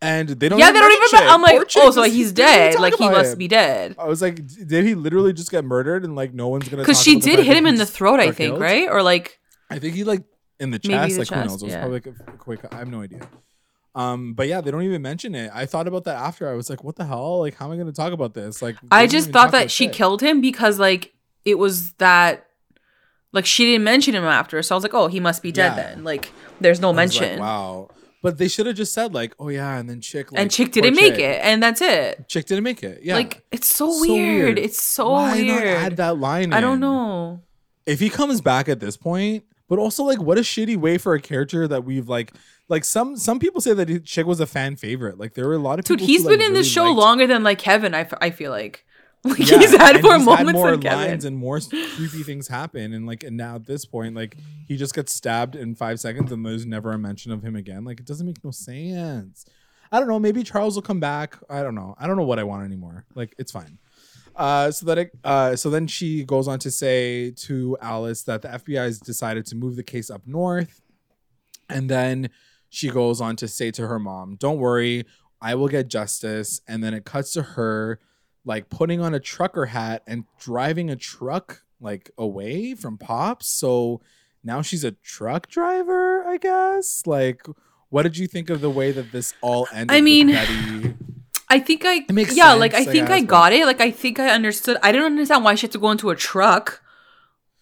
[0.01, 0.59] and they don't.
[0.59, 1.01] yeah, they don't even.
[1.13, 2.81] mention I'm like, oh, so he's they don't even dead.
[2.81, 3.39] Like he must him.
[3.39, 3.97] be dead.
[3.99, 6.83] I was like, did he literally just get murdered and like no one's gonna?
[6.83, 8.61] Because she about did hit him in the throat, I think, killed?
[8.61, 8.89] right?
[8.89, 10.23] Or like, I think he like
[10.61, 11.15] in the chest.
[11.15, 11.63] the like who chest, knows?
[11.63, 11.81] It was yeah.
[11.81, 12.61] probably like a, quick.
[12.73, 13.21] I have no idea.
[13.95, 15.51] Um, but yeah, they don't even mention it.
[15.53, 16.49] I thought about that after.
[16.49, 17.41] I was like, what the hell?
[17.41, 18.63] Like, how am I gonna talk about this?
[18.63, 19.95] Like, I just thought that she shit.
[19.95, 21.13] killed him because like
[21.45, 22.47] it was that,
[23.33, 24.63] like she didn't mention him after.
[24.63, 25.83] So I was like, oh, he must be dead Yeah.
[25.83, 26.05] then.
[26.05, 26.31] Like
[26.61, 27.41] there's no was like, mention.
[27.41, 27.89] wow.
[28.23, 30.73] But they should have just said like, oh yeah, and then chick like, and Chick
[30.73, 31.21] didn't make Chick.
[31.21, 32.27] it, and that's it.
[32.29, 33.01] Chick didn't make it.
[33.03, 34.45] Yeah, Like it's so, So weird.
[34.45, 34.59] weird.
[34.59, 35.65] It's so Why weird.
[35.65, 36.53] not add that line?
[36.53, 36.81] I don't in?
[36.81, 37.43] know.
[37.87, 41.15] if he comes back at this point but also like what a shitty way for
[41.15, 42.33] a character that we've like
[42.69, 45.59] like some some people say that chick was a fan favorite like there were a
[45.59, 47.59] lot of Dude, he's who, been like, in this really show liked- longer than like
[47.59, 47.93] Kevin.
[47.95, 48.85] I, f- I feel like
[49.25, 51.09] like Yeah, he's had more he's moments more than Kevin.
[51.09, 54.37] lines and more creepy things happen and like and now at this point like
[54.67, 57.85] he just gets stabbed in five seconds and there's never a mention of him again.
[57.85, 59.45] Like it doesn't make no sense.
[59.91, 61.37] I don't know maybe charles will come back.
[61.51, 61.95] I don't know.
[61.99, 63.07] I don't know what i want anymore.
[63.15, 63.79] Like it's fine.
[64.37, 68.41] Uh, so that it, uh, so then she goes on to say to Alice that
[68.43, 70.81] the FBI has decided to move the case up north,
[71.69, 72.31] and then
[72.69, 75.05] she goes on to say to her mom, "Don't worry,
[75.43, 77.99] I will get justice." And then it cuts to her
[78.45, 83.47] like putting on a trucker hat and driving a truck like away from Pop's.
[83.49, 84.01] So
[84.43, 87.03] now she's a truck driver, I guess.
[87.07, 87.47] Like,
[87.91, 89.97] what did you think of the way that this all ended?
[89.97, 90.31] I mean,
[91.51, 93.65] I think I It makes yeah, like I I think I got it.
[93.67, 94.77] Like I think I understood.
[94.83, 96.83] I didn't understand why she had to go into a truck.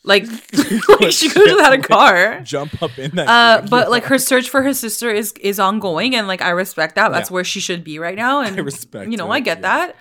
[0.03, 0.25] Like,
[1.01, 2.41] like she could have had a car.
[2.41, 3.29] jump up in that.
[3.29, 6.95] Uh, but like her search for her sister is is ongoing, and like I respect
[6.95, 7.11] that.
[7.11, 7.35] That's Yeah.
[7.35, 8.41] where she should be right now.
[8.41, 9.63] And I respect you know, it, I get yeah.
[9.63, 9.97] that.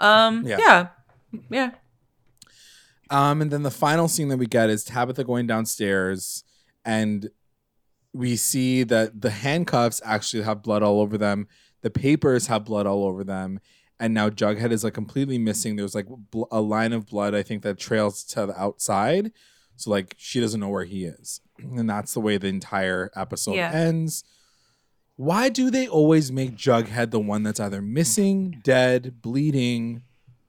[0.00, 0.58] Um, Yeah.
[0.58, 0.88] yeah,
[1.50, 1.70] yeah.
[3.10, 6.44] Um, and then the final scene that we get is Tabitha going downstairs,
[6.84, 7.28] and
[8.12, 11.48] we see that the handcuffs actually have blood all over them.
[11.82, 13.58] The papers have blood all over them,
[13.98, 15.74] and now Jughead is like completely missing.
[15.76, 19.32] There's like bl- a line of blood, I think, that trails to the outside.
[19.76, 23.54] So like she doesn't know where he is, and that's the way the entire episode
[23.56, 23.72] Yeah.
[23.72, 24.22] ends.
[25.20, 30.00] Why do they always make Jughead the one that's either missing, dead, bleeding,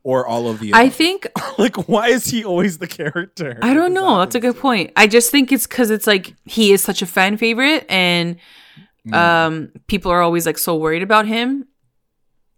[0.02, 0.72] or all of the?
[0.73, 1.27] I think
[1.57, 4.19] like why is he always the character I don't know.
[4.19, 4.91] That's a good point.
[4.95, 8.38] I just think it's because it's like he is such a fan favorite, and
[9.06, 9.14] Mm.
[9.15, 11.65] um, people are always like so worried about him.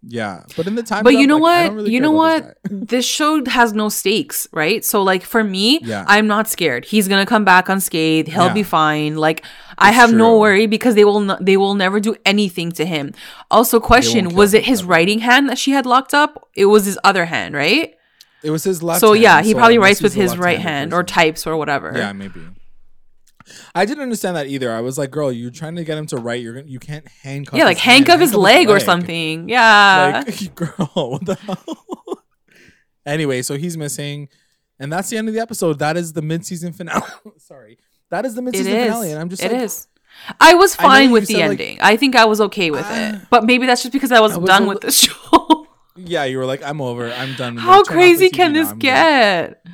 [0.08, 1.74] Yeah but in the time But you know I what?
[1.76, 2.58] really you know what?
[2.64, 2.90] this.
[2.94, 4.84] This show has no stakes, right?
[4.84, 6.04] So like for me, Yeah.
[6.08, 6.86] I'm not scared.
[6.86, 8.28] He's gonna come back unscathed.
[8.28, 8.54] He'll Yeah.
[8.54, 9.16] be fine.
[9.18, 9.44] Like
[9.78, 12.86] I It's have no worry because they will not, they will never do anything to
[12.86, 13.14] him.
[13.50, 16.32] Also, question: Was it his writing hand that she had locked up?
[16.56, 17.96] It was his other hand, right?
[18.44, 20.94] it was his left so hand, yeah, he so probably writes with his right hand
[20.94, 21.94] or types or whatever.
[21.96, 22.42] yeah maybe
[23.76, 24.72] I didn't understand that either.
[24.72, 26.42] I was like, "Girl, you're trying to get him to write.
[26.42, 27.58] You're gonna, you can't handcuff.
[27.58, 29.50] yeah, like his hand, handcuff his leg or something.
[29.50, 30.24] Yeah.
[30.26, 32.24] Like, girl, what the hell?
[33.06, 34.30] anyway, so he's missing,
[34.80, 35.80] and that's the end of the episode.
[35.80, 37.02] That is the mid-season finale.
[37.38, 37.78] Sorry,
[38.10, 39.88] that is the mid-season finale, and I'm just It like, is.
[40.40, 41.78] I was fine you with the said, like- ending.
[41.82, 43.16] I think I was okay with it.
[43.16, 43.22] Ah.
[43.30, 45.68] But maybe that's just because I was, I was done with the show.
[45.96, 47.12] yeah, you were like, I'm over.
[47.12, 47.58] I'm done.
[47.58, 48.60] How Like, turn off the crazy can now.
[48.62, 49.66] this I'm good." get?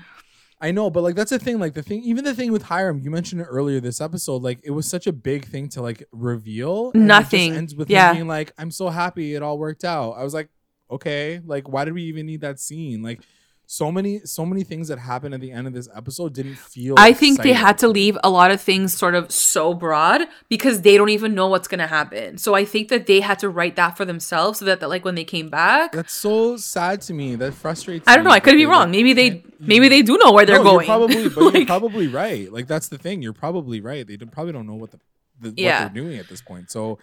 [0.61, 1.57] I know, but like that's the thing.
[1.59, 4.41] Like the thing, even the thing with Hiram, you mentioned it earlier this episode.
[4.41, 6.91] Like it was such a big thing to like reveal.
[6.93, 7.53] and it just Nothing.
[7.55, 8.11] ends with Yeah.
[8.13, 10.49] being like, "I'm so happy it all worked out." I was like,
[10.91, 13.01] okay, like why did we even need that scene?
[13.01, 13.21] Like
[13.71, 16.95] so many, so many things that happened at the end of this episode didn't feel.
[16.97, 20.81] I think they had to leave a lot of things sort of so broad because
[20.81, 22.39] they don't even know what's going to happen.
[22.39, 25.05] So I think that they had to write that for themselves so that, that like
[25.05, 27.35] when they came back, That's so sad to me.
[27.35, 28.07] That frustrates.
[28.07, 28.31] I don't know.
[28.31, 28.79] I could be wrong.
[28.79, 30.87] like, Maybe they maybe they do know where they're No, going.
[30.87, 32.51] Probably, but you're probably right.
[32.51, 33.21] Like that's the thing.
[33.21, 34.07] You're probably right.
[34.07, 34.99] They don't, probably don't know what the,
[35.41, 35.83] the Yeah.
[35.83, 36.71] what they're doing at this point.
[36.71, 36.97] So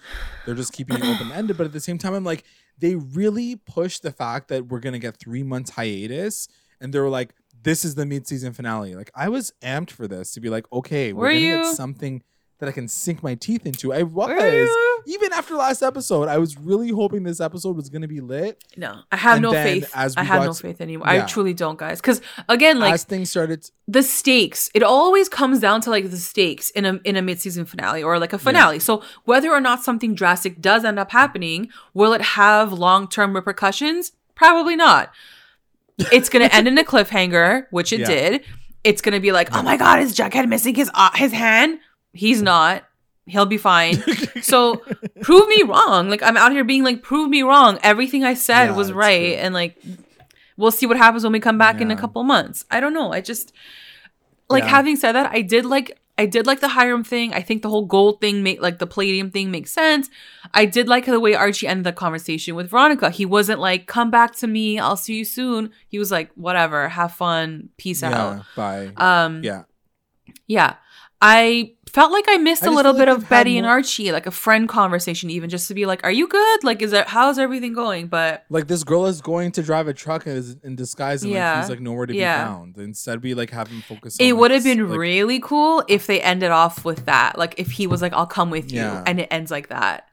[0.45, 1.57] they're just keeping it open ended.
[1.57, 2.43] But at the same time, I'm like,
[2.79, 6.49] they really pushed the fact that we're gonna get three months hiatus,
[6.81, 8.95] and they were like, this is the mid season finale.
[8.95, 11.57] Like I was amped for this to be like, okay, we're Were gonna you?
[11.63, 12.23] get something
[12.59, 13.93] that I can sink my teeth into.
[13.93, 14.39] I was.
[14.39, 15.03] You?
[15.09, 18.63] Even after last episode, I was really hoping this episode was gonna be lit.
[18.77, 19.91] no, I have And no faith.
[19.95, 21.07] as I have no faith anymore.
[21.09, 22.01] I truly don't, guys.
[22.01, 26.17] Because again, like As things started, the stakes it always comes down to like the
[26.17, 29.83] stakes in a in a mid-season finale or like a finale so whether or not
[29.85, 35.13] something drastic does end up happening will it have long-term repercussions probably not
[36.13, 38.07] it's gonna end in a cliffhanger which it Yeah.
[38.07, 38.45] did
[38.83, 41.79] it's gonna be like oh my god is jughead missing his uh, his hand
[42.17, 42.85] he's not.
[43.27, 44.03] He'll be fine.
[44.43, 44.77] So
[45.23, 46.09] prove me wrong.
[46.09, 47.79] Like i'm out here being like prove me wrong.
[47.83, 49.33] Everything i said Yeah, was right.
[49.35, 49.43] true.
[49.43, 49.77] and like
[50.57, 52.65] we'll see what happens when we come back in a couple months.
[52.71, 53.13] I don't know.
[53.13, 53.53] I just
[54.49, 54.69] like Yeah.
[54.71, 57.35] having said that i did like i did like the hiram thing.
[57.35, 60.09] I think the whole gold thing make like the palladium thing makes sense.
[60.55, 63.11] I did like the way archie ended the conversation with veronica.
[63.11, 64.79] He wasn't like come back to me.
[64.79, 65.71] I'll see you soon.
[65.89, 66.89] He was like whatever.
[66.91, 67.71] Have fun.
[67.79, 68.45] Peace yeah, out.
[68.55, 68.93] bye.
[68.97, 69.63] um yeah.
[70.47, 70.75] yeah.
[71.21, 74.27] I felt like I missed I a little bit like of Betty and Archie, like
[74.27, 76.63] a friend conversation, even just to be like, "Are you good?
[76.63, 79.95] Like, is there how's everything going?" But like this girl is going to drive a
[79.95, 81.61] truck and is in disguise and like Yeah.
[81.61, 82.45] he's like nowhere to Yeah.
[82.45, 82.79] be found.
[82.79, 84.19] Instead, we like have him focus.
[84.21, 87.39] On, it would have been like, really cool if they ended off with that.
[87.39, 90.05] Like, if he was like, "I'll come with you," and it ends like that,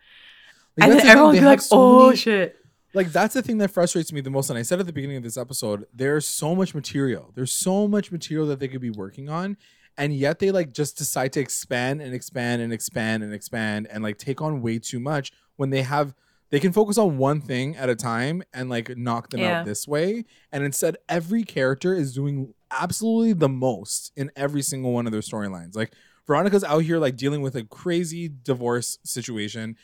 [0.78, 2.56] like, and then the everyone would be like, so "Oh many- shit!"
[2.96, 4.50] Like that's the thing that frustrates me the most.
[4.52, 7.32] And I said at the beginning of this episode, there's so much material.
[7.36, 9.58] There's so much material that they could be working on,
[9.98, 14.04] and yet they like just decide to expand and expand and expand and expand and
[14.04, 16.16] like take on way too much when they have
[16.50, 19.62] they can focus on one thing at a time and like knock them Yeah.
[19.62, 20.24] out this way.
[20.52, 25.22] And instead, every character is doing absolutely the most in every single one of their
[25.22, 25.76] storylines.
[25.76, 25.94] Like
[26.28, 29.78] Veronica's out here like dealing with a crazy divorce situation.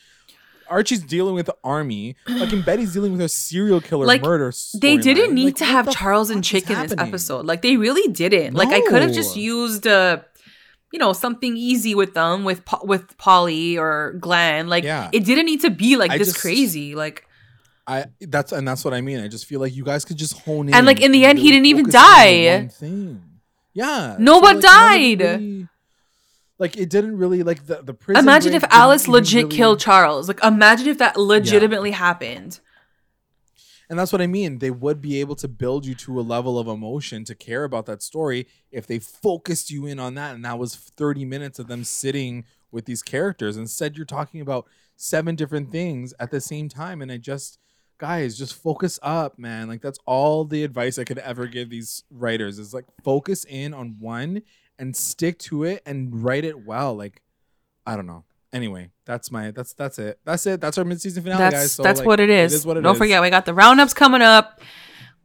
[0.70, 2.16] Archie's dealing with the army.
[2.28, 4.54] Like, and Betty's dealing with a serial killer Like, murder.
[4.80, 7.46] They didn't need Like, to have Charles and Chic in this episode.
[7.46, 8.54] Like, they really didn't.
[8.54, 9.41] Like, I could have just No.
[9.41, 10.20] used uh
[10.91, 14.70] you know, something easy with them with Po- with Polly or Glenn.
[14.70, 15.10] Like, Yeah.
[15.12, 16.96] it didn't need to be like I this just- crazy.
[16.96, 17.26] Like.
[17.86, 19.20] I that's and that's what I mean.
[19.20, 20.74] I just feel like you guys could just hone in.
[20.76, 23.20] And, like, in the end, he didn't even focus on the die.
[23.74, 24.16] Yeah.
[24.20, 25.68] No so, one like, none of died.
[26.60, 28.23] Like it didn't really like the the prison.
[28.23, 30.27] Imagine if Alice legit really- killed Charles.
[30.27, 32.60] Like, imagine if that legitimately happened.
[33.90, 34.60] And that's what I mean.
[34.60, 37.88] They would be able to build you to a level of emotion to care about
[37.88, 40.36] that story if they focused you in on that.
[40.36, 43.57] And that was 30 minutes of them sitting with these characters.
[43.57, 47.02] Instead, you're talking about seven different things at the same time.
[47.02, 47.57] And I just,
[47.98, 49.68] guys, just focus up, man.
[49.68, 53.73] Like, that's all the advice I could ever give these writers is like focus in
[53.73, 54.44] on one
[54.80, 56.96] and stick to it and write it well.
[56.96, 57.22] Like,
[57.86, 58.24] I don't know.
[58.52, 60.20] Anyway, that's my that's that's it.
[60.26, 60.60] That's it.
[60.60, 61.72] That's our mid-season finale, that's guys.
[61.74, 62.52] So, that's like, what it is.
[62.52, 62.98] It is what it Don't is.
[62.98, 64.62] forget, we got the roundups coming up.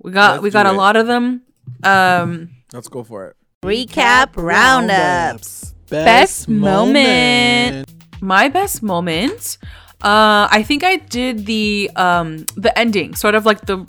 [0.02, 0.72] We got Let's we got a it.
[0.74, 1.42] lot of them.
[1.82, 3.36] Um, Let's go for it.
[3.62, 5.74] Recap roundups.
[5.88, 7.90] Best moment.
[8.20, 9.56] my best moment.
[10.02, 13.86] Uh, I think I did the um the ending, sort of like the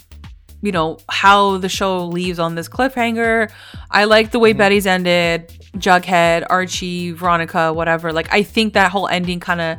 [0.65, 3.51] you know how the show leaves on this cliffhanger.
[3.91, 5.47] I like the way Betty's ended.
[5.77, 8.11] Jughead, Archie, Veronica, whatever.
[8.11, 9.77] Like I think that whole ending kind of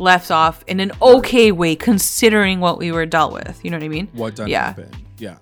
[0.00, 3.60] left off in an okay way considering what we were dealt with.
[3.64, 4.08] You know what I mean?
[4.12, 4.66] What done Yeah.
[4.66, 4.96] happened.
[5.18, 5.36] Yeah.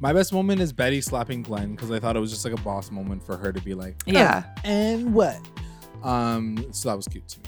[0.00, 2.62] My best moment is Betty slapping Glenn because I thought it was just like a
[2.62, 4.44] boss moment for her to be like, Yeah.
[4.46, 5.40] "Oh, and what?
[6.04, 7.46] Um, so that was cute to me.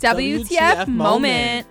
[0.00, 1.66] WTF moment.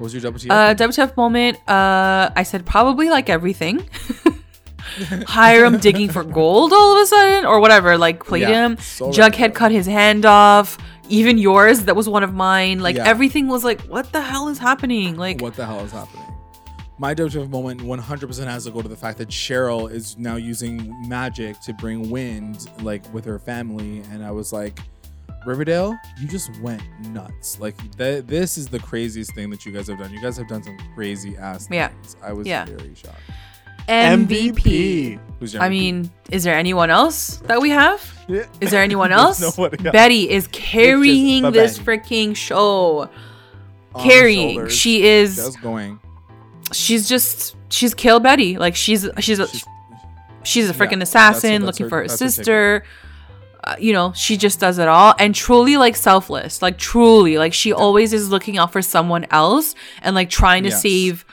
[0.00, 0.48] What was your T?
[0.48, 1.58] Uh, WTF moment.
[1.68, 3.86] Uh, I said probably like everything.
[5.26, 8.78] Hiram digging for gold all of a sudden or whatever, like platinum.
[8.78, 9.52] so Jughead random.
[9.52, 10.78] cut his hand off.
[11.10, 12.78] Even yours, that was one of mine.
[12.80, 13.06] Like Yeah.
[13.06, 15.16] everything was like, what the hell is happening?
[15.16, 16.24] Like, what the hell is happening?
[16.98, 20.94] My WTF moment 100% has to go to the fact that Cheryl is now using
[21.08, 24.78] magic to bring wind, like with her family, and I was like,
[25.46, 27.58] Riverdale, you just went nuts.
[27.60, 30.12] Like th- this is the craziest thing that you guys have done.
[30.12, 31.88] You guys have done some crazy ass Yeah.
[31.88, 32.16] things.
[32.22, 32.66] I was Yeah.
[32.66, 33.20] very shocked.
[33.88, 35.18] MVP.
[35.38, 38.02] Who's your I mean, is there anyone else that we have?
[38.28, 38.44] Yeah.
[38.60, 39.40] Is there anyone else?
[39.40, 39.92] nobody else.
[39.92, 43.08] Betty is carrying this freaking show.
[43.94, 44.68] On carrying.
[44.68, 45.36] She is.
[45.36, 45.98] just going.
[46.72, 47.56] she's just.
[47.70, 48.58] She's killed Betty.
[48.58, 49.08] Like she's.
[49.20, 49.46] She's a.
[49.48, 49.64] She's-
[50.42, 52.84] She's a freaking that's- assassin that's looking her- for her that's her sister.
[53.62, 56.62] Uh, you know, she just does it all and truly like selfless.
[56.62, 60.70] Like truly, like she always is looking out for someone else and like trying to
[60.70, 60.80] Yes.
[60.82, 61.24] save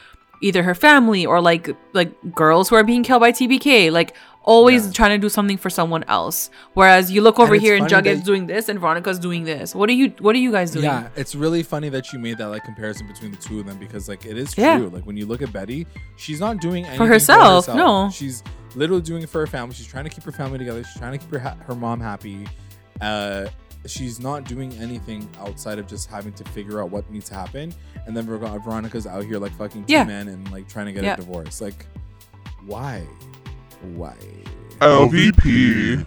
[0.41, 3.91] either her family or like like girls who are being killed by TBK.
[3.91, 4.13] Like
[4.43, 4.91] always Yeah.
[4.93, 6.49] trying to do something for someone else.
[6.73, 9.73] Whereas you look over it's here and Jughead's doing this and Veronica's doing this.
[9.73, 10.83] What are you what are you guys doing?
[10.85, 13.77] Yeah, it's really funny that you made that like comparison between the two of them
[13.77, 14.63] because like it is true.
[14.65, 14.77] Yeah.
[14.91, 15.87] Like when you look at Betty,
[16.17, 18.09] she's not doing anything For herself, no.
[18.09, 18.43] she's
[18.77, 19.73] literally doing it for her family.
[19.75, 20.83] She's trying to keep her family together.
[20.83, 22.47] She's trying to keep her ha- her mom happy.
[23.01, 23.47] Uh,
[23.85, 27.73] she's not doing anything outside of just having to figure out what needs to happen.
[28.05, 30.03] And then Ver- Veronica's out here like fucking two Yeah.
[30.03, 31.13] men and like trying to get Yeah.
[31.13, 31.59] a divorce.
[31.61, 31.85] Like,
[32.65, 33.03] why?
[33.95, 34.15] Why?
[34.79, 36.05] LVP.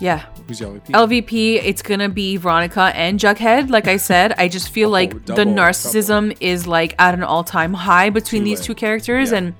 [0.00, 0.24] Yeah.
[0.48, 0.90] Who's your LVP?
[0.92, 3.70] LVP, it's gonna be Veronica and Jughead.
[3.70, 7.22] Like I said, I just feel Oh, like the double, narcissism is like at an
[7.22, 8.66] all-time high between Too these late.
[8.66, 9.38] two characters, Yeah.
[9.38, 9.54] and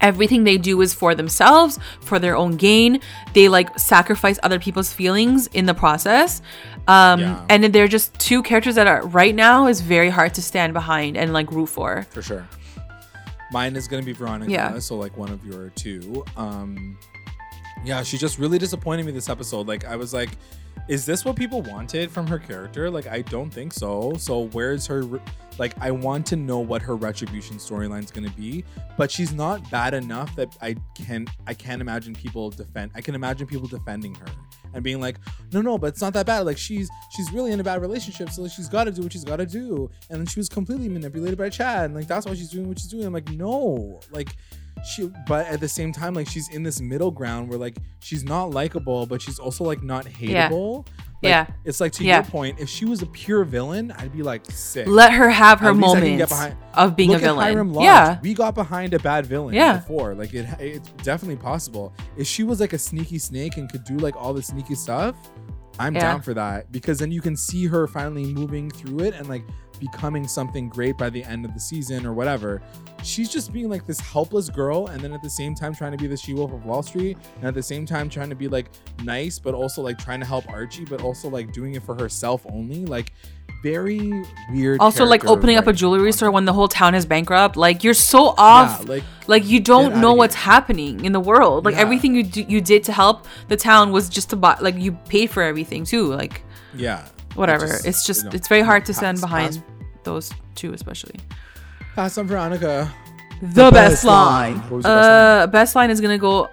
[0.00, 3.00] everything they do is for themselves, for their own gain.
[3.34, 6.40] They like sacrifice other people's feelings in the process.
[6.86, 7.44] Um, Yeah.
[7.50, 11.16] and they're just two characters that are right now is very hard to stand behind
[11.16, 12.06] and like root for.
[12.10, 12.46] for sure.
[13.50, 14.78] Mine is gonna be Veronica, Yeah.
[14.78, 16.24] so like one of your two.
[16.36, 16.98] Um,
[17.84, 19.66] yeah, she just really disappointed me this episode.
[19.66, 20.30] Like I was like,
[20.88, 22.90] is this what people wanted from her character?
[22.90, 24.14] Like I don't think so.
[24.18, 25.04] So where's her?
[25.58, 28.64] Like I want to know what her retribution storyline is gonna be,
[28.96, 32.92] but she's not bad enough that I can I can't imagine people defend.
[32.94, 34.26] I can imagine people defending her
[34.74, 35.18] and being like,
[35.52, 36.40] no, no, but it's not that bad.
[36.40, 39.24] Like she's she's really in a bad relationship, so she's got to do what she's
[39.24, 39.90] got to do.
[40.10, 42.78] And then she was completely manipulated by Chad, and like that's why she's doing what
[42.78, 43.04] she's doing.
[43.04, 44.36] I'm like, no, like
[44.84, 45.10] she.
[45.26, 48.50] But at the same time, like she's in this middle ground where like she's not
[48.50, 50.86] likable, but she's also like not hateable.
[51.20, 51.46] Like, Yeah.
[51.64, 52.16] it's like to Yeah.
[52.18, 52.60] your point.
[52.60, 54.86] If she was a pure villain, I'd be like sick.
[54.86, 57.46] Let her have her At least I can get moments behind- of being a villain.
[57.48, 57.84] At Hiram Lodge.
[57.84, 58.18] yeah.
[58.22, 59.78] we got behind a bad villain Yeah.
[59.78, 60.14] before.
[60.14, 61.92] Like it, it's definitely possible.
[62.16, 65.16] If she was like a sneaky snake and could do like all the sneaky stuff,
[65.80, 66.02] I'm Yeah.
[66.02, 69.42] down for that because then you can see her finally moving through it and like
[69.78, 72.60] becoming something great by the end of the season or whatever.
[73.02, 75.98] She's just being like this helpless girl, and then at the same time trying to
[75.98, 78.48] be the she wolf of Wall Street, and at the same time trying to be
[78.48, 78.66] like
[79.04, 82.44] nice, but also like trying to help Archie, but also like doing it for herself
[82.50, 82.84] only.
[82.84, 83.12] Like
[83.62, 84.80] very weird.
[84.80, 87.56] Also, like opening up a jewelry store when the whole town is bankrupt.
[87.56, 88.80] Like you're so off.
[88.84, 91.64] Yeah, like like you don't know what's happening in the world.
[91.64, 91.80] Like Yeah.
[91.80, 94.56] everything you do, you did to help the town was just to buy.
[94.60, 96.06] Like you paid for everything too.
[96.06, 96.42] Like
[96.74, 97.06] yeah.
[97.34, 97.66] Whatever.
[97.66, 99.62] Just- it's just you know, it's very hard to pass- stand behind pass-
[100.04, 101.16] those two, especially.
[101.94, 102.92] Pass on Veronica.
[103.40, 104.56] The, best, line.
[104.62, 105.04] What was your line?
[105.42, 106.48] Uh, best line is gonna go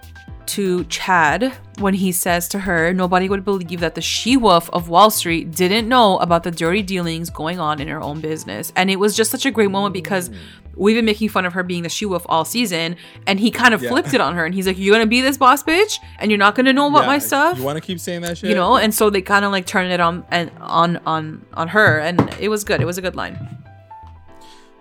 [0.48, 5.10] to Chad when he says to her, "Nobody would believe that the she-wolf of Wall
[5.10, 8.98] Street didn't know about the dirty dealings going on in her own business." And it
[8.98, 10.30] was just such a great moment because
[10.76, 12.96] we've been making fun of her being the she-wolf all season,
[13.26, 13.90] and he kind of Yeah.
[13.90, 16.38] flipped it on her, and he's like, "You're gonna be this boss bitch, and you're
[16.38, 18.50] not gonna know about Yeah, my stuff." You want to keep saying that shit?
[18.50, 21.70] you know, and so they kind of like turned it on and on on on
[21.70, 22.82] her, and it was good.
[22.82, 23.38] It was a good line.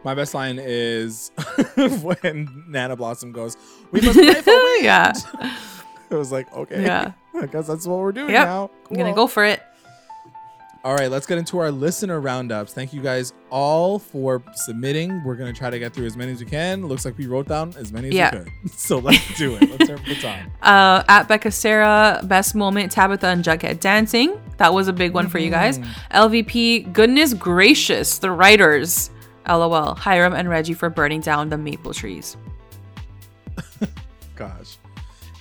[0.04, 1.30] My best line is
[2.02, 3.56] when Nana Blossom goes,
[3.94, 5.12] "We must pray for wind." Yeah.
[6.10, 7.12] It was like, okay, Yeah.
[7.34, 8.46] I guess that's what we're doing Yep.
[8.46, 8.70] now.
[8.90, 9.60] I'm gonna go for it.
[10.84, 12.74] All right, let's get into our listener roundups.
[12.74, 15.24] Thank you guys all for submitting.
[15.24, 16.86] We're gonna try to get through as many as we can.
[16.86, 18.30] Looks like we wrote down as many as Yeah.
[18.34, 18.70] we could.
[18.78, 19.62] So let's do it.
[19.62, 20.38] Let's start from the top.
[20.62, 24.38] uh, at Becca Sarah, best moment Tabitha and Jughead dancing.
[24.58, 25.78] That was a big one for you guys.
[26.12, 29.10] LVP, goodness gracious, the writers.
[29.48, 29.94] LOL.
[29.94, 32.36] Hiram and Reggie for burning down the maple trees.
[34.35, 34.78] Gosh.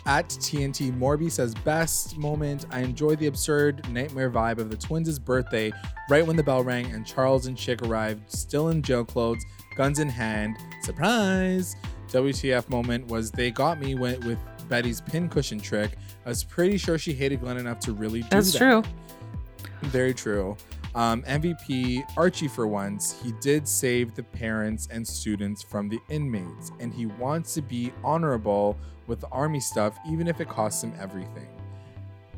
[0.06, 2.66] At TNT Morby says best moment.
[2.70, 5.72] I enjoy the absurd nightmare vibe of the twins' birthday
[6.10, 9.44] right when the bell rang and Charles and Chic arrived, still in jail clothes,
[9.78, 10.58] guns in hand.
[10.82, 11.78] Surprise!
[12.10, 14.38] WTF moment was they got me went with
[14.68, 15.98] Betty's pincushion trick.
[16.26, 18.60] I was pretty sure she hated Glenn enough to really do That's that.
[18.60, 19.90] That's true.
[19.90, 20.58] Very true.
[20.96, 26.72] Um, MVP Archie, for once, he did save the parents and students from the inmates,
[26.80, 30.94] and he wants to be honorable with the army stuff, even if it costs him
[31.00, 31.48] everything.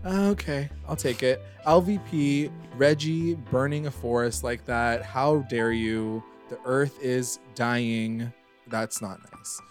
[0.06, 1.42] Okay, I'll take it.
[1.66, 5.04] LVP Reggie burning a forest like that.
[5.04, 6.24] How dare you?
[6.50, 8.32] The earth is dying.
[8.68, 9.62] That's not nice.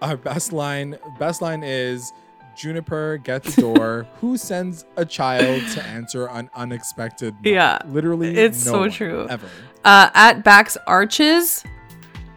[0.00, 2.12] Our best line, best line is
[2.56, 4.06] Juniper, get the door.
[4.20, 7.34] Who sends a child to answer an unexpected?
[7.34, 7.44] knock?
[7.44, 9.26] Yeah, literally, it's no so true.
[9.28, 9.46] Ever.
[9.84, 11.62] Uh, at Bax Arches,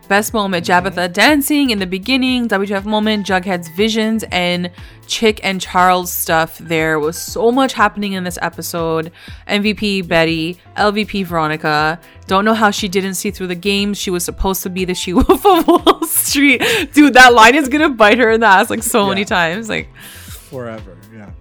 [0.07, 4.71] best moment Jabitha dancing in the beginning, WTF moment, Jughead's visions, and
[5.07, 6.57] Chic and Charles stuff.
[6.57, 9.11] There was so much happening in this episode.
[9.47, 11.99] MVP Betty, LVP Veronica.
[12.27, 13.93] Don't know how she didn't see through the game.
[13.93, 16.61] She was supposed to be the she wolf of Wall Street.
[16.93, 19.69] Dude, that line is gonna bite her in the ass like so many times.
[19.69, 20.97] Like, forever.
[21.13, 21.31] Yeah.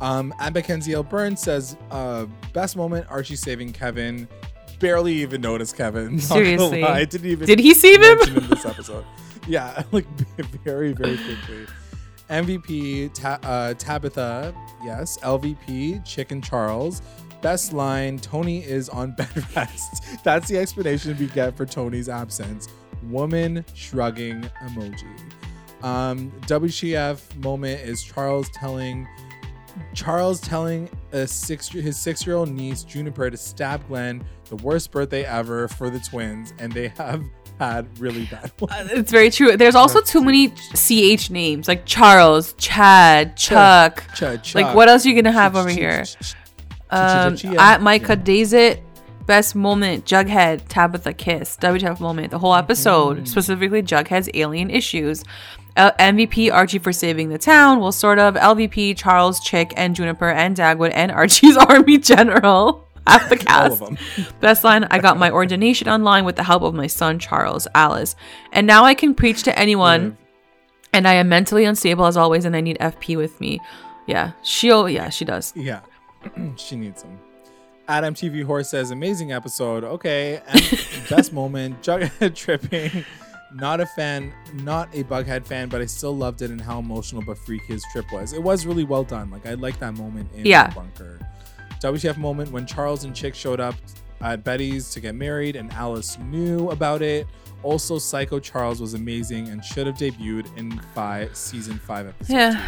[0.00, 1.04] Um, at Mackenzie L.
[1.04, 4.26] Burns says, uh, best moment Archie saving Kevin.
[4.82, 6.18] Barely even noticed Kevin.
[6.20, 6.82] Seriously.
[6.82, 7.46] I didn't even.
[7.46, 8.02] Did he see him?
[8.02, 9.04] in this episode?
[9.46, 10.06] yeah, like
[10.64, 11.66] very, very quickly.
[12.28, 14.52] MVP Ta- uh, Tabitha,
[14.82, 15.18] yes.
[15.18, 17.00] LVP Chicken Charles.
[17.42, 20.02] Best line: Toni is on bed rest.
[20.24, 22.68] That's the explanation we get for Toni's absence.
[23.04, 25.06] Woman shrugging emoji.
[25.84, 29.06] Um, WTF moment is Charles telling
[29.94, 34.90] Charles telling a six his six year old niece Juniper to stab Glenn, the worst
[34.90, 37.22] birthday ever for the twins, and they have
[37.58, 38.72] had really bad ones.
[38.72, 39.56] Uh, It's very true.
[39.56, 44.04] There's also too many ch names like Charles, Chad, Chuck.
[44.14, 44.74] Ch- Like Chuck.
[44.74, 46.04] what else are you gonna have over here?
[46.90, 48.16] Um, at Micah yeah.
[48.16, 48.80] Dazit,
[49.26, 53.24] best moment, Jughead, Tabitha Kiss, WTF moment, the whole episode, Mm-hmm.
[53.26, 55.24] specifically Jughead's alien issues.
[55.76, 57.80] Uh, MVP Archie for saving the town.
[57.80, 58.34] Well, sort of.
[58.34, 62.86] LVP Charles, Chic, and Juniper, and Dagwood, and Archie's army general.
[63.06, 63.80] Half the All cast.
[63.82, 63.98] of them.
[64.40, 68.14] Best line I got my ordination online with the help of my son Charles, Alice.
[68.52, 70.18] And now I can preach to anyone.
[70.92, 73.60] And I am mentally unstable as always, and I need FP with me.
[74.06, 75.54] Yeah, she'll, yeah, she does.
[75.56, 75.80] Yeah,
[76.56, 77.18] she needs them.
[77.88, 79.84] Adam TV Horse says, amazing episode.
[79.84, 80.40] Okay.
[80.46, 80.62] And
[81.08, 83.04] best moment, Jughead tripping.
[83.54, 87.22] Not a fan, not a Bughead fan, but I still loved it and how emotional
[87.26, 88.32] but freak his trip was.
[88.32, 89.30] It was really well done.
[89.30, 90.68] Like, I like that moment in Yeah.
[90.68, 91.18] the bunker.
[91.80, 93.74] WTF moment when Charles and Chic showed up
[94.20, 97.26] at Betty's to get married and Alice knew about it.
[97.62, 102.52] Also, Psycho Charles was amazing and should have debuted in five season five episode Yeah.
[102.54, 102.60] two.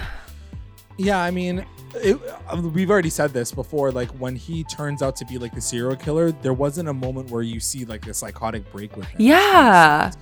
[0.97, 1.65] Yeah, I mean,
[1.97, 3.90] it, uh, we've already said this before.
[3.90, 7.31] Like when he turns out to be like the serial killer, there wasn't a moment
[7.31, 9.20] where you see like a psychotic break with him.
[9.20, 10.12] Yeah.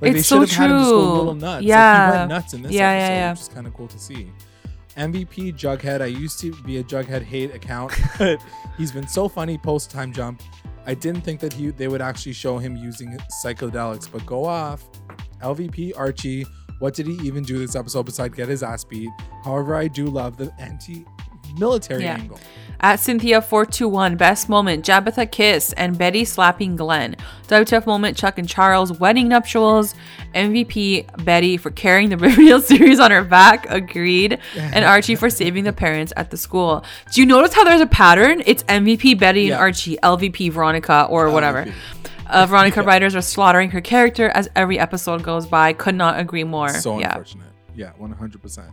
[0.00, 1.12] Like they it's should so have had him just go a true.
[1.18, 1.54] little nuts.
[1.62, 2.06] like, Yeah.
[2.12, 3.30] he went nuts in this Yeah, yeah, episode, yeah.
[3.32, 4.32] which is kind of cool to see.
[4.96, 6.00] MVP Jughead.
[6.00, 8.40] I used to be a Jughead hate account, but
[8.78, 10.42] he's been so funny post time jump.
[10.86, 14.88] I didn't think that he they would actually show him using psychedelics, but go off.
[15.42, 16.46] LVP Archie.
[16.78, 19.10] What did he even do this episode besides get his ass beat?
[19.44, 22.14] However, I do love the anti-military Yeah.
[22.16, 22.38] angle.
[22.80, 27.16] At Cynthia421, best moment, Jabitha Kiss and Betty slapping Glenn.
[27.48, 29.94] WTF moment, Chuck and Charles, wedding nuptials.
[30.34, 34.38] MVP Betty for carrying the Riverdale series on her back, agreed.
[34.56, 36.84] And Archie for saving the parents at the school.
[37.12, 38.42] Do you notice how there's a pattern?
[38.46, 41.64] It's MVP Betty and Archie, LVP Veronica, or whatever.
[41.64, 41.74] LVP.
[42.28, 45.72] Uh, Veronica writers are slaughtering her character as every episode goes by.
[45.72, 46.70] Could not agree more.
[46.70, 47.08] So yeah.
[47.08, 47.46] unfortunate.
[47.74, 48.70] Yeah, one hundred percent.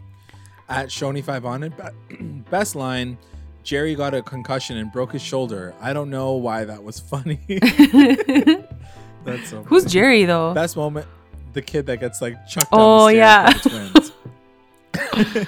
[0.69, 1.73] At Shoni Five on it,
[2.49, 3.17] best line.
[3.63, 5.73] Jerry got a concussion and broke his shoulder.
[5.81, 7.39] I don't know why that was funny.
[9.23, 9.63] That's so.
[9.63, 9.85] Who's.
[9.85, 10.53] Jerry though?
[10.53, 11.07] Best moment.
[11.53, 12.69] The kid that gets like chucked.
[12.71, 13.53] Oh, the yeah.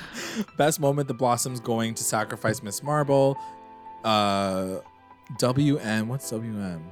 [0.58, 1.08] Best moment.
[1.08, 3.38] The Blossoms going to sacrifice Miss Marble.
[4.04, 4.80] Uh,
[5.40, 6.08] WM.
[6.08, 6.84] What's WM?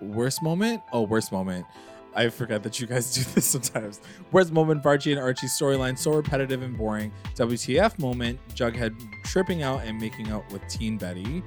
[0.00, 0.82] Worst moment?
[0.92, 1.66] Oh, worst moment.
[2.14, 4.00] I forget that you guys do this sometimes.
[4.30, 7.12] Worst moment, Archie and Archie's storyline so repetitive and boring.
[7.36, 8.94] WTF moment, Jughead
[9.24, 11.42] tripping out and making out with Teen Betty.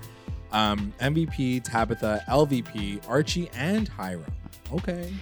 [0.52, 4.26] Um, MVP, Tabitha, LVP, Archie, and Hiram.
[4.74, 5.14] Okay.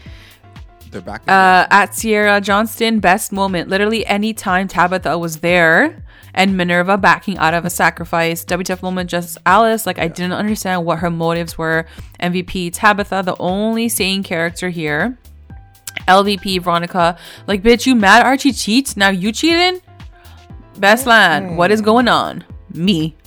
[0.91, 1.24] They're back.
[1.28, 3.68] uh, at Sierra Johnston, best moment.
[3.68, 6.03] Literally any time Tabitha was there
[6.36, 8.45] and Minerva backing out of a sacrifice.
[8.45, 9.88] WTF moment, just Alice.
[9.88, 11.86] Like, I didn't understand what her motives were.
[12.20, 15.18] MVP Tabitha, the only sane character here.
[16.07, 17.18] LVP Veronica,
[17.48, 18.98] like, bitch, you mad Archie cheats?
[18.98, 19.82] Now you cheating?
[20.80, 22.44] Best line, what is going on?
[22.74, 23.15] Me.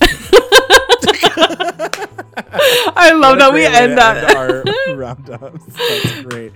[2.99, 4.35] I love that we end that.
[4.35, 4.63] our
[4.95, 5.65] roundups.
[5.65, 6.53] That's great.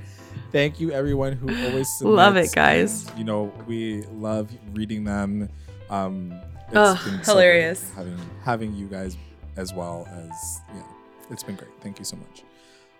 [0.51, 2.01] Thank you, everyone who always submits.
[2.15, 3.07] Love it, guys.
[3.07, 5.49] and, you know, we love reading them.
[5.89, 6.33] Um,
[6.73, 7.89] it's been hilarious.
[7.95, 9.17] having having you guys
[9.57, 10.83] as well as yeah.
[11.29, 11.71] It's been great.
[11.81, 12.43] Thank you so much.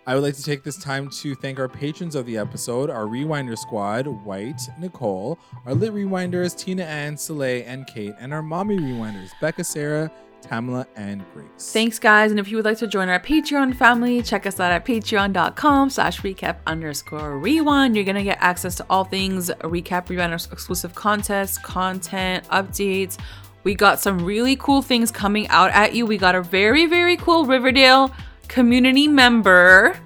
[0.04, 3.04] I would like to take this time to thank our patrons of the episode, our
[3.04, 8.78] Rewinder squad, White, Nicole, our Lit Rewinders, Tina Ann, Soleil, and Kate, and our Mommy
[8.78, 10.10] Rewinders, Becca, Sarah,
[10.40, 11.72] Tamala, and Grace.
[11.72, 12.32] Thanks, guys.
[12.32, 15.90] And if you would like to join our Patreon family, check us out at patreon.com
[15.90, 17.94] slash recap underscore rewind.
[17.94, 23.18] You're going to get access to all things recap rewind exclusive contests, content, updates.
[23.62, 26.06] We got some really cool things coming out at you.
[26.06, 28.12] We got a very, very cool Riverdale
[28.52, 29.96] community member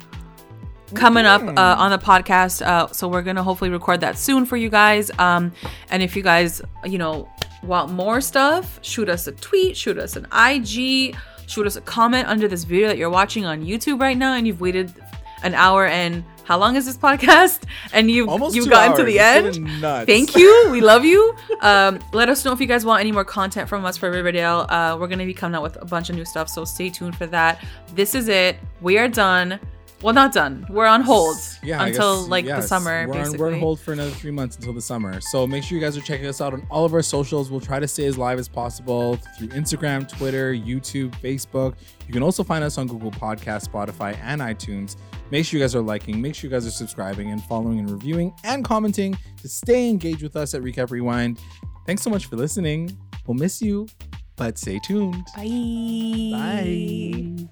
[0.94, 2.64] coming up uh, on the podcast.
[2.64, 5.10] Uh, so we're gonna hopefully record that soon for you guys.
[5.18, 5.52] Um,
[5.90, 7.28] and if you guys, you know,
[7.64, 11.16] want more stuff, shoot us a tweet, shoot us an IG,
[11.48, 14.46] shoot us a comment under this video that you're watching on YouTube right now, and
[14.46, 14.94] you've waited
[15.42, 17.62] an hour and how long is this podcast?
[17.92, 20.06] And you've Almost you've gotten to the It's end.
[20.06, 20.68] Thank you.
[20.70, 21.34] We love you.
[21.60, 24.66] Um, let us know if you guys want any more content from us for Riverdale.
[24.68, 26.88] Uh, we're going to be coming out with a bunch of new stuff, so stay
[26.88, 27.64] tuned for that.
[27.94, 28.56] This is it.
[28.80, 29.58] We are done.
[30.02, 30.66] Well, not done.
[30.68, 33.34] We're on hold Yeah, until guess- like the summer, We're basically.
[33.38, 35.20] on, we're on hold for another three months until the summer.
[35.22, 37.50] So make sure you guys are checking us out on all of our socials.
[37.50, 41.74] We'll try to stay as live as possible through Instagram, Twitter, YouTube, Facebook.
[42.06, 44.96] You can also find us on Google Podcast, Spotify, and iTunes.
[45.30, 47.90] Make sure you guys are liking, make sure you guys are subscribing and following and
[47.90, 51.40] reviewing and commenting to stay engaged with us at Recap Rewind.
[51.84, 52.96] Thanks so much for listening.
[53.26, 53.88] We'll miss you,
[54.36, 55.24] but stay tuned.
[55.34, 56.30] Bye.
[56.32, 57.48] Bye.